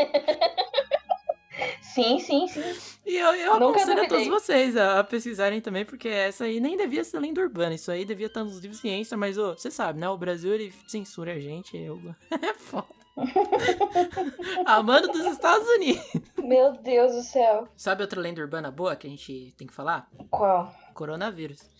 Sim, 1.82 2.18
sim, 2.18 2.48
sim. 2.48 2.62
E 3.06 3.16
eu, 3.16 3.34
eu 3.34 3.60
Nunca 3.60 3.78
aconselho 3.78 4.02
a 4.02 4.08
todos 4.08 4.26
vocês 4.26 4.76
a, 4.76 5.00
a 5.00 5.04
pesquisarem 5.04 5.60
também, 5.60 5.84
porque 5.84 6.08
essa 6.08 6.44
aí 6.44 6.58
nem 6.58 6.76
devia 6.76 7.04
ser 7.04 7.20
lenda 7.20 7.40
urbana, 7.40 7.74
isso 7.74 7.90
aí 7.90 8.04
devia 8.04 8.26
estar 8.26 8.42
nos 8.42 8.58
livros 8.58 8.78
de 8.78 8.82
ciência, 8.82 9.16
mas 9.16 9.36
você 9.36 9.70
sabe, 9.70 10.00
né? 10.00 10.08
O 10.08 10.18
Brasil 10.18 10.52
ele 10.52 10.72
censura 10.88 11.34
a 11.34 11.38
gente, 11.38 11.76
eu... 11.76 12.00
é 12.30 12.54
foda. 12.54 12.86
Amando 14.66 15.06
dos 15.08 15.24
Estados 15.26 15.68
Unidos. 15.68 16.04
Meu 16.36 16.72
Deus 16.72 17.14
do 17.14 17.22
céu. 17.22 17.68
Sabe 17.76 18.02
outra 18.02 18.20
lenda 18.20 18.40
urbana 18.40 18.72
boa 18.72 18.96
que 18.96 19.06
a 19.06 19.10
gente 19.10 19.54
tem 19.56 19.68
que 19.68 19.72
falar? 19.72 20.10
Qual? 20.30 20.74
Coronavírus. 20.94 21.73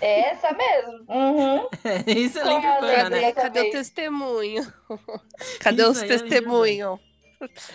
É 0.00 0.30
essa 0.30 0.52
mesmo. 0.52 1.04
Uhum. 1.08 1.68
Isso 2.06 2.38
é 2.38 2.42
é 2.42 2.44
a 2.44 2.74
urbana, 2.74 3.10
né? 3.10 3.32
Cadê, 3.32 3.32
cadê 3.32 3.68
o 3.68 3.70
testemunho? 3.72 4.72
Cadê 5.60 5.82
Isso 5.82 5.90
os 5.90 5.98
é 5.98 6.02
lenda 6.02 6.18
testemunhos? 6.18 7.00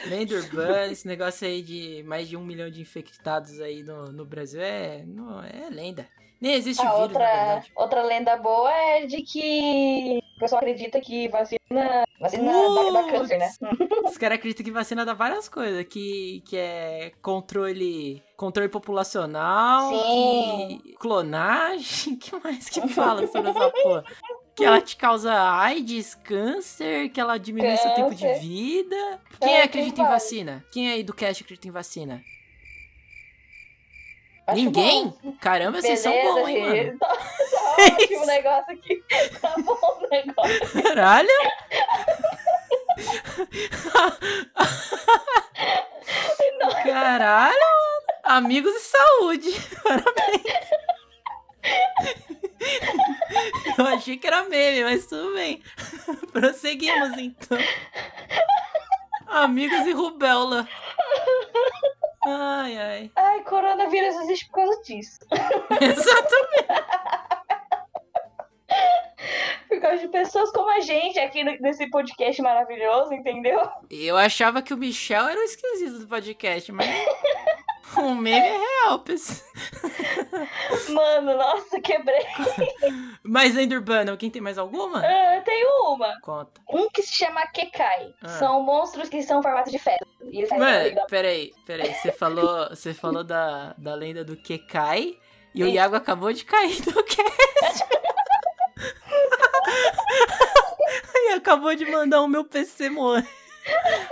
Lenda 0.08 0.36
urbana, 0.36 0.88
esse 0.88 1.08
negócio 1.08 1.48
aí 1.48 1.62
de 1.62 2.04
mais 2.04 2.28
de 2.28 2.36
um 2.36 2.44
milhão 2.44 2.70
de 2.70 2.82
infectados 2.82 3.62
aí 3.62 3.84
no, 3.84 4.12
no 4.12 4.26
Brasil 4.26 4.62
é, 4.62 5.04
não, 5.06 5.42
é 5.44 5.70
lenda. 5.70 6.08
Nem 6.42 6.56
existe 6.56 6.82
A 6.82 6.86
vírus, 6.86 6.98
na 6.98 7.04
outra, 7.06 7.26
verdade. 7.26 7.72
outra 7.76 8.04
lenda 8.04 8.36
boa 8.36 8.72
é 8.74 9.06
de 9.06 9.22
que 9.22 10.20
o 10.36 10.40
pessoal 10.40 10.60
acredita 10.60 11.00
que 11.00 11.30
vacina, 11.30 12.04
vacina 12.24 12.52
dá, 12.52 13.02
dá 13.02 13.12
câncer, 13.12 13.38
né? 13.38 13.52
Os 14.10 14.18
caras 14.18 14.38
acreditam 14.38 14.64
que 14.66 14.72
vacina 14.72 15.06
dá 15.06 15.14
várias 15.14 15.48
coisas, 15.48 15.86
que, 15.86 16.42
que 16.48 16.58
é 16.58 17.12
controle, 17.22 18.24
controle 18.36 18.70
populacional, 18.70 19.92
que 19.92 20.94
clonagem, 21.00 22.16
que 22.18 22.36
mais 22.44 22.68
que 22.70 22.88
fala 22.88 23.28
sobre 23.28 23.50
essa 23.52 23.70
porra? 23.70 24.04
Que 24.56 24.64
ela 24.66 24.80
te 24.82 24.96
causa 24.96 25.34
AIDS, 25.34 26.14
câncer, 26.14 27.10
que 27.10 27.20
ela 27.20 27.38
diminui 27.40 27.76
seu 27.78 27.92
tempo 27.96 28.14
de 28.14 28.24
Câncer. 28.26 28.40
vida. 28.40 29.20
Quem 29.42 29.56
É, 29.58 29.64
acredita 29.64 30.02
em 30.02 30.06
vacina? 30.06 30.64
Quem 30.72 30.92
aí 30.92 31.04
do 31.04 31.14
cast 31.14 31.44
acredita 31.44 31.68
em 31.68 31.72
vacina? 31.72 32.22
Acho 34.46 34.58
Ninguém? 34.58 35.14
bom. 35.24 35.34
Caramba, 35.40 35.82
vocês 35.82 36.00
são 36.00 36.12
bons, 36.12 36.48
hein, 36.48 36.62
mano? 36.62 37.00
Tá, 37.00 37.08
tá 37.16 37.96
ótimo 37.96 38.24
o 38.24 38.26
negócio 38.28 38.74
aqui. 38.74 39.04
Tá 39.40 39.56
bom 39.60 39.74
o 40.02 40.08
negócio. 40.10 40.84
Caralho! 40.84 41.30
Caralho! 46.84 47.56
Amigos 48.24 48.74
de 48.74 48.80
saúde! 48.80 49.50
Parabéns! 49.84 50.44
Eu 53.78 53.86
achei 53.88 54.18
que 54.18 54.28
era 54.28 54.44
meme, 54.44 54.84
mas 54.84 55.06
tudo 55.08 55.34
bem. 55.34 55.62
Prosseguimos 56.32 57.18
então. 57.18 57.58
Amigos 59.28 59.86
e 59.88 59.92
rubéola. 59.92 60.68
Ai, 62.26 62.78
ai. 62.78 63.12
Ai, 63.16 63.44
coronavírus 63.44 64.16
existe 64.22 64.48
por 64.48 64.56
causa 64.56 64.82
disso. 64.84 65.20
Exatamente. 65.82 66.84
Por 69.68 69.80
causa 69.82 69.98
de 69.98 70.08
pessoas 70.08 70.52
como 70.52 70.70
a 70.70 70.80
gente 70.80 71.20
aqui 71.20 71.44
nesse 71.44 71.90
podcast 71.90 72.42
maravilhoso, 72.42 73.14
entendeu? 73.14 73.60
Eu 73.90 74.16
achava 74.18 74.62
que 74.62 74.74
o 74.74 74.78
Michel 74.78 75.28
era 75.28 75.40
o 75.40 75.44
esquisito 75.44 76.00
do 76.00 76.08
podcast, 76.08 76.72
mas. 76.72 76.88
O 77.98 78.16
meme 78.16 78.32
é 78.32 78.58
real, 78.58 79.00
pessoal. 79.00 79.40
Mano, 80.90 81.38
nossa, 81.38 81.80
quebrei. 81.80 82.26
Mas 83.24 83.56
lenda 83.56 83.76
urbana, 83.76 84.18
quem 84.18 84.30
tem 84.30 84.42
mais 84.42 84.58
alguma? 84.58 85.00
Ah, 85.00 85.42
tem 85.42 85.66
uma. 85.86 86.20
Conta. 86.22 86.62
Um 86.70 86.90
que 86.90 87.02
se 87.02 87.14
chama 87.16 87.46
Kekai. 87.48 88.14
Ah. 88.22 88.28
São 88.30 88.62
monstros 88.62 89.10
que 89.10 89.22
são 89.24 89.42
formatos 89.42 89.72
de 89.72 89.80
feto. 89.80 90.08
E 90.24 90.40
eles 90.40 90.50
saem 90.50 90.62
da 90.62 90.66
Mano, 90.66 91.08
peraí, 91.08 91.54
peraí. 91.66 91.94
Você 91.94 92.12
falou, 92.12 92.70
você 92.70 92.94
falou 92.94 93.24
da, 93.24 93.74
da 93.78 93.96
lenda 93.96 94.24
do 94.24 94.36
Kekai 94.36 95.18
e 95.54 95.64
o 95.64 95.68
Sim. 95.68 95.74
Iago 95.74 95.96
acabou 95.96 96.34
de 96.34 96.44
cair 96.46 96.82
do 96.82 97.04
cast. 97.04 97.86
e 101.16 101.34
acabou 101.34 101.76
de 101.76 101.86
mandar 101.86 102.22
o 102.22 102.28
meu 102.28 102.44
PC 102.44 102.90
morrer. 102.90 103.28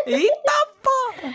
Eita 0.05 0.67
porra! 0.81 1.33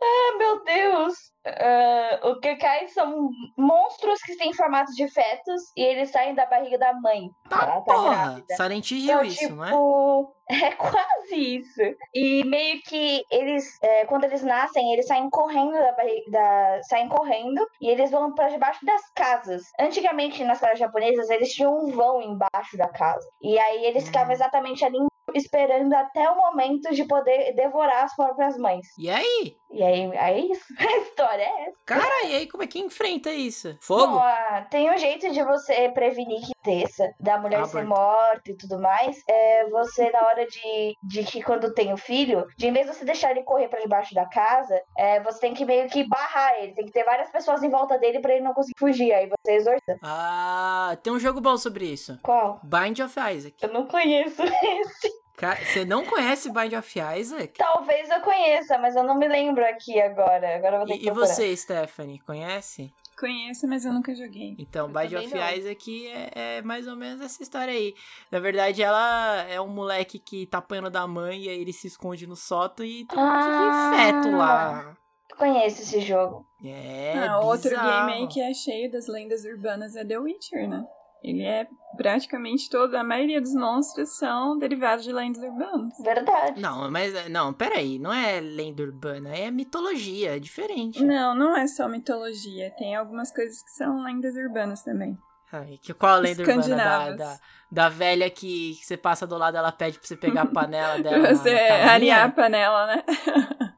Ah, 0.00 0.36
meu 0.38 0.64
Deus. 0.64 1.27
Ah, 1.46 2.20
o 2.24 2.40
Kekai 2.40 2.88
são 2.88 3.30
monstros 3.56 4.20
que 4.22 4.36
têm 4.36 4.52
formatos 4.52 4.94
de 4.94 5.08
fetos 5.08 5.62
e 5.76 5.82
eles 5.82 6.10
saem 6.10 6.34
da 6.34 6.44
barriga 6.46 6.78
da 6.78 6.92
mãe. 6.94 7.30
Tá 7.48 7.62
Ela 7.62 7.80
tá 7.80 7.94
porra! 7.94 8.10
grávida. 8.10 8.56
Silent 8.56 8.90
Hill 8.90 9.04
Então, 9.04 9.24
isso, 9.24 9.38
tipo, 9.38 9.54
não 9.54 9.64
é? 9.64 10.38
É 10.50 10.70
quase 10.76 11.56
isso. 11.58 11.80
E 12.14 12.42
meio 12.44 12.80
que 12.82 13.22
eles, 13.30 13.66
é, 13.82 14.06
quando 14.06 14.24
eles 14.24 14.42
nascem, 14.42 14.94
eles 14.94 15.06
saem 15.06 15.28
correndo 15.28 15.72
da 15.74 15.92
barriga, 15.92 16.30
da, 16.30 16.80
saem 16.84 17.06
correndo 17.06 17.66
e 17.82 17.86
eles 17.90 18.10
vão 18.10 18.32
pra 18.34 18.48
debaixo 18.48 18.82
das 18.86 19.02
casas. 19.14 19.62
Antigamente, 19.78 20.42
nas 20.44 20.58
casas 20.58 20.78
japonesas, 20.78 21.28
eles 21.28 21.52
tinham 21.52 21.76
um 21.76 21.90
vão 21.92 22.22
embaixo 22.22 22.78
da 22.78 22.88
casa. 22.88 23.28
E 23.42 23.58
aí 23.58 23.84
eles 23.84 24.06
ficavam 24.06 24.30
Hum. 24.30 24.32
exatamente 24.32 24.84
ali 24.86 24.98
esperando 25.34 25.92
até 25.92 26.30
o 26.30 26.36
momento 26.38 26.94
de 26.94 27.04
poder 27.04 27.52
devorar 27.54 28.04
as 28.04 28.16
próprias 28.16 28.56
mães. 28.56 28.86
E 28.98 29.10
aí? 29.10 29.54
E 29.70 29.82
aí, 29.82 30.10
é 30.12 30.38
isso. 30.40 30.64
A 30.78 30.96
história 30.98 31.42
é 31.42 31.68
essa. 31.68 31.78
Cara, 31.84 32.24
e 32.26 32.34
aí 32.34 32.48
como 32.48 32.62
é 32.62 32.66
que 32.66 32.78
enfrenta 32.78 33.30
isso? 33.30 33.76
Fogo? 33.80 34.14
Bom, 34.14 34.18
ah, 34.18 34.66
tem 34.70 34.90
um 34.90 34.96
jeito 34.96 35.30
de 35.30 35.42
você 35.42 35.88
prevenir 35.90 36.40
que 36.40 36.52
desça, 36.64 37.12
da 37.20 37.38
mulher 37.38 37.64
ser 37.66 37.80
Aborto. 37.80 37.88
morta 37.88 38.50
e 38.50 38.56
tudo 38.56 38.80
mais. 38.80 39.22
É 39.28 39.68
você, 39.68 40.10
na 40.10 40.22
hora 40.26 40.46
de, 40.46 40.94
de 41.02 41.24
que 41.24 41.42
quando 41.42 41.72
tem 41.74 41.92
o 41.92 41.96
filho, 41.96 42.46
de 42.56 42.66
em 42.68 42.72
vez 42.72 42.86
de 42.86 42.94
você 42.94 43.04
deixar 43.04 43.30
ele 43.30 43.42
correr 43.42 43.68
pra 43.68 43.80
debaixo 43.80 44.14
da 44.14 44.26
casa, 44.26 44.80
é, 44.96 45.20
você 45.20 45.40
tem 45.40 45.54
que 45.54 45.64
meio 45.64 45.88
que 45.88 46.04
barrar 46.08 46.54
ele. 46.60 46.74
Tem 46.74 46.86
que 46.86 46.92
ter 46.92 47.04
várias 47.04 47.30
pessoas 47.30 47.62
em 47.62 47.70
volta 47.70 47.98
dele 47.98 48.20
pra 48.20 48.32
ele 48.34 48.44
não 48.44 48.54
conseguir 48.54 48.78
fugir. 48.78 49.12
Aí 49.12 49.28
você 49.28 49.52
exorta. 49.52 49.98
Ah, 50.02 50.96
tem 51.02 51.12
um 51.12 51.18
jogo 51.20 51.40
bom 51.40 51.56
sobre 51.56 51.86
isso. 51.86 52.18
Qual? 52.22 52.60
Bind 52.62 53.00
of 53.00 53.14
Isaac. 53.18 53.54
Eu 53.62 53.72
não 53.72 53.86
conheço 53.86 54.42
esse. 54.44 55.27
Você 55.64 55.84
não 55.84 56.04
conhece 56.04 56.50
Bind 56.52 56.72
of 56.74 56.98
Isaac? 57.18 57.54
Talvez 57.58 58.10
eu 58.10 58.20
conheça, 58.20 58.76
mas 58.78 58.96
eu 58.96 59.04
não 59.04 59.16
me 59.16 59.28
lembro 59.28 59.64
aqui 59.64 60.00
agora. 60.00 60.56
Agora 60.56 60.78
vou 60.78 60.86
ter 60.86 60.94
que 60.94 60.98
E, 60.98 61.02
e 61.02 61.04
procurar. 61.06 61.26
você, 61.26 61.56
Stephanie, 61.56 62.18
conhece? 62.20 62.92
Conheço, 63.18 63.66
mas 63.66 63.84
eu 63.84 63.92
nunca 63.92 64.14
joguei. 64.14 64.54
Então, 64.58 64.86
Bind 64.88 65.12
of 65.14 65.34
não. 65.34 65.50
Isaac 65.52 66.08
é, 66.08 66.56
é 66.58 66.62
mais 66.62 66.86
ou 66.86 66.96
menos 66.96 67.20
essa 67.20 67.42
história 67.42 67.72
aí. 67.72 67.94
Na 68.30 68.38
verdade, 68.38 68.80
ela 68.82 69.42
é 69.48 69.60
um 69.60 69.68
moleque 69.68 70.18
que 70.18 70.46
tá 70.46 70.58
apanhando 70.58 70.90
da 70.90 71.06
mãe 71.06 71.42
e 71.44 71.48
aí 71.48 71.60
ele 71.60 71.72
se 71.72 71.86
esconde 71.88 72.26
no 72.26 72.36
sótão 72.36 72.84
e 72.86 73.04
tem 73.06 73.18
um 73.18 73.22
monte 73.26 73.34
Ah. 73.36 73.90
de 73.90 73.96
feto 73.96 74.36
lá. 74.36 74.96
Conheço 75.36 75.82
esse 75.82 76.00
jogo. 76.00 76.44
É, 76.64 77.14
ah, 77.28 77.38
outro 77.40 77.70
game 77.70 78.12
aí 78.12 78.26
que 78.28 78.40
é 78.40 78.52
cheio 78.54 78.90
das 78.90 79.06
lendas 79.06 79.44
urbanas 79.44 79.94
é 79.94 80.04
The 80.04 80.18
Witcher, 80.18 80.68
né? 80.68 80.84
Ele 81.22 81.42
é 81.42 81.66
praticamente 81.96 82.70
toda, 82.70 83.00
a 83.00 83.04
maioria 83.04 83.40
dos 83.40 83.52
monstros 83.52 84.16
são 84.16 84.56
derivados 84.56 85.04
de 85.04 85.12
lendas 85.12 85.42
urbanas. 85.42 85.94
Verdade. 85.98 86.60
Não, 86.60 86.90
mas 86.90 87.28
não, 87.28 87.52
peraí, 87.52 87.98
não 87.98 88.12
é 88.12 88.40
lenda 88.40 88.82
urbana, 88.82 89.34
é 89.34 89.50
mitologia, 89.50 90.36
é 90.36 90.38
diferente. 90.38 91.02
Não, 91.04 91.34
não 91.34 91.56
é 91.56 91.66
só 91.66 91.88
mitologia. 91.88 92.72
Tem 92.78 92.94
algumas 92.94 93.32
coisas 93.32 93.62
que 93.62 93.70
são 93.70 94.02
lendas 94.04 94.34
urbanas 94.36 94.82
também. 94.84 95.18
Ai, 95.50 95.78
que, 95.82 95.94
qual 95.94 96.14
a 96.14 96.18
lenda 96.18 96.42
urbana 96.42 96.76
da, 96.76 97.10
da, 97.12 97.38
da 97.72 97.88
velha 97.88 98.28
que, 98.28 98.74
que 98.74 98.86
você 98.86 98.96
passa 98.98 99.26
do 99.26 99.36
lado, 99.36 99.56
ela 99.56 99.72
pede 99.72 99.98
pra 99.98 100.06
você 100.06 100.16
pegar 100.16 100.42
a 100.42 100.46
panela 100.52 100.98
dela. 101.02 101.20
Pra 101.20 101.34
você 101.34 101.50
arear 101.50 102.26
a 102.26 102.30
panela, 102.30 102.86
né? 102.86 103.04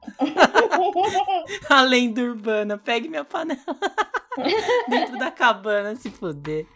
A 1.69 1.83
lenda 1.83 2.21
urbana, 2.21 2.79
pegue 2.79 3.09
minha 3.09 3.25
panela. 3.25 3.61
Dentro 4.89 5.19
da 5.19 5.31
cabana, 5.31 5.95
se 5.97 6.11
fuder. 6.11 6.67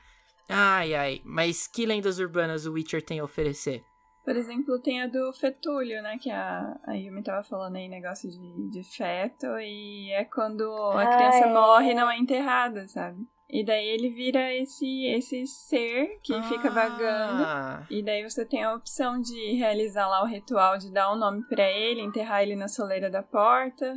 Ai, 0.49 0.95
ai. 0.95 1.21
Mas 1.25 1.67
que 1.67 1.87
lendas 1.87 2.19
urbanas 2.19 2.67
o 2.67 2.73
Witcher 2.73 3.03
tem 3.05 3.21
a 3.21 3.25
oferecer? 3.25 3.83
Por 4.25 4.37
exemplo, 4.37 4.81
tem 4.81 5.03
a 5.03 5.07
do 5.07 5.33
fetúlio, 5.35 6.03
né? 6.03 6.17
Que 6.19 6.31
a, 6.31 6.79
a 6.87 6.95
Yumi 6.95 7.23
tava 7.23 7.43
falando 7.43 7.77
aí, 7.77 7.89
negócio 7.89 8.31
de, 8.31 8.71
de 8.71 8.83
feto. 8.83 9.47
E 9.59 10.11
é 10.13 10.25
quando 10.25 10.65
a 10.93 11.03
Ah, 11.03 11.07
criança 11.07 11.45
é. 11.45 11.53
morre 11.53 11.91
e 11.91 11.95
não 11.95 12.11
é 12.11 12.19
enterrada, 12.19 12.89
sabe? 12.89 13.23
E 13.51 13.63
daí 13.65 13.87
ele 13.87 14.09
vira 14.11 14.53
esse, 14.55 15.05
esse 15.07 15.47
ser 15.47 16.19
que 16.23 16.33
fica 16.45 16.71
vagando. 16.71 17.43
Ah, 17.43 17.87
E 17.91 18.03
daí 18.03 18.23
você 18.23 18.47
tem 18.47 18.65
a 18.65 18.75
opção 18.75 19.21
de 19.21 19.53
realizar 19.57 20.09
lá 20.09 20.23
o 20.23 20.27
ritual 20.27 20.79
de 20.79 20.91
dar 20.91 21.13
um 21.13 21.17
nome 21.19 21.43
pra 21.47 21.71
ele, 21.71 22.01
enterrar 22.01 22.43
ele 22.43 22.57
na 22.57 22.67
soleira 22.67 23.11
da 23.11 23.23
porta. 23.23 23.95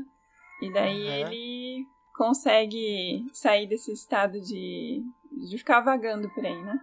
E 0.61 0.71
daí 0.73 1.07
Aham. 1.07 1.31
ele 1.31 1.85
consegue 2.15 3.25
sair 3.31 3.67
desse 3.67 3.93
estado 3.93 4.41
de, 4.41 5.03
de 5.39 5.57
ficar 5.57 5.81
vagando 5.81 6.29
por 6.33 6.45
aí, 6.45 6.61
né? 6.63 6.79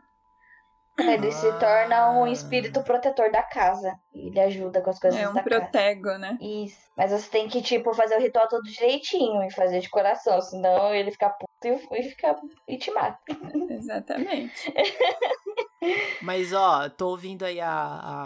Ele 0.97 1.33
se 1.33 1.51
torna 1.59 2.13
um 2.13 2.25
espírito 2.29 2.81
protetor 2.85 3.29
da 3.33 3.43
casa. 3.43 3.99
Ele 4.13 4.39
ajuda 4.39 4.81
com 4.81 4.91
as 4.91 4.99
coisas 5.01 5.19
É 5.21 5.29
um 5.29 5.35
da 5.35 5.43
casa. 5.43 5.61
protego, 5.63 6.17
né? 6.19 6.39
Isso. 6.41 6.79
Mas 6.97 7.11
você 7.11 7.29
tem 7.29 7.49
que, 7.49 7.61
tipo, 7.61 7.93
fazer 7.93 8.17
o 8.17 8.21
ritual 8.21 8.47
todo 8.49 8.63
direitinho 8.63 9.43
e 9.43 9.53
fazer 9.53 9.81
de 9.81 9.91
coração. 9.91 10.41
Senão 10.41 10.95
ele 10.95 11.11
fica 11.11 11.31
puto 11.31 11.49
e, 11.65 11.99
e, 11.99 12.03
fica, 12.11 12.37
e 12.69 12.79
te 12.79 12.93
mata. 12.93 13.19
Exatamente. 13.71 14.73
Mas 16.23 16.53
ó, 16.53 16.89
tô 16.89 17.09
ouvindo 17.09 17.45
aí 17.45 17.61
a, 17.61 17.71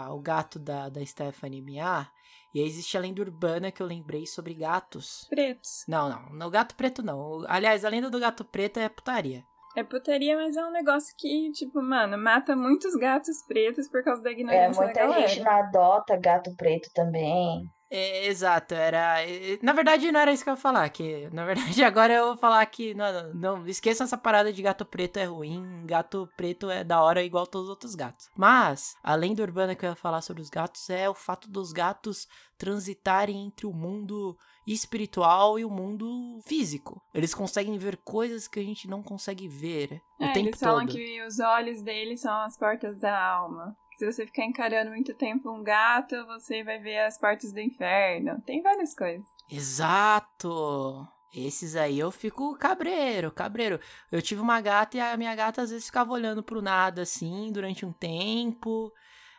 a- 0.05 0.13
o 0.13 0.19
gato 0.21 0.59
da, 0.59 0.89
da 0.89 1.03
Stephanie 1.05 1.61
miar. 1.63 2.11
E 2.53 2.59
aí 2.59 2.65
existe 2.67 2.95
a 2.97 2.99
lenda 3.01 3.21
urbana 3.21 3.71
que 3.71 3.81
eu 3.81 3.85
lembrei 3.87 4.25
sobre 4.25 4.53
gatos. 4.53 5.25
Pretos. 5.29 5.83
Não, 5.87 6.09
não. 6.09 6.29
No 6.33 6.49
gato 6.49 6.75
preto 6.75 7.03
não. 7.03 7.43
Aliás, 7.47 7.83
a 7.85 7.89
lenda 7.89 8.09
do 8.09 8.19
gato 8.19 8.43
preto 8.45 8.79
é 8.79 8.87
putaria. 8.89 9.43
É 9.75 9.83
putaria, 9.83 10.35
mas 10.35 10.57
é 10.57 10.65
um 10.65 10.71
negócio 10.71 11.13
que, 11.17 11.51
tipo, 11.51 11.81
mano, 11.81 12.17
mata 12.17 12.55
muitos 12.55 12.95
gatos 12.95 13.43
pretos 13.47 13.87
por 13.87 14.03
causa 14.03 14.21
da 14.21 14.29
É, 14.29 14.33
ignorância 14.33 14.79
da 14.81 14.85
muita 14.85 14.99
galera. 14.99 15.27
gente 15.27 15.43
não 15.43 15.51
adota 15.51 16.17
gato 16.17 16.55
preto 16.55 16.89
também. 16.93 17.63
É, 17.91 18.27
exato, 18.27 18.75
era. 18.75 19.23
é, 19.27 19.57
Na 19.63 19.73
verdade, 19.73 20.11
não 20.11 20.19
era 20.19 20.31
isso 20.31 20.43
que 20.43 20.49
eu 20.49 20.53
ia 20.53 20.57
falar. 20.59 20.87
Que, 20.89 21.27
na 21.33 21.43
verdade, 21.43 21.83
agora 21.83 22.13
eu 22.13 22.25
vou 22.27 22.37
falar 22.37 22.63
que. 22.67 22.93
Não, 22.93 23.11
não, 23.11 23.33
não 23.33 23.67
esqueça 23.67 24.03
essa 24.03 24.17
parada 24.17 24.53
de 24.53 24.61
gato 24.61 24.85
preto 24.85 25.17
é 25.17 25.23
ruim. 25.25 25.85
Gato 25.85 26.29
preto 26.37 26.69
é 26.69 26.83
da 26.83 27.01
hora 27.01 27.23
igual 27.23 27.47
todos 27.47 27.65
os 27.65 27.69
outros 27.71 27.95
gatos. 27.95 28.29
Mas, 28.35 28.95
a 29.03 29.15
lenda 29.15 29.41
urbana 29.41 29.73
que 29.75 29.85
eu 29.85 29.89
ia 29.89 29.95
falar 29.95 30.21
sobre 30.21 30.41
os 30.43 30.49
gatos 30.51 30.87
é 30.89 31.09
o 31.09 31.15
fato 31.15 31.49
dos 31.49 31.71
gatos 31.71 32.27
transitarem 32.59 33.43
entre 33.47 33.65
o 33.65 33.73
mundo 33.73 34.37
espiritual 34.65 35.57
e 35.59 35.65
o 35.65 35.69
mundo 35.69 36.39
físico. 36.45 37.01
Eles 37.13 37.33
conseguem 37.33 37.77
ver 37.77 37.97
coisas 37.97 38.47
que 38.47 38.59
a 38.59 38.63
gente 38.63 38.87
não 38.87 39.01
consegue 39.03 39.47
ver 39.47 40.01
o 40.19 40.23
É, 40.23 40.31
tempo 40.33 40.49
eles 40.49 40.59
falam 40.59 40.85
todo. 40.85 40.95
que 40.95 41.21
os 41.23 41.39
olhos 41.39 41.81
deles 41.81 42.21
são 42.21 42.33
as 42.41 42.57
portas 42.57 42.97
da 42.99 43.17
alma. 43.19 43.75
Se 43.97 44.05
você 44.09 44.25
ficar 44.25 44.45
encarando 44.45 44.91
muito 44.91 45.13
tempo 45.13 45.51
um 45.51 45.61
gato, 45.61 46.15
você 46.25 46.63
vai 46.63 46.79
ver 46.79 46.99
as 46.99 47.17
portas 47.19 47.51
do 47.51 47.59
inferno. 47.59 48.41
Tem 48.45 48.61
várias 48.61 48.95
coisas. 48.95 49.27
Exato! 49.49 51.05
Esses 51.35 51.75
aí 51.75 51.99
eu 51.99 52.09
fico 52.09 52.55
cabreiro, 52.57 53.31
cabreiro. 53.31 53.79
Eu 54.11 54.21
tive 54.21 54.41
uma 54.41 54.59
gata 54.61 54.97
e 54.97 54.99
a 54.99 55.15
minha 55.15 55.35
gata 55.35 55.61
às 55.61 55.69
vezes 55.69 55.85
ficava 55.85 56.11
olhando 56.11 56.41
pro 56.41 56.61
nada 56.61 57.03
assim 57.03 57.51
durante 57.51 57.85
um 57.85 57.91
tempo. 57.93 58.91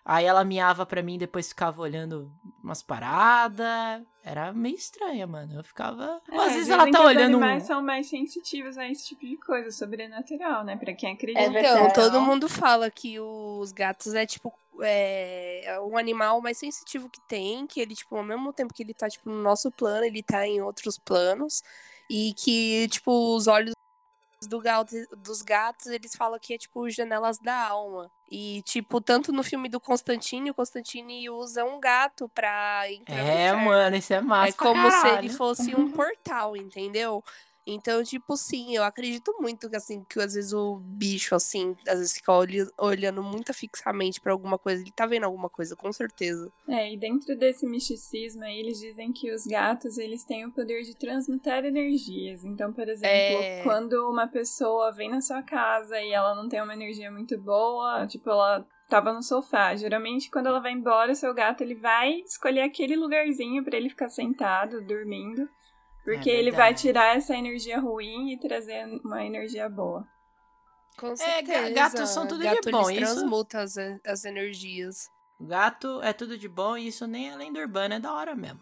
Aí 0.05 0.25
ela 0.25 0.45
miava 0.45 0.85
pra 0.87 1.03
mim, 1.03 1.19
depois 1.19 1.49
ficava 1.49 1.81
olhando 1.83 2.33
umas 2.63 2.83
paradas. 2.83 4.03
Era 4.25 4.53
meio 4.53 4.75
estranha, 4.75 5.27
mano. 5.27 5.55
Eu 5.59 5.65
ficava. 5.65 6.21
Ou 6.31 6.41
às 6.41 6.53
É, 6.53 6.55
vezes 6.55 6.71
ela 6.71 6.91
tá 6.91 7.01
os 7.01 7.07
olhando 7.07 7.35
um. 7.39 7.43
animais 7.43 7.63
são 7.65 7.83
mais 7.83 8.09
sensitivos 8.09 8.77
a 8.79 8.87
esse 8.89 9.07
tipo 9.09 9.21
de 9.27 9.37
coisa, 9.39 9.71
sobrenatural, 9.71 10.65
né? 10.65 10.77
Pra 10.77 10.95
quem 10.95 11.13
acredita. 11.13 11.41
É 11.41 11.61
Então, 11.61 11.91
todo 11.93 12.21
mundo 12.21 12.49
fala 12.49 12.91
que 12.91 13.19
os 13.21 13.73
gatos 13.73 14.15
é 14.15 14.27
tipo 14.27 14.53
é 14.83 15.65
é 15.67 15.81
um 15.81 15.97
animal 15.99 16.41
mais 16.41 16.57
sensitivo 16.57 17.09
que 17.11 17.21
tem, 17.29 17.67
que 17.67 17.81
ele 17.81 17.95
tipo 17.95 18.17
ao 18.17 18.25
mesmo 18.25 18.53
tempo 18.53 18.73
que 18.73 18.83
ele 18.83 18.95
tá 18.95 19.09
tipo 19.09 19.29
no 19.29 19.43
nosso 19.43 19.71
plano, 19.71 20.05
ele 20.05 20.23
tá 20.23 20.47
em 20.47 20.61
outros 20.63 20.99
planos 20.99 21.63
e 22.09 22.33
que 22.35 22.89
tipo 22.89 23.37
os 23.37 23.47
olhos 23.47 23.75
do 24.49 24.59
gato, 24.61 24.95
dos 25.19 25.43
gatos, 25.43 25.87
eles 25.87 26.15
falam 26.17 26.39
que 26.39 26.55
é 26.55 26.59
tipo 26.59 26.89
janelas 26.89 27.39
da 27.39 27.69
alma. 27.69 28.11
E 28.31 28.63
tipo, 28.63 29.01
tanto 29.01 29.33
no 29.33 29.43
filme 29.43 29.69
do 29.69 29.81
Constantine, 29.81 30.51
o 30.51 30.55
Constantine 30.55 31.29
usa 31.29 31.65
um 31.65 31.79
gato 31.81 32.29
pra 32.29 32.85
entrar 32.91 33.17
É, 33.17 33.53
mano, 33.53 33.97
isso 33.97 34.15
é 34.15 34.21
massa. 34.21 34.51
É 34.51 34.53
como 34.53 34.91
se 34.91 35.03
caralho. 35.03 35.19
ele 35.19 35.29
fosse 35.29 35.75
um 35.75 35.91
portal, 35.91 36.57
entendeu? 36.57 37.23
Então, 37.67 38.03
tipo, 38.03 38.37
sim, 38.37 38.75
eu 38.75 38.83
acredito 38.83 39.35
muito 39.41 39.69
que, 39.69 39.77
assim, 39.77 40.05
que 40.05 40.19
às 40.21 40.35
vezes 40.35 40.53
o 40.53 40.77
bicho, 40.77 41.35
assim, 41.35 41.77
às 41.87 41.99
vezes 41.99 42.15
fica 42.15 42.33
olhando 42.79 43.23
muito 43.23 43.53
fixamente 43.53 44.21
pra 44.21 44.33
alguma 44.33 44.59
coisa. 44.59 44.83
Ele 44.83 44.93
tá 44.93 45.07
vendo 45.07 45.25
alguma 45.25 45.49
coisa, 45.49 45.77
com 45.77 45.93
certeza. 45.93 46.51
É, 46.69 46.93
e 46.93 46.97
dentro 46.97 47.37
desse 47.37 47.67
misticismo 47.67 48.43
aí, 48.45 48.59
eles 48.59 48.79
dizem 48.79 49.13
que 49.13 49.33
os 49.33 49.47
gatos, 49.47 49.99
eles 49.99 50.25
têm 50.25 50.47
o 50.47 50.53
poder 50.53 50.83
de 50.83 50.97
transmutar 50.97 51.65
energias. 51.65 52.45
Então, 52.45 52.73
por 52.73 52.89
exemplo, 52.89 53.43
É. 53.43 53.63
quando 53.63 54.09
uma 54.11 54.27
pessoa 54.27 54.93
vem 54.93 55.11
na 55.11 55.21
sua 55.21 55.43
casa 55.43 56.01
e 56.01 56.11
ela 56.13 56.35
não 56.35 56.49
tem 56.49 56.63
uma 56.63 56.75
energia 56.75 57.11
muito 57.11 57.39
boa, 57.39 58.07
tipo, 58.07 58.31
ela 58.31 58.67
tava 58.89 59.13
no 59.13 59.23
sofá. 59.23 59.77
Geralmente, 59.77 60.31
quando 60.31 60.47
ela 60.47 60.61
vai 60.61 60.73
embora, 60.73 61.13
o 61.13 61.15
seu 61.15 61.33
gato, 61.33 61.63
ele 61.63 61.77
vai 61.77 62.11
escolher 62.27 62.63
aquele 62.63 62.97
lugarzinho 62.97 63.63
pra 63.65 63.77
ele 63.77 63.89
ficar 63.89 64.09
sentado, 64.09 64.85
dormindo. 64.85 65.49
Porque 66.05 66.31
É 66.31 66.35
ele 66.35 66.51
vai 66.51 66.75
tirar 66.75 67.17
essa 67.17 67.37
energia 67.37 67.79
ruim 67.79 68.33
e 68.33 68.39
trazer 68.39 68.87
uma 69.05 69.25
energia 69.25 69.69
boa. 69.69 70.07
Com 70.99 71.13
É, 71.13 71.17
certeza. 71.17 71.69
ga- 71.69 71.71
gatos 71.71 72.11
são 72.11 72.27
tudo 72.27 72.41
de 72.41 72.45
Gato, 72.55 72.71
bom, 72.71 72.91
eles 72.91 73.09
isso- 73.09 73.19
transmutam 73.21 73.61
as, 73.61 73.77
as 74.05 74.25
energias. 74.25 75.09
Gato 75.41 76.01
é 76.03 76.13
tudo 76.13 76.37
de 76.37 76.49
bom 76.49 76.77
e 76.77 76.89
isso 76.89 77.07
nem 77.07 77.31
é 77.31 77.37
lenda 77.37 77.59
urbana, 77.61 77.95
é 77.95 78.01
da 78.01 78.13
hora 78.13 78.35
mesmo. 78.35 78.61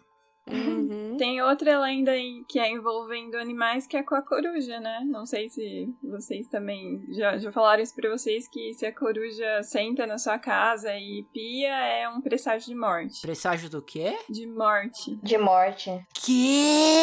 Uhum. 0.51 1.17
Tem 1.17 1.41
outra 1.41 1.79
lenda 1.79 2.11
aí 2.11 2.43
que 2.47 2.59
é 2.59 2.71
envolvendo 2.71 3.35
animais, 3.35 3.85
que 3.85 3.97
é 3.97 4.03
com 4.03 4.15
a 4.15 4.21
coruja, 4.21 4.79
né? 4.79 5.01
Não 5.05 5.25
sei 5.25 5.49
se 5.49 5.93
vocês 6.03 6.47
também 6.47 7.03
já, 7.09 7.37
já 7.37 7.51
falaram 7.51 7.83
isso 7.83 7.95
pra 7.95 8.09
vocês, 8.09 8.47
que 8.47 8.73
se 8.73 8.85
a 8.85 8.95
coruja 8.95 9.61
senta 9.63 10.07
na 10.07 10.17
sua 10.17 10.39
casa 10.39 10.95
e 10.95 11.25
pia, 11.33 11.75
é 11.75 12.09
um 12.09 12.21
presságio 12.21 12.69
de 12.69 12.75
morte. 12.75 13.21
Presságio 13.21 13.69
do 13.69 13.81
quê? 13.81 14.17
De 14.29 14.47
morte. 14.47 15.15
De 15.21 15.37
morte. 15.37 15.91
Que? 16.13 16.99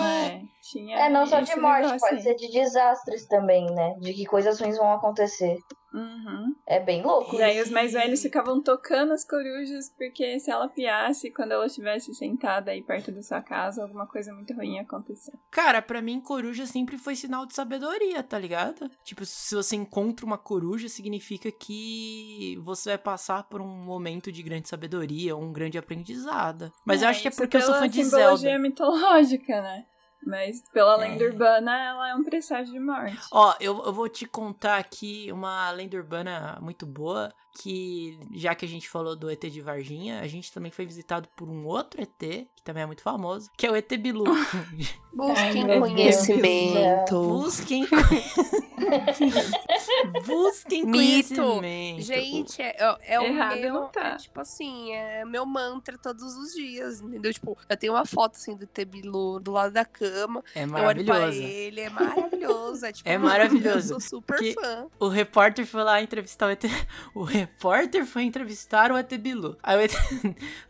É, 0.00 0.42
tinha 0.70 0.98
É, 0.98 1.10
não 1.10 1.26
só 1.26 1.40
de 1.40 1.56
morte, 1.56 1.98
pode 1.98 2.22
ser 2.22 2.34
de 2.34 2.50
desastres 2.50 3.26
também, 3.26 3.66
né? 3.74 3.94
De 4.00 4.12
que 4.12 4.24
coisas 4.24 4.60
ruins 4.60 4.76
vão 4.76 4.92
acontecer. 4.92 5.56
Uhum. 5.92 6.54
É 6.66 6.78
bem 6.78 7.02
louco. 7.02 7.34
E 7.34 7.38
daí 7.38 7.60
os 7.60 7.70
mais 7.70 7.92
velhos 7.92 8.22
ficavam 8.22 8.62
tocando 8.62 9.12
as 9.12 9.24
corujas, 9.24 9.92
porque 9.96 10.38
se 10.38 10.50
ela 10.50 10.68
piasse 10.68 11.30
quando 11.30 11.52
ela 11.52 11.66
estivesse 11.66 12.14
sentada 12.14 12.70
aí 12.70 12.82
perto 12.82 13.10
da 13.10 13.22
sua 13.22 13.40
casa, 13.42 13.82
alguma 13.82 14.06
coisa 14.06 14.32
muito 14.32 14.54
ruim 14.54 14.76
ia 14.76 14.82
acontecer. 14.82 15.32
Cara, 15.50 15.82
pra 15.82 16.00
mim, 16.00 16.20
coruja 16.20 16.66
sempre 16.66 16.96
foi 16.96 17.16
sinal 17.16 17.44
de 17.44 17.54
sabedoria, 17.54 18.22
tá 18.22 18.38
ligado? 18.38 18.90
Tipo, 19.04 19.24
se 19.24 19.54
você 19.54 19.76
encontra 19.76 20.24
uma 20.24 20.38
coruja, 20.38 20.88
significa 20.88 21.50
que 21.50 22.56
você 22.62 22.90
vai 22.90 22.98
passar 22.98 23.44
por 23.44 23.60
um 23.60 23.66
momento 23.84 24.30
de 24.30 24.42
grande 24.42 24.68
sabedoria, 24.68 25.36
um 25.36 25.52
grande 25.52 25.78
aprendizado. 25.78 26.72
Mas 26.84 27.02
eu 27.02 27.08
acho 27.08 27.22
que 27.22 27.28
é 27.28 27.30
porque 27.30 27.56
eu 27.56 27.62
sou 27.62 27.74
fã 27.74 27.88
de 27.88 28.04
Zelda. 28.04 28.58
mitológica, 28.58 29.60
né? 29.60 29.84
Mas 30.26 30.62
pela 30.72 30.96
lenda 30.96 31.24
É. 31.24 31.28
urbana, 31.28 31.72
ela 31.78 32.10
é 32.10 32.14
um 32.14 32.22
presságio 32.22 32.72
de 32.72 32.80
morte. 32.80 33.18
Ó, 33.32 33.54
eu, 33.60 33.82
eu 33.84 33.92
vou 33.92 34.08
te 34.08 34.26
contar 34.26 34.76
aqui 34.76 35.28
uma 35.32 35.70
lenda 35.70 35.96
urbana 35.96 36.58
muito 36.60 36.84
boa, 36.86 37.32
que 37.60 38.18
já 38.34 38.54
que 38.54 38.64
a 38.64 38.68
gente 38.68 38.88
falou 38.88 39.16
do 39.16 39.30
ET 39.30 39.40
de 39.40 39.60
Varginha, 39.60 40.20
a 40.20 40.26
gente 40.26 40.52
também 40.52 40.70
foi 40.70 40.86
visitado 40.86 41.28
por 41.36 41.48
um 41.48 41.66
outro 41.66 42.00
ET, 42.02 42.18
que 42.18 42.62
também 42.62 42.82
é 42.82 42.86
muito 42.86 43.02
famoso, 43.02 43.50
que 43.56 43.66
é 43.66 43.70
o 43.70 43.76
ET 43.76 43.88
Bilu. 43.96 44.24
Busquem 45.12 45.80
conhecimento. 45.80 47.20
Busquem 47.28 47.86
Busquem 50.26 50.84
Mito. 50.84 51.34
conhecimento. 51.36 52.02
Gente, 52.02 52.62
é, 52.62 52.76
é, 52.78 53.14
é 53.14 53.20
o 53.20 53.32
meu, 53.32 53.72
não 53.74 53.88
tá. 53.88 54.08
é 54.08 54.16
tipo 54.16 54.40
assim, 54.40 54.92
é 54.92 55.24
meu 55.24 55.44
mantra 55.46 55.96
todos 55.98 56.22
os 56.36 56.52
dias, 56.54 57.00
entendeu? 57.00 57.32
Tipo, 57.32 57.56
eu 57.68 57.76
tenho 57.76 57.92
uma 57.94 58.04
foto 58.06 58.36
assim 58.36 58.56
do 58.56 58.66
Tebilu 58.66 59.40
do 59.40 59.52
lado 59.52 59.72
da 59.72 59.84
cama, 59.84 60.42
É 60.54 60.64
eu 60.64 60.72
olho 60.72 61.04
pra 61.04 61.14
maravilhoso. 61.14 61.42
ele, 61.52 61.80
é 61.80 61.90
maravilhoso, 61.90 62.86
é 62.86 62.92
tipo, 62.92 63.08
É 63.08 63.18
maravilhoso, 63.18 63.94
Eu 63.94 64.00
sou 64.00 64.00
super 64.00 64.38
que- 64.38 64.54
fã. 64.54 64.86
O 64.98 65.08
repórter 65.08 65.66
foi 65.66 65.82
lá 65.82 66.00
entrevistar 66.02 66.46
o 66.46 66.50
ET. 66.50 66.64
O 67.14 67.22
repórter 67.24 68.04
foi 68.06 68.22
entrevistar 68.22 68.90
o 68.92 68.96
ET 68.96 69.10
Bilu. 69.18 69.56
Aí 69.62 69.76
o 69.76 69.80
ET, 69.80 69.92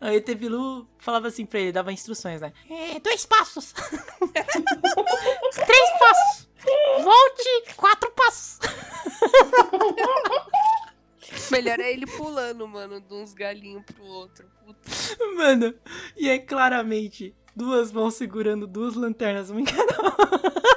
o 0.01 0.05
ET 0.07 0.35
Bilu 0.35 0.87
falava 0.97 1.27
assim 1.27 1.45
pra 1.45 1.59
ele, 1.59 1.71
dava 1.71 1.91
instruções, 1.93 2.41
né? 2.41 2.51
É, 2.69 2.99
dois 2.99 3.25
passos. 3.25 3.73
Três 5.53 5.89
passos. 5.99 6.49
Volte 7.03 7.73
quatro 7.75 8.11
passos. 8.11 8.59
Melhor 11.61 11.79
é 11.79 11.91
ele 11.91 12.07
pulando, 12.07 12.67
mano, 12.67 12.99
de 12.99 13.13
uns 13.13 13.35
galinhos 13.35 13.83
pro 13.85 14.03
outro. 14.03 14.47
Puta. 14.65 14.89
Mano, 15.35 15.75
e 16.17 16.27
é 16.27 16.39
claramente 16.39 17.35
duas 17.55 17.91
mãos 17.91 18.15
segurando 18.15 18.65
duas 18.65 18.95
lanternas, 18.95 19.51
uma 19.51 19.61
em 19.61 19.65
cada. 19.65 19.93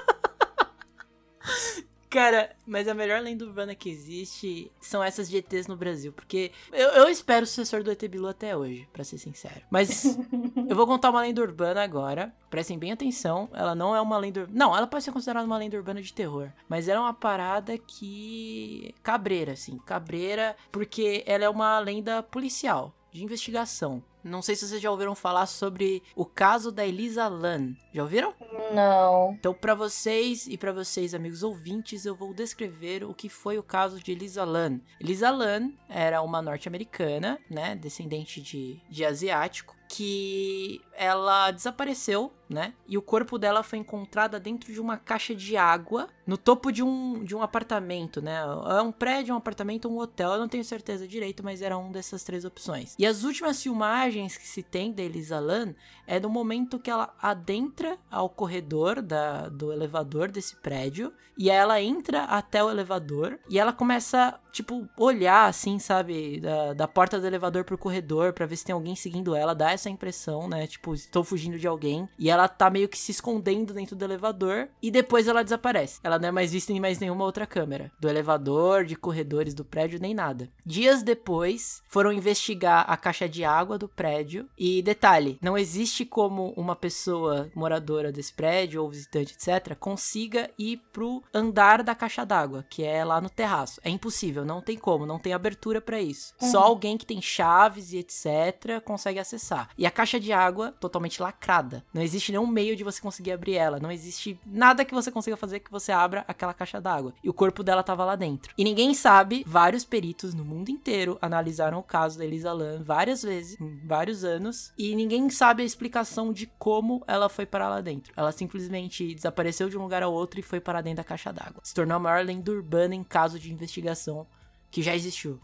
Cara, 2.15 2.55
mas 2.65 2.87
a 2.87 2.95
melhor 2.95 3.21
lenda 3.21 3.45
urbana 3.45 3.75
que 3.75 3.91
existe 3.91 4.71
são 4.81 5.03
essas 5.03 5.29
de 5.29 5.39
ETs 5.39 5.67
no 5.67 5.77
Brasil. 5.77 6.13
Porque 6.13 6.53
eu, 6.73 6.91
eu 6.91 7.09
espero 7.09 7.43
o 7.43 7.47
sucessor 7.47 7.83
do 7.83 7.91
ET 7.91 8.01
Bilu 8.07 8.29
até 8.29 8.57
hoje, 8.57 8.89
pra 8.93 9.03
ser 9.03 9.19
sincero. 9.19 9.63
Mas 9.69 10.17
eu 10.71 10.77
vou 10.77 10.87
contar 10.87 11.11
uma 11.11 11.23
lenda 11.23 11.43
urbana 11.43 11.83
agora. 11.83 12.33
Prestem 12.49 12.79
bem 12.79 12.93
atenção. 12.93 13.49
Ela 13.53 13.75
não 13.75 13.97
é 13.97 14.01
uma 14.01 14.17
lenda. 14.17 14.49
Não, 14.53 14.77
ela 14.77 14.87
pode 14.87 15.03
ser 15.03 15.11
considerada 15.11 15.45
uma 15.45 15.59
lenda 15.59 15.77
urbana 15.77 16.01
de 16.01 16.13
terror. 16.13 16.53
Mas 16.69 16.87
ela 16.87 17.01
é 17.01 17.03
uma 17.03 17.15
parada 17.15 17.77
que. 17.77 18.95
Cabreira, 19.03 19.55
assim. 19.55 19.77
Cabreira, 19.79 20.55
porque 20.71 21.25
ela 21.27 21.43
é 21.43 21.49
uma 21.49 21.81
lenda 21.81 22.23
policial, 22.23 22.95
de 23.15 23.23
investigação. 23.23 24.03
Não 24.25 24.43
sei 24.43 24.57
se 24.57 24.67
vocês 24.67 24.83
já 24.83 24.91
ouviram 24.91 25.15
falar 25.15 25.47
sobre 25.47 26.03
o 26.17 26.25
caso 26.25 26.73
da 26.73 26.85
Elisa 26.85 27.29
Lam. 27.29 27.77
Já 27.93 28.03
ouviram? 28.03 28.35
Não. 28.75 29.35
Então, 29.39 29.55
pra 29.55 29.75
vocês 29.75 30.49
e 30.49 30.59
pra 30.59 30.73
vocês, 30.73 31.15
amigos 31.15 31.43
ouvintes, 31.43 32.05
eu 32.05 32.17
vou 32.17 32.35
descrever 32.35 33.05
o 33.05 33.15
que 33.15 33.29
foi 33.29 33.57
o 33.57 33.63
caso 33.63 34.03
de 34.03 34.11
Elisa 34.11 34.43
Lam. 34.45 34.81
Elisa 35.01 35.31
Lam 35.31 35.73
era 35.89 36.23
uma 36.23 36.43
norte-americana, 36.43 37.39
né, 37.49 37.77
descendente 37.77 38.41
de, 38.41 38.81
de 38.89 39.05
asiático, 39.05 39.77
que 39.89 40.81
ela 40.97 41.51
desapareceu, 41.53 42.33
né? 42.49 42.75
E 42.87 42.97
o 42.99 43.03
corpo 43.03 43.39
dela 43.39 43.63
foi 43.63 43.79
encontrado 43.79 44.39
dentro 44.39 44.73
de 44.73 44.81
uma 44.81 44.97
caixa 44.97 45.35
de 45.35 45.57
água 45.57 46.09
no 46.27 46.37
topo 46.37 46.71
de 46.71 46.83
um, 46.83 47.23
de 47.25 47.35
um 47.35 47.43
apartamento, 47.43 48.21
né? 48.21 48.41
É 48.79 48.83
um 48.83 48.93
prédio, 48.93 49.35
um 49.35 49.39
apartamento, 49.39 49.89
um 49.89 49.99
hotel, 49.99 50.33
eu 50.33 50.39
não 50.39 50.49
tenho 50.49 50.65
certeza 50.65 51.07
direito, 51.07 51.45
mas 51.45 51.63
era 51.63 51.77
um 51.77 51.91
dessas 51.91 52.23
três 52.25 52.45
opções. 52.45 52.95
E 52.99 53.07
as 53.07 53.25
últimas 53.25 53.63
filmagens 53.63 54.37
que 54.37 54.47
se 54.47 54.63
tem 54.63 54.93
da 54.93 55.03
Elisa 55.03 55.39
Lam 55.39 55.75
é 56.07 56.21
no 56.21 56.29
momento 56.29 56.79
que 56.79 56.91
ela 56.91 57.15
adentra 57.21 57.99
ao 58.11 58.29
corredor 58.29 59.01
da, 59.01 59.49
do 59.49 59.73
elevador 59.73 60.31
desse 60.31 60.57
prédio 60.57 61.13
e 61.37 61.51
ela 61.51 61.81
entra 61.81 62.25
até 62.25 62.63
o 62.63 62.71
elevador 62.71 63.39
e 63.49 63.59
ela 63.59 63.73
começa, 63.73 64.39
tipo, 64.53 64.89
olhar 64.97 65.49
assim, 65.49 65.79
sabe, 65.79 66.41
da, 66.41 66.73
da 66.75 66.89
porta 66.89 67.19
do 67.19 67.27
elevador 67.27 67.65
pro 67.65 67.79
corredor 67.79 68.33
pra 68.33 68.47
ver 68.47 68.57
se 68.57 68.65
tem 68.65 68.73
alguém 68.73 68.95
seguindo 68.95 69.35
ela, 69.35 69.55
dá 69.55 69.73
essa 69.73 69.91
impressão, 69.91 70.49
né? 70.49 70.67
Tipo, 70.67 70.95
estou 70.95 71.25
fugindo 71.25 71.59
de 71.59 71.67
alguém 71.67 72.09
e 72.19 72.31
ela 72.31 72.44
tá 72.49 72.71
meio 72.71 72.89
que 72.89 72.99
se 72.99 73.11
escondendo 73.11 73.73
dentro 73.73 73.97
do 73.97 74.05
elevador 74.05 74.69
e 74.83 74.91
depois 74.91 75.29
ela 75.29 75.43
desaparece. 75.45 76.01
Ela 76.03 76.19
não 76.19 76.29
é 76.29 76.33
mais 76.33 76.53
vista 76.53 76.73
em 76.73 76.81
mais 76.81 76.99
nenhuma 76.99 77.25
outra 77.25 77.47
câmera 77.47 77.91
do 77.99 78.09
elevador, 78.09 78.85
de 78.85 78.97
corredores 78.97 79.55
do 79.55 79.65
prédio, 79.65 80.01
nem 80.01 80.15
nada. 80.15 80.49
Dias 80.65 81.03
depois, 81.03 81.83
foram 81.89 82.13
investigar 82.13 82.85
a 82.89 82.97
caixa 82.97 83.29
de 83.29 83.45
água 83.45 83.79
do 83.79 83.89
prédio 83.89 84.49
e 84.59 84.83
detalhe, 84.83 85.39
não 85.41 85.57
existe 85.59 86.05
como 86.05 86.53
uma 86.57 86.77
pessoa 86.77 87.51
moradora 87.55 88.13
desse 88.13 88.33
prédio 88.33 88.83
ou 88.83 88.91
visitante, 88.91 89.35
etc, 89.35 89.77
consiga 89.77 90.51
ir 90.59 90.79
pro 90.93 91.23
andar 91.33 91.83
da 91.83 91.95
caixa 91.95 92.25
d'água, 92.25 92.65
que 92.69 92.83
é 92.83 93.05
lá 93.05 93.21
no 93.21 93.31
terraço. 93.31 93.81
É 93.85 93.91
impossível, 93.91 94.45
não 94.45 94.61
tem 94.61 94.77
como, 94.77 95.07
não 95.07 95.19
tem 95.19 95.33
abertura 95.33 95.81
pra 95.81 96.01
isso. 96.01 96.35
Só 96.41 96.61
alguém 96.61 96.97
que 96.97 97.07
tem 97.07 97.21
chaves 97.21 97.93
e 97.93 97.99
etc 97.99 98.81
consegue 98.85 99.19
acessar. 99.19 99.69
E 99.77 99.87
a 99.87 99.91
caixa 99.91 100.19
de 100.19 100.33
água 100.33 100.73
totalmente 100.81 101.23
lacrada. 101.23 101.85
Não 101.93 102.03
existe 102.03 102.24
nenhum 102.33 102.47
meio 102.47 102.77
de 102.77 102.85
você 102.85 103.01
conseguir 103.01 103.33
abrir 103.33 103.55
ela, 103.55 103.81
não 103.81 103.91
existe 103.91 104.39
nada 104.47 104.85
que 104.85 104.95
você 104.95 105.11
consiga 105.11 105.37
fazer 105.37 105.61
que 105.61 105.71
você 105.71 105.93
abra 105.93 106.25
aquela 106.27 106.55
caixa 106.55 106.81
d'água. 106.81 107.15
E 107.23 107.29
o 107.29 107.35
corpo 107.35 107.63
dela 107.63 107.83
tava 107.83 108.05
lá 108.05 108.17
dentro. 108.17 108.53
E 108.57 108.65
ninguém 108.65 108.95
sabe, 108.95 109.45
vários 109.47 109.85
peritos 109.85 110.35
no 110.35 110.45
mundo 110.45 110.71
inteiro 110.71 111.19
analisaram 111.21 111.79
o 111.79 111.83
caso 111.83 112.19
da 112.19 112.25
Elisa 112.25 112.53
Lam 112.53 112.83
várias 112.83 113.23
vezes, 113.23 113.61
em 113.61 113.87
vários 113.87 114.25
anos, 114.25 114.73
e 114.77 114.95
ninguém 114.95 115.29
sabe 115.31 115.63
a 115.63 115.67
explicação 115.67 116.33
de 116.33 116.47
como 116.59 117.03
ela 117.07 117.29
foi 117.29 117.47
parar 117.47 117.69
lá 117.69 117.81
dentro. 117.81 118.13
Ela 118.17 118.33
simplesmente 118.33 119.15
desapareceu 119.15 119.69
de 119.69 119.79
um 119.79 119.83
lugar 119.83 120.03
ao 120.03 120.13
outro 120.13 120.41
e 120.41 120.43
foi 120.43 120.61
parar 120.61 120.81
dentro 120.81 120.99
da 120.99 121.05
caixa 121.05 121.33
d'água. 121.33 121.61
Se 121.63 121.75
tornou 121.75 121.97
a 121.97 122.01
maior 122.01 122.25
lenda 122.25 122.51
urbana 122.51 122.95
em 122.95 123.05
caso 123.05 123.39
de 123.39 123.53
investigação 123.53 124.27
que 124.71 124.83
já 124.83 124.95
existiu. 124.95 125.41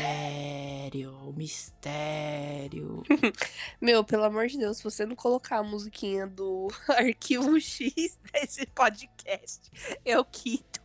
Mistério, 0.00 1.32
mistério. 1.36 3.02
Meu, 3.80 4.04
pelo 4.04 4.24
amor 4.24 4.46
de 4.46 4.58
Deus, 4.58 4.76
se 4.78 4.84
você 4.84 5.06
não 5.06 5.16
colocar 5.16 5.58
a 5.58 5.62
musiquinha 5.62 6.26
do 6.26 6.68
Arquivo 6.88 7.58
X 7.60 8.18
desse 8.32 8.66
podcast, 8.66 9.70
eu 10.04 10.24
quito. 10.24 10.80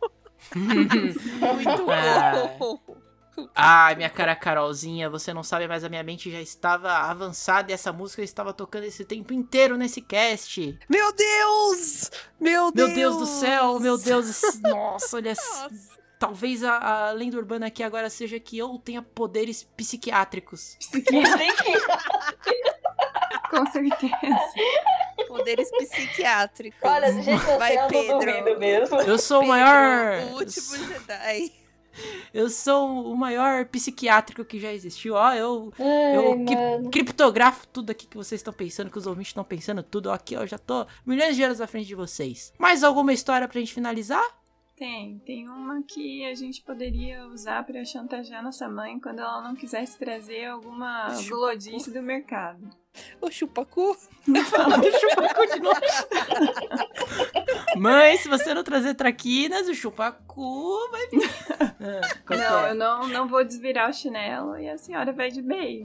Muito 0.56 1.90
Ah. 1.90 2.56
bom. 2.58 2.80
Ai, 3.54 3.94
minha 3.96 4.08
cara 4.08 4.34
Carolzinha, 4.34 5.10
você 5.10 5.34
não 5.34 5.42
sabe, 5.42 5.68
mas 5.68 5.84
a 5.84 5.90
minha 5.90 6.02
mente 6.02 6.30
já 6.30 6.40
estava 6.40 6.90
avançada 6.90 7.70
e 7.70 7.74
essa 7.74 7.92
música 7.92 8.22
estava 8.22 8.50
tocando 8.50 8.84
esse 8.84 9.04
tempo 9.04 9.34
inteiro 9.34 9.76
nesse 9.76 10.00
cast. 10.00 10.78
Meu 10.88 11.12
Deus! 11.12 12.10
Meu 12.40 12.72
Meu 12.74 12.86
Deus! 12.86 12.94
Deus 12.94 13.16
do 13.18 13.26
céu, 13.26 13.78
meu 13.78 13.98
Deus. 13.98 14.40
Nossa, 14.62 15.16
olha. 15.16 15.34
Nossa. 15.34 15.95
Talvez 16.18 16.64
a, 16.64 17.08
a 17.08 17.12
lenda 17.12 17.36
urbana 17.36 17.66
aqui 17.66 17.82
agora 17.82 18.08
seja 18.08 18.40
que 18.40 18.56
eu 18.56 18.78
tenha 18.78 19.02
poderes 19.02 19.62
psiquiátricos. 19.76 20.76
Com 23.50 23.66
certeza. 23.70 24.16
Poderes 25.28 25.70
psiquiátricos. 25.70 26.80
Olha, 26.82 27.12
do 27.12 27.22
jeito 27.22 27.40
que 27.40 27.46
você 27.46 27.58
Vai, 27.58 27.76
eu 27.78 27.88
Pedro. 27.88 28.58
mesmo. 28.58 28.96
Eu 29.02 29.18
sou 29.18 29.38
o 29.38 29.40
Pedro, 29.40 29.56
maior. 29.56 30.18
O 30.32 30.34
último 30.38 30.76
Jedi. 30.88 31.52
Eu 32.34 32.50
sou 32.50 33.10
o 33.10 33.16
maior 33.16 33.64
psiquiátrico 33.66 34.44
que 34.44 34.60
já 34.60 34.70
existiu. 34.72 35.14
Ó, 35.14 35.32
eu, 35.32 35.72
Ai, 35.78 36.16
eu 36.16 36.36
mano. 36.38 36.90
criptografo 36.90 37.66
tudo 37.68 37.90
aqui 37.90 38.06
que 38.06 38.16
vocês 38.16 38.40
estão 38.40 38.52
pensando, 38.52 38.90
que 38.90 38.98
os 38.98 39.06
ouvintes 39.06 39.30
estão 39.30 39.44
pensando, 39.44 39.82
tudo. 39.82 40.10
Ó, 40.10 40.12
aqui, 40.12 40.36
ó, 40.36 40.40
eu 40.42 40.46
já 40.46 40.58
tô 40.58 40.86
milhões 41.06 41.36
de 41.36 41.42
anos 41.42 41.60
à 41.60 41.66
frente 41.66 41.86
de 41.86 41.94
vocês. 41.94 42.52
Mais 42.58 42.84
alguma 42.84 43.12
história 43.14 43.48
pra 43.48 43.58
gente 43.60 43.72
finalizar? 43.72 44.22
Tem, 44.76 45.18
tem 45.20 45.48
uma 45.48 45.82
que 45.82 46.22
a 46.26 46.34
gente 46.34 46.60
poderia 46.62 47.26
usar 47.28 47.64
pra 47.64 47.82
chantagear 47.82 48.42
nossa 48.42 48.68
mãe 48.68 49.00
quando 49.00 49.20
ela 49.20 49.40
não 49.40 49.54
quisesse 49.56 49.98
trazer 49.98 50.44
alguma 50.44 51.08
Chupacu. 51.14 51.28
glodice 51.30 51.90
do 51.90 52.02
mercado. 52.02 52.68
O 53.20 53.30
chupacu. 53.30 53.96
Fala, 54.50 54.76
deixa 54.78 55.06
eu 55.06 55.34
continuar. 55.34 55.80
Mãe, 57.76 58.16
se 58.18 58.28
você 58.28 58.52
não 58.54 58.62
trazer 58.62 58.94
traquinas, 58.94 59.66
o 59.68 59.74
chupacu 59.74 60.90
vai 60.90 61.06
vir. 61.08 61.30
Ah, 62.28 62.36
não, 62.36 62.66
é? 62.66 62.70
eu 62.70 62.74
não, 62.74 63.08
não 63.08 63.28
vou 63.28 63.44
desvirar 63.44 63.88
o 63.88 63.92
chinelo 63.94 64.58
e 64.58 64.68
a 64.68 64.76
senhora 64.76 65.12
vai 65.12 65.30
de 65.30 65.40
beijo. 65.40 65.82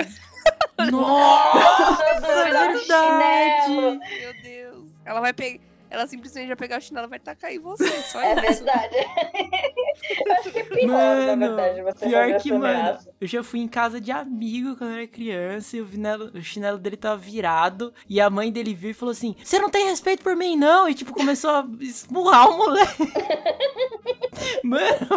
Nossa, 0.92 0.92
Nossa, 0.92 2.04
é 2.04 2.20
verdade. 2.20 2.80
chinelo. 2.80 4.00
Meu 4.00 4.42
Deus. 4.42 4.92
Ela 5.06 5.22
vai 5.22 5.32
pegar. 5.32 5.71
Ela 5.92 6.08
simplesmente 6.08 6.48
vai 6.48 6.56
pegar 6.56 6.78
o 6.78 6.82
chinelo 6.82 7.06
e 7.08 7.10
vai 7.10 7.20
tacar 7.20 7.52
em 7.54 7.60
você. 7.60 7.86
Só 8.04 8.22
É 8.22 8.34
isso. 8.50 8.64
verdade. 8.64 8.96
Eu 10.26 10.34
acho 10.34 10.52
que 10.52 10.60
é 10.60 10.64
pior, 10.64 10.88
na 10.88 11.36
Mano, 11.36 11.56
verdade, 11.58 11.82
você 11.84 12.06
pior 12.08 12.38
que, 12.40 12.52
mano, 12.54 12.98
eu 13.20 13.28
já 13.28 13.44
fui 13.44 13.60
em 13.60 13.68
casa 13.68 14.00
de 14.02 14.12
amigo 14.12 14.76
quando 14.76 14.92
eu 14.92 14.98
era 14.98 15.08
criança 15.08 15.78
e 15.78 15.82
o 15.82 15.88
chinelo, 15.88 16.32
o 16.34 16.42
chinelo 16.42 16.78
dele 16.80 16.98
tava 16.98 17.18
virado 17.18 17.94
e 18.10 18.20
a 18.20 18.30
mãe 18.30 18.52
dele 18.52 18.74
viu 18.74 18.92
e 18.92 18.94
falou 18.94 19.12
assim, 19.12 19.36
você 19.44 19.60
não 19.60 19.70
tem 19.70 19.86
respeito 19.90 20.24
por 20.24 20.36
mim 20.36 20.56
não? 20.56 20.88
E 20.90 20.94
tipo, 20.94 21.14
começou 21.14 21.50
a 21.52 21.68
esmurrar 21.82 22.50
o 22.50 22.58
moleque. 22.58 23.14
mano, 24.64 25.08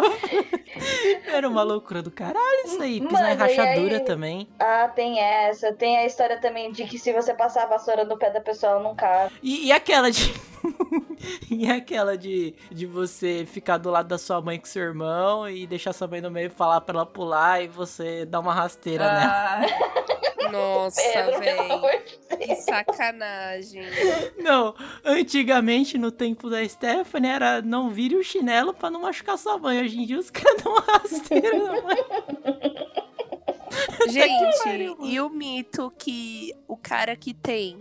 era 1.27 1.47
uma 1.47 1.63
loucura 1.63 2.01
do 2.01 2.11
caralho 2.11 2.65
isso 2.65 2.81
aí. 2.81 2.99
Pisar 3.01 3.31
em 3.33 3.37
Mano, 3.37 3.51
e 3.51 3.55
rachadura 3.55 3.97
aí? 3.97 4.03
também. 4.05 4.47
Ah, 4.59 4.87
tem 4.93 5.19
essa. 5.19 5.73
Tem 5.73 5.97
a 5.97 6.05
história 6.05 6.37
também 6.39 6.71
de 6.71 6.85
que 6.85 6.99
se 6.99 7.11
você 7.13 7.33
passar 7.33 7.63
a 7.63 7.67
vassoura 7.67 8.03
no 8.05 8.17
pé 8.17 8.29
da 8.29 8.41
pessoa, 8.41 8.73
ela 8.73 8.83
não 8.83 8.95
cai. 8.95 9.29
E, 9.41 9.67
e 9.67 9.71
aquela 9.71 10.11
de... 10.11 10.33
e 11.49 11.69
aquela 11.69 12.17
de, 12.17 12.53
de 12.71 12.85
você 12.85 13.45
ficar 13.45 13.77
do 13.77 13.89
lado 13.89 14.07
da 14.07 14.17
sua 14.17 14.41
mãe 14.41 14.59
com 14.59 14.65
seu 14.65 14.83
irmão 14.83 15.49
e 15.49 15.65
deixar 15.67 15.93
sua 15.93 16.07
mãe 16.07 16.21
no 16.21 16.31
meio 16.31 16.47
e 16.47 16.49
falar 16.49 16.81
pra 16.81 16.95
ela 16.95 17.05
pular 17.05 17.63
e 17.63 17.67
você 17.67 18.25
dar 18.25 18.39
uma 18.39 18.53
rasteira 18.53 19.05
nela. 19.05 19.25
Ah, 19.25 20.05
Nossa, 20.51 21.01
Pedro, 21.01 21.39
pelo 21.39 21.81
velho. 21.81 22.03
Que 22.39 22.55
sacanagem. 22.55 23.83
Não, 24.37 24.75
antigamente 25.03 25.97
no 25.97 26.11
tempo 26.11 26.49
da 26.49 26.67
Stephanie 26.67 27.31
era 27.31 27.61
não 27.61 27.89
vire 27.89 28.15
o 28.15 28.23
chinelo 28.23 28.73
pra 28.73 28.89
não 28.89 29.01
machucar 29.01 29.37
sua 29.37 29.57
mãe. 29.57 29.81
Hoje 29.81 29.99
em 29.99 30.05
dia 30.05 30.19
os 30.19 30.29
caras 30.31 30.61
dão 30.61 30.73
uma 30.73 30.81
rasteira 30.81 31.57
na 31.57 31.81
mãe. 31.81 31.97
Gente, 34.09 34.95
e 35.03 35.19
o 35.19 35.29
mito 35.29 35.91
que 35.97 36.53
o 36.67 36.77
cara 36.77 37.15
que 37.15 37.33
tem 37.33 37.79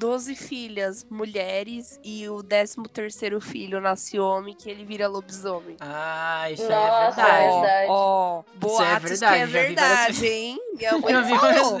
12 0.00 0.34
filhas 0.34 1.06
mulheres 1.10 2.00
e 2.02 2.26
o 2.26 2.42
13 2.42 2.76
terceiro 2.90 3.38
filho 3.38 3.82
nasce 3.82 4.18
homem, 4.18 4.54
que 4.56 4.70
ele 4.70 4.82
vira 4.82 5.06
lobisomem. 5.06 5.76
Ah, 5.78 6.50
isso 6.50 6.62
Nossa, 6.62 6.74
é 6.74 6.78
é 6.78 7.06
verdade. 7.10 7.60
verdade. 7.60 7.86
Ó, 7.90 8.40
Isso 8.40 8.54
é 8.54 8.58
boatos 8.58 9.10
verdade, 9.10 9.18
que 9.20 9.24
é 9.24 9.38
já 9.38 9.44
vi 9.68 9.74
várias 9.74 10.18
verdade, 10.18 10.26
hein? 10.26 10.58
Minha 10.80 10.98
mãe 10.98 11.12
Já 11.12 11.20
vi 11.20 11.34
várias 11.38 11.68
falou. 11.68 11.78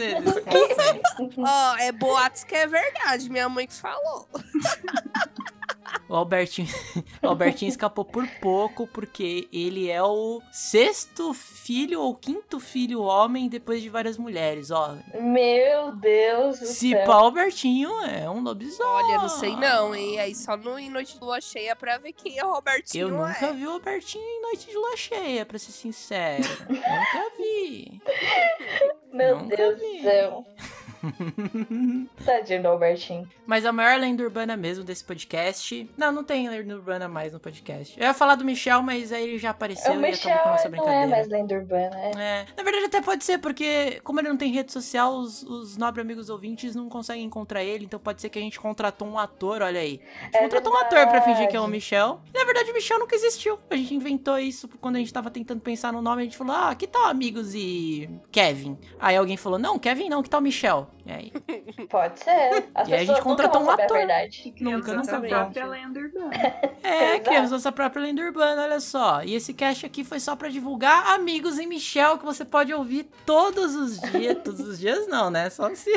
Ó, 1.38 1.76
é 1.78 1.92
boatos 1.92 2.44
que 2.44 2.54
é 2.54 2.66
verdade, 2.66 3.30
minha 3.30 3.48
mãe 3.48 3.66
que 3.66 3.72
falou. 3.74 4.28
O 6.08 6.14
Albertinho, 6.16 6.68
o 7.22 7.28
Albertinho 7.28 7.68
escapou 7.68 8.04
por 8.04 8.26
pouco, 8.40 8.86
porque 8.86 9.48
ele 9.52 9.88
é 9.90 10.02
o 10.02 10.40
sexto 10.52 11.32
filho 11.34 12.00
ou 12.00 12.14
quinto 12.14 12.58
filho 12.58 13.02
homem 13.02 13.48
depois 13.48 13.80
de 13.82 13.88
várias 13.88 14.18
mulheres, 14.18 14.70
ó. 14.70 14.96
Meu 15.20 15.92
Deus 15.96 16.58
do 16.58 16.66
Se 16.66 16.90
céu. 16.90 17.04
pá, 17.06 17.16
o 17.20 17.24
Albertinho 17.26 17.90
é 18.04 18.28
um 18.28 18.42
lobisomem. 18.42 18.90
Olha, 19.06 19.18
não 19.18 19.28
sei 19.28 19.54
não, 19.56 19.94
hein? 19.94 20.18
Aí 20.18 20.34
só 20.34 20.56
no 20.56 20.78
em 20.78 20.90
Noite 20.90 21.14
de 21.14 21.20
Lua 21.24 21.40
Cheia 21.40 21.76
pra 21.76 21.98
ver 21.98 22.12
quem 22.12 22.38
é 22.38 22.44
o 22.44 22.52
Robertinho. 22.52 23.08
Eu 23.08 23.10
nunca 23.10 23.46
é. 23.46 23.52
vi 23.52 23.66
o 23.66 23.70
Albertinho 23.70 24.24
em 24.24 24.42
noite 24.42 24.66
de 24.68 24.74
lua 24.74 24.96
cheia, 24.96 25.46
pra 25.46 25.58
ser 25.58 25.72
sincero. 25.72 26.44
nunca 26.68 27.30
vi. 27.38 28.00
Meu 29.12 29.38
Nunca 29.40 29.56
Deus 29.56 29.80
vi. 29.80 29.96
do 29.98 30.02
céu. 30.02 30.46
Tadinho 32.24 32.62
do 32.62 32.68
Albertinho. 32.68 33.28
Mas 33.46 33.64
a 33.64 33.72
maior 33.72 33.98
lenda 33.98 34.22
urbana 34.22 34.56
mesmo 34.56 34.84
desse 34.84 35.04
podcast. 35.04 35.88
Não, 35.96 36.12
não 36.12 36.24
tem 36.24 36.48
lenda 36.48 36.74
urbana 36.74 37.08
mais 37.08 37.32
no 37.32 37.40
podcast. 37.40 37.98
Eu 37.98 38.06
ia 38.06 38.14
falar 38.14 38.34
do 38.34 38.44
Michel, 38.44 38.82
mas 38.82 39.12
aí 39.12 39.24
ele 39.24 39.38
já 39.38 39.50
apareceu 39.50 39.92
o 39.92 39.94
e 39.94 39.98
Michel 39.98 40.32
acabou 40.32 40.42
com 40.42 40.48
a 40.48 40.52
nossa 40.52 40.68
não 40.68 40.76
é 40.76 40.80
brincadeira. 40.80 41.08
mais 41.08 41.28
lenda 41.28 41.54
urbana, 41.54 41.96
é. 41.98 42.10
É, 42.16 42.46
na 42.56 42.62
verdade 42.62 42.84
até 42.86 43.00
pode 43.00 43.24
ser, 43.24 43.38
porque 43.38 44.00
como 44.04 44.20
ele 44.20 44.28
não 44.28 44.36
tem 44.36 44.52
rede 44.52 44.72
social, 44.72 45.14
os, 45.14 45.42
os 45.42 45.76
nobres 45.76 46.04
amigos 46.04 46.28
ouvintes 46.30 46.74
não 46.74 46.88
conseguem 46.88 47.24
encontrar 47.24 47.62
ele, 47.64 47.84
então 47.84 47.98
pode 47.98 48.20
ser 48.20 48.28
que 48.28 48.38
a 48.38 48.42
gente 48.42 48.58
contratou 48.60 49.08
um 49.08 49.18
ator, 49.18 49.62
olha 49.62 49.80
aí. 49.80 50.00
A 50.20 50.24
gente 50.24 50.36
É 50.36 50.42
contratou 50.42 50.72
um 50.72 50.76
ator 50.76 51.06
pra 51.08 51.22
fingir 51.22 51.48
que 51.48 51.56
é 51.56 51.60
o 51.60 51.62
verdade. 51.62 51.70
Michel. 51.72 52.20
E 52.34 52.38
na 52.38 52.44
verdade 52.44 52.70
o 52.70 52.74
Michel 52.74 52.98
nunca 52.98 53.14
existiu. 53.14 53.58
A 53.70 53.76
gente 53.76 53.94
inventou 53.94 54.38
isso 54.38 54.68
quando 54.80 54.96
a 54.96 54.98
gente 54.98 55.12
tava 55.12 55.30
tentando 55.30 55.60
pensar 55.60 55.92
no 55.92 56.02
nome, 56.02 56.22
a 56.22 56.24
gente 56.24 56.36
falou, 56.36 56.54
ah, 56.54 56.74
que 56.74 56.86
tal 56.86 57.06
amigos 57.06 57.54
e 57.54 58.08
Kevin? 58.30 58.78
Aí 58.98 59.16
alguém 59.16 59.36
falou, 59.36 59.58
não, 59.58 59.78
Kevin 59.78 60.08
não, 60.08 60.22
que 60.22 60.30
tal 60.30 60.40
Michel? 60.40 60.89
E 61.06 61.10
aí, 61.12 61.32
Pode 61.88 62.20
ser. 62.20 62.68
As 62.74 62.88
E 62.88 62.94
aí 62.94 63.00
a 63.00 63.04
gente 63.04 63.22
contratou 63.22 63.62
um 63.62 63.70
ator. 63.70 63.96
a 63.96 63.98
verdade. 64.00 64.52
Criamos 64.56 64.80
Nunca, 64.86 64.94
nossa 64.96 65.16
nunca 65.18 65.28
própria 65.28 65.64
vi. 65.64 65.70
lenda 65.70 66.00
urbana. 66.00 66.30
É, 66.82 67.18
criamos 67.20 67.50
nossa 67.50 67.70
própria 67.70 68.02
lenda 68.02 68.22
urbana, 68.22 68.62
olha 68.62 68.80
só. 68.80 69.22
E 69.22 69.34
esse 69.34 69.52
cast 69.54 69.84
aqui 69.84 70.02
foi 70.02 70.18
só 70.18 70.34
pra 70.34 70.48
divulgar 70.48 71.14
Amigos 71.14 71.58
em 71.58 71.66
Michel, 71.66 72.18
que 72.18 72.24
você 72.24 72.44
pode 72.44 72.72
ouvir 72.72 73.06
todos 73.26 73.74
os 73.74 74.00
dias. 74.00 74.38
todos 74.42 74.60
os 74.60 74.78
dias 74.78 75.06
não, 75.06 75.30
né? 75.30 75.50
Só 75.50 75.72
se, 75.74 75.90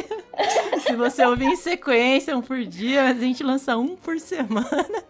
se 0.85 0.95
você 0.95 1.25
ouvir 1.25 1.45
em 1.45 1.55
sequência, 1.55 2.37
um 2.37 2.41
por 2.41 2.63
dia, 2.65 3.03
mas 3.03 3.17
a 3.17 3.21
gente 3.21 3.43
lança 3.43 3.77
um 3.77 3.95
por 3.95 4.19
semana. 4.19 5.03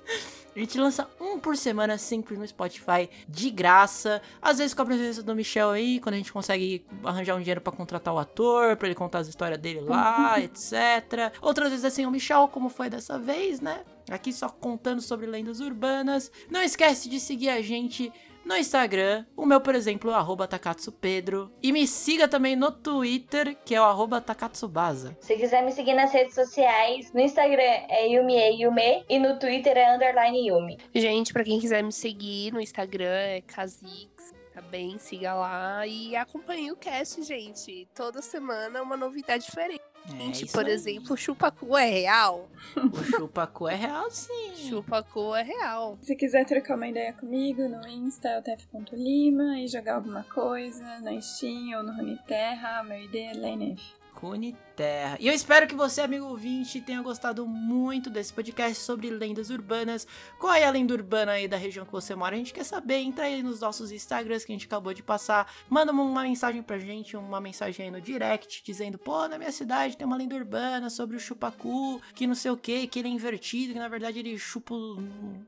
A 0.56 0.60
gente 0.60 0.78
lança 0.78 1.10
um 1.20 1.40
por 1.40 1.58
semana 1.58 1.98
sempre 1.98 2.38
no 2.38 2.48
Spotify, 2.48 3.10
de 3.28 3.50
graça. 3.50 4.22
Às 4.42 4.60
vezes 4.60 4.74
com 4.74 4.84
a 4.84 4.86
presença 4.86 5.24
do 5.24 5.36
Michel 5.36 5.72
aí, 5.72 6.00
quando 6.00 6.14
a 6.14 6.18
gente 6.18 6.32
consegue 6.32 6.86
arranjar 7.04 7.36
um 7.36 7.40
dinheiro 7.40 7.62
pra 7.62 7.74
contratar 7.74 8.14
o 8.14 8.20
ator, 8.20 8.76
pra 8.78 8.88
ele 8.88 8.96
contar 8.96 9.20
as 9.20 9.28
histórias 9.28 9.60
dele 9.60 9.82
lá, 9.82 10.40
etc. 10.40 11.34
Outras 11.42 11.72
vezes 11.72 11.92
sem 11.94 12.06
o 12.06 12.12
Michel, 12.12 12.48
como 12.48 12.70
foi 12.70 12.90
dessa 12.90 13.18
vez, 13.18 13.60
né? 13.60 13.84
Aqui 14.10 14.32
só 14.32 14.50
contando 14.50 15.02
sobre 15.02 15.26
lendas 15.26 15.60
urbanas. 15.60 16.32
Não 16.50 16.62
esquece 16.62 17.10
de 17.10 17.20
seguir 17.20 17.50
a 17.50 17.62
gente 17.62 18.12
no 18.46 18.56
Instagram. 18.56 19.26
O 19.36 19.46
meu, 19.46 19.62
por 19.62 19.76
exemplo, 19.76 20.10
é 20.10 20.14
o 20.14 20.18
arroba 20.18 20.48
takatsupedro. 20.48 21.52
E 21.62 21.72
me 21.72 21.88
siga 21.88 22.28
também 22.28 22.56
no 22.56 22.72
Twitter, 22.72 23.58
que 23.64 23.76
é 23.76 23.82
o 23.82 23.84
arroba 23.84 24.22
takatsubasa. 24.22 25.18
Se 25.22 25.36
quiser 25.36 25.64
me 25.64 25.72
seguir 25.72 25.94
nas 25.94 26.12
redes 26.12 26.36
sociais, 26.36 27.12
no 27.14 27.20
Instagram 27.20 27.62
é 27.62 28.08
Yumi 28.08 28.36
é 28.36 28.52
Yume 28.52 29.06
e 29.10 29.20
no 29.20 29.40
Twitter 29.40 29.78
é 29.78 29.96
underline 29.96 30.48
Yumi. 30.48 30.78
Gente, 30.94 31.34
pra 31.34 31.44
quem 31.44 31.60
quiser 31.60 31.84
me 31.84 31.92
seguir 31.92 32.52
no 32.52 32.60
Instagram 32.60 33.06
é 33.06 33.42
Kha'Zix. 33.42 34.34
Tá 34.54 34.62
bem? 34.62 35.00
Siga 35.00 35.34
lá 35.34 35.88
e 35.88 36.16
acompanhe 36.16 36.72
o 36.72 36.76
cast, 36.76 37.24
gente. 37.24 37.88
Toda 37.96 38.22
semana 38.22 38.84
uma 38.84 38.96
novidade 38.96 39.46
diferente. 39.46 39.82
É 40.06 40.10
Gente, 40.18 40.46
isso 40.46 40.54
por 40.54 40.66
aí. 40.66 40.72
exemplo, 40.72 41.16
chupacu 41.16 41.78
é 41.78 41.86
real? 41.90 42.50
O 42.76 43.04
chupacu 43.04 43.68
é 43.70 43.76
real, 43.76 44.12
sim. 44.12 44.54
Chupacu 44.70 45.34
é 45.36 45.44
real. 45.44 45.98
Se 46.02 46.16
quiser 46.16 46.46
trocar 46.46 46.76
uma 46.76 46.88
ideia 46.88 47.14
comigo 47.14 47.62
no 47.70 47.88
Insta, 47.88 48.28
é 48.30 48.40
o 48.40 48.42
tef.lima 48.42 49.60
e 49.60 49.68
jogar 49.68 49.96
alguma 49.96 50.24
coisa 50.24 51.00
na 51.00 51.20
Steam 51.22 51.78
ou 51.78 51.84
no 51.84 51.94
Runeterra, 51.94 52.84
meu 52.84 53.00
ID 53.02 53.16
é 53.16 53.32
LNF. 53.32 53.82
Cune 54.16 54.56
Terra. 54.76 55.18
E 55.20 55.28
eu 55.28 55.34
espero 55.34 55.68
que 55.68 55.76
você, 55.76 56.02
amigo 56.02 56.26
ouvinte, 56.26 56.82
tenha 56.82 57.02
gostado 57.02 57.46
muito 57.46 58.10
desse 58.10 58.34
podcast 58.34 58.84
sobre 58.84 59.10
lendas 59.10 59.50
urbanas. 59.50 60.08
Qual 60.40 60.54
é 60.54 60.64
a 60.64 60.72
lenda 60.72 60.94
urbana 60.94 61.34
aí 61.34 61.48
da 61.48 61.58
região 61.58 61.86
que 61.86 61.92
você 61.92 62.16
mora? 62.16 62.36
A 62.36 62.38
gente 62.38 62.54
quer 62.54 62.64
saber. 62.64 62.96
Entra 62.96 63.26
aí 63.26 63.44
nos 63.44 63.62
nossos 63.62 63.92
Instagrams 63.92 64.46
que 64.46 64.52
a 64.52 64.56
gente 64.56 64.66
acabou 64.66 64.94
de 64.94 65.04
passar. 65.04 65.52
Manda 65.70 65.92
uma 65.92 66.24
mensagem 66.24 66.64
pra 66.64 66.80
gente, 66.80 67.16
uma 67.16 67.40
mensagem 67.40 67.86
aí 67.86 67.92
no 67.92 68.02
direct, 68.02 68.64
dizendo: 68.64 68.98
pô, 68.98 69.28
na 69.28 69.38
minha 69.38 69.52
cidade 69.52 69.98
tem 69.98 70.08
uma 70.08 70.18
lenda 70.18 70.36
urbana 70.36 70.90
sobre 70.90 71.16
o 71.16 71.20
chupacu, 71.20 72.02
que 72.16 72.26
não 72.26 72.36
sei 72.36 72.52
o 72.52 72.58
que, 72.58 72.88
que 72.88 73.00
ele 73.00 73.08
é 73.08 73.12
invertido, 73.12 73.74
que 73.74 73.80
na 73.80 73.88
verdade 73.88 74.20
ele 74.20 74.38
chupa. 74.38 74.76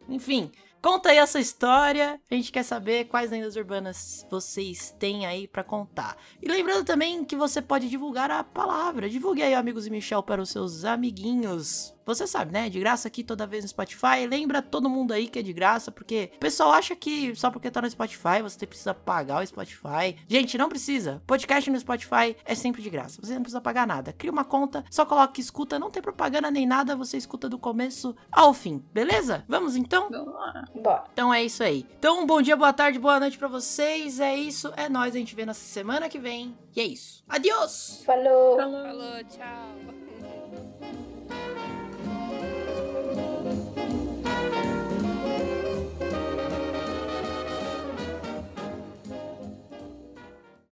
Enfim. 0.07 0.51
Conta 0.86 1.09
aí 1.09 1.17
essa 1.17 1.39
história. 1.39 2.21
A 2.30 2.36
gente 2.36 2.51
quer 2.51 2.61
saber 2.61 3.05
quais 3.05 3.32
lendas 3.32 3.55
urbanas 3.55 4.23
vocês 4.30 4.95
têm 4.99 5.26
aí 5.26 5.47
pra 5.47 5.63
contar. 5.63 6.15
E 6.39 6.47
lembrando 6.47 6.86
também 6.86 7.26
que 7.26 7.36
você 7.36 7.59
pode 7.59 7.89
divulgar 7.89 8.30
a 8.30 8.43
palavra. 8.43 9.09
Divulgue 9.16 9.43
aí, 9.43 9.53
amigos 9.53 9.88
e 9.88 9.89
Michel, 9.89 10.22
para 10.22 10.41
os 10.41 10.49
seus 10.49 10.84
amiguinhos. 10.84 11.94
Você 12.06 12.28
sabe, 12.28 12.51
né? 12.51 12.70
De 12.70 12.80
graça 12.80 13.08
aqui 13.08 13.24
toda 13.24 13.47
vez 13.47 13.64
no 13.64 13.70
Spotify. 13.70 14.28
Lembra 14.30 14.62
todo 14.62 14.89
mundo 14.89 15.12
aí 15.12 15.28
que 15.28 15.39
é 15.39 15.41
de 15.41 15.53
graça, 15.53 15.91
porque 15.91 16.32
o 16.36 16.39
pessoal 16.39 16.72
acha 16.72 16.95
que 16.95 17.36
só 17.36 17.49
porque 17.49 17.72
tá 17.72 17.82
no 17.82 17.89
Spotify 17.89 18.41
você 18.41 18.66
precisa 18.68 18.93
pagar 18.93 19.41
o 19.41 19.47
Spotify. 19.47 20.16
Gente, 20.28 20.58
não 20.58 20.70
precisa. 20.70 21.22
Podcast 21.26 21.70
no 21.70 21.80
Spotify 21.80 22.36
é 22.45 22.53
sempre 22.56 22.82
de 22.82 22.89
graça. 22.89 23.20
Você 23.22 23.34
não 23.34 23.41
precisa 23.41 23.62
pagar 23.62 23.88
nada. 23.88 24.14
Cria 24.14 24.32
uma 24.32 24.45
conta, 24.45 24.84
só 24.89 25.06
coloca 25.06 25.34
que 25.34 25.41
escuta, 25.41 25.80
não 25.80 25.89
tem 25.89 26.01
propaganda 26.01 26.51
nem 26.51 26.66
nada, 26.66 26.95
você 26.95 27.18
escuta 27.18 27.49
do 27.49 27.58
começo 27.58 28.16
ao 28.32 28.53
fim, 28.53 28.84
beleza? 28.93 29.43
Vamos 29.47 29.76
então? 29.76 30.10
Vamos 30.10 30.34
lá. 30.34 30.66
Bora. 30.76 31.03
Então 31.12 31.34
é 31.34 31.43
isso 31.43 31.64
aí. 31.64 31.86
Então, 31.97 32.26
bom 32.26 32.41
dia, 32.41 32.56
boa 32.56 32.74
tarde, 32.74 32.99
boa 32.99 33.20
noite 33.20 33.38
pra 33.38 33.47
vocês. 33.47 34.20
É 34.20 34.36
isso, 34.36 34.72
é 34.76 34.88
nóis. 34.88 35.16
A 35.16 35.18
gente 35.18 35.36
vê 35.36 35.45
na 35.45 35.53
semana 35.53 36.10
que 36.10 36.20
vem. 36.20 36.56
E 36.76 36.82
é 36.82 36.86
isso. 36.86 37.24
Adiós! 37.28 38.03
Falou. 38.06 38.58
Falou. 38.58 38.84
Falou, 38.84 39.24
tchau. 39.24 40.05